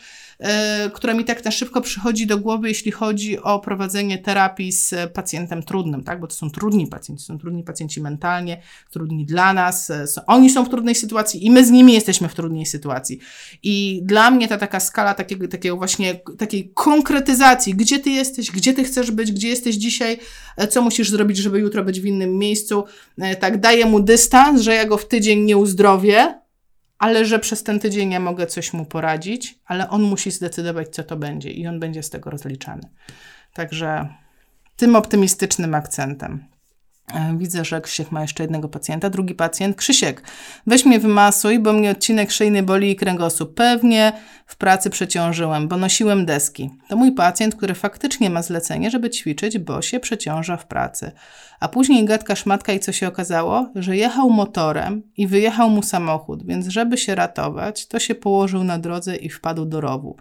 która 0.93 1.13
mi 1.13 1.25
tak 1.25 1.45
na 1.45 1.51
szybko 1.51 1.81
przychodzi 1.81 2.27
do 2.27 2.37
głowy, 2.37 2.67
jeśli 2.67 2.91
chodzi 2.91 3.39
o 3.39 3.59
prowadzenie 3.59 4.17
terapii 4.17 4.71
z 4.71 5.13
pacjentem 5.13 5.63
trudnym, 5.63 6.03
tak? 6.03 6.19
bo 6.19 6.27
to 6.27 6.35
są 6.35 6.49
trudni 6.49 6.87
pacjenci, 6.87 7.25
są 7.25 7.39
trudni 7.39 7.63
pacjenci 7.63 8.01
mentalnie, 8.01 8.61
trudni 8.91 9.25
dla 9.25 9.53
nas, 9.53 9.89
e, 9.89 10.05
oni 10.27 10.49
są 10.49 10.65
w 10.65 10.69
trudnej 10.69 10.95
sytuacji 10.95 11.45
i 11.45 11.51
my 11.51 11.65
z 11.65 11.71
nimi 11.71 11.93
jesteśmy 11.93 12.29
w 12.29 12.35
trudnej 12.35 12.65
sytuacji. 12.65 13.19
I 13.63 14.01
dla 14.03 14.31
mnie 14.31 14.47
ta 14.47 14.57
taka 14.57 14.79
skala 14.79 15.13
takiego, 15.13 15.47
takiego 15.47 15.77
właśnie, 15.77 16.19
takiej 16.37 16.71
konkretyzacji, 16.73 17.75
gdzie 17.75 17.99
ty 17.99 18.09
jesteś, 18.09 18.51
gdzie 18.51 18.73
ty 18.73 18.83
chcesz 18.83 19.11
być, 19.11 19.31
gdzie 19.31 19.47
jesteś 19.47 19.75
dzisiaj, 19.75 20.19
e, 20.57 20.67
co 20.67 20.81
musisz 20.81 21.09
zrobić, 21.09 21.37
żeby 21.37 21.59
jutro 21.59 21.83
być 21.83 22.01
w 22.01 22.05
innym 22.05 22.37
miejscu, 22.37 22.83
tak 23.39 23.59
daje 23.59 23.85
mu 23.85 23.99
dystans, 23.99 24.61
że 24.61 24.75
ja 24.75 24.85
go 24.85 24.97
w 24.97 25.07
tydzień 25.07 25.39
nie 25.39 25.57
uzdrowię, 25.57 26.42
ale 27.03 27.25
że 27.25 27.39
przez 27.39 27.63
ten 27.63 27.79
tydzień 27.79 28.11
ja 28.11 28.19
mogę 28.19 28.47
coś 28.47 28.73
mu 28.73 28.85
poradzić, 28.85 29.59
ale 29.65 29.89
on 29.89 30.01
musi 30.01 30.31
zdecydować, 30.31 30.89
co 30.89 31.03
to 31.03 31.17
będzie 31.17 31.51
i 31.51 31.67
on 31.67 31.79
będzie 31.79 32.03
z 32.03 32.09
tego 32.09 32.29
rozliczany. 32.29 32.81
Także 33.53 34.07
tym 34.75 34.95
optymistycznym 34.95 35.75
akcentem. 35.75 36.45
E, 37.07 37.37
widzę, 37.37 37.65
że 37.65 37.81
Krzysiek 37.81 38.11
ma 38.11 38.21
jeszcze 38.21 38.43
jednego 38.43 38.69
pacjenta. 38.69 39.09
Drugi 39.09 39.35
pacjent. 39.35 39.77
Krzysiek, 39.77 40.21
weź 40.67 40.85
mnie 40.85 40.99
wymasuj, 40.99 41.59
bo 41.59 41.73
mnie 41.73 41.91
odcinek 41.91 42.31
szyjny 42.31 42.63
boli 42.63 42.91
i 42.91 42.95
kręgosłup. 42.95 43.53
Pewnie 43.53 44.13
w 44.45 44.55
pracy 44.55 44.89
przeciążyłem, 44.89 45.67
bo 45.67 45.77
nosiłem 45.77 46.25
deski. 46.25 46.69
To 46.89 46.95
mój 46.95 47.11
pacjent, 47.11 47.55
który 47.55 47.73
faktycznie 47.73 48.29
ma 48.29 48.41
zlecenie, 48.41 48.91
żeby 48.91 49.09
ćwiczyć, 49.09 49.59
bo 49.59 49.81
się 49.81 49.99
przeciąża 49.99 50.57
w 50.57 50.67
pracy. 50.67 51.11
A 51.59 51.67
później 51.67 52.05
gadka 52.05 52.35
szmatka 52.35 52.73
i 52.73 52.79
co 52.79 52.91
się 52.91 53.07
okazało? 53.07 53.69
Że 53.75 53.97
jechał 53.97 54.29
motorem 54.29 55.03
i 55.17 55.27
wyjechał 55.27 55.69
mu 55.69 55.83
samochód, 55.83 56.45
więc 56.45 56.67
żeby 56.67 56.97
się 56.97 57.15
ratować, 57.15 57.87
to 57.87 57.99
się 57.99 58.15
położył 58.15 58.63
na 58.63 58.79
drodze 58.79 59.15
i 59.15 59.29
wpadł 59.29 59.65
do 59.65 59.81
rowu. 59.81 60.17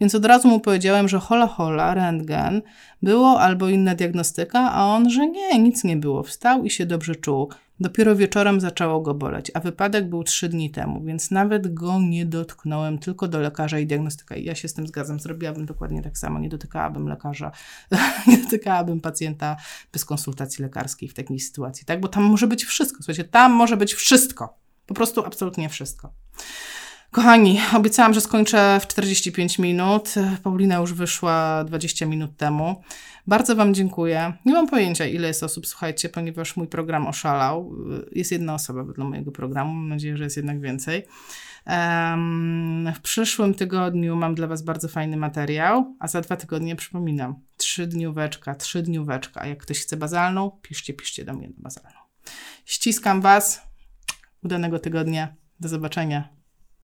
Więc 0.00 0.14
od 0.14 0.24
razu 0.24 0.48
mu 0.48 0.60
powiedziałem, 0.60 1.08
że 1.08 1.18
hola 1.18 1.46
hola, 1.46 1.94
rentgen, 1.94 2.62
było 3.02 3.40
albo 3.40 3.68
inna 3.68 3.94
diagnostyka, 3.94 4.72
a 4.72 4.86
on, 4.86 5.10
że 5.10 5.26
nie, 5.26 5.58
nic 5.58 5.84
nie 5.84 5.96
było. 5.96 6.22
Wstał 6.22 6.64
i 6.64 6.70
się 6.70 6.86
dobrze 6.86 7.14
czuł. 7.14 7.50
Dopiero 7.80 8.16
wieczorem 8.16 8.60
zaczęło 8.60 9.00
go 9.00 9.14
boleć, 9.14 9.50
a 9.54 9.60
wypadek 9.60 10.08
był 10.08 10.24
trzy 10.24 10.48
dni 10.48 10.70
temu, 10.70 11.02
więc 11.04 11.30
nawet 11.30 11.74
go 11.74 12.00
nie 12.00 12.26
dotknąłem, 12.26 12.98
tylko 12.98 13.28
do 13.28 13.40
lekarza 13.40 13.78
i 13.78 13.86
diagnostyka. 13.86 14.36
I 14.36 14.44
ja 14.44 14.54
się 14.54 14.68
z 14.68 14.74
tym 14.74 14.86
zgadzam, 14.86 15.20
zrobiłabym 15.20 15.66
dokładnie 15.66 16.02
tak 16.02 16.18
samo. 16.18 16.38
Nie 16.38 16.48
dotykałabym 16.48 17.08
lekarza, 17.08 17.52
nie 18.26 18.38
dotykałabym 18.38 19.00
pacjenta 19.00 19.56
bez 19.92 20.04
konsultacji 20.04 20.62
lekarskiej 20.62 21.08
w 21.08 21.14
takiej 21.14 21.40
sytuacji, 21.40 21.86
tak? 21.86 22.00
Bo 22.00 22.08
tam 22.08 22.22
może 22.22 22.46
być 22.46 22.64
wszystko. 22.64 22.96
Słuchajcie, 22.96 23.24
tam 23.24 23.52
może 23.52 23.76
być 23.76 23.94
wszystko. 23.94 24.58
Po 24.86 24.94
prostu 24.94 25.24
absolutnie 25.24 25.68
wszystko. 25.68 26.12
Kochani, 27.10 27.60
obiecałam, 27.76 28.14
że 28.14 28.20
skończę 28.20 28.80
w 28.80 28.86
45 28.86 29.58
minut. 29.58 30.14
Paulina 30.42 30.76
już 30.76 30.92
wyszła 30.92 31.64
20 31.64 32.06
minut 32.06 32.36
temu. 32.36 32.82
Bardzo 33.26 33.56
Wam 33.56 33.74
dziękuję. 33.74 34.32
Nie 34.44 34.52
mam 34.52 34.68
pojęcia, 34.68 35.06
ile 35.06 35.28
jest 35.28 35.42
osób, 35.42 35.66
słuchajcie, 35.66 36.08
ponieważ 36.08 36.56
mój 36.56 36.68
program 36.68 37.06
oszalał. 37.06 37.74
Jest 38.12 38.32
jedna 38.32 38.54
osoba 38.54 38.84
dla 38.84 39.04
mojego 39.04 39.32
programu. 39.32 39.74
Mam 39.74 39.88
nadzieję, 39.88 40.16
że 40.16 40.24
jest 40.24 40.36
jednak 40.36 40.60
więcej. 40.60 41.06
Um, 41.66 42.92
w 42.94 43.00
przyszłym 43.00 43.54
tygodniu 43.54 44.16
mam 44.16 44.34
dla 44.34 44.46
Was 44.46 44.62
bardzo 44.62 44.88
fajny 44.88 45.16
materiał, 45.16 45.96
a 45.98 46.08
za 46.08 46.20
dwa 46.20 46.36
tygodnie 46.36 46.76
przypominam, 46.76 47.34
trzy 47.56 47.86
dnióweczka, 47.86 48.54
trzy 48.54 48.82
dnióweczka. 48.82 49.40
A 49.40 49.46
jak 49.46 49.58
ktoś 49.58 49.80
chce 49.80 49.96
bazalną, 49.96 50.50
piszcie, 50.62 50.94
piszcie 50.94 51.24
do 51.24 51.32
mnie 51.32 51.48
na 51.48 51.54
bazalną. 51.58 51.98
Ściskam 52.64 53.20
Was. 53.20 53.62
Udanego 54.44 54.78
tygodnia. 54.78 55.34
Do 55.60 55.68
zobaczenia. 55.68 56.39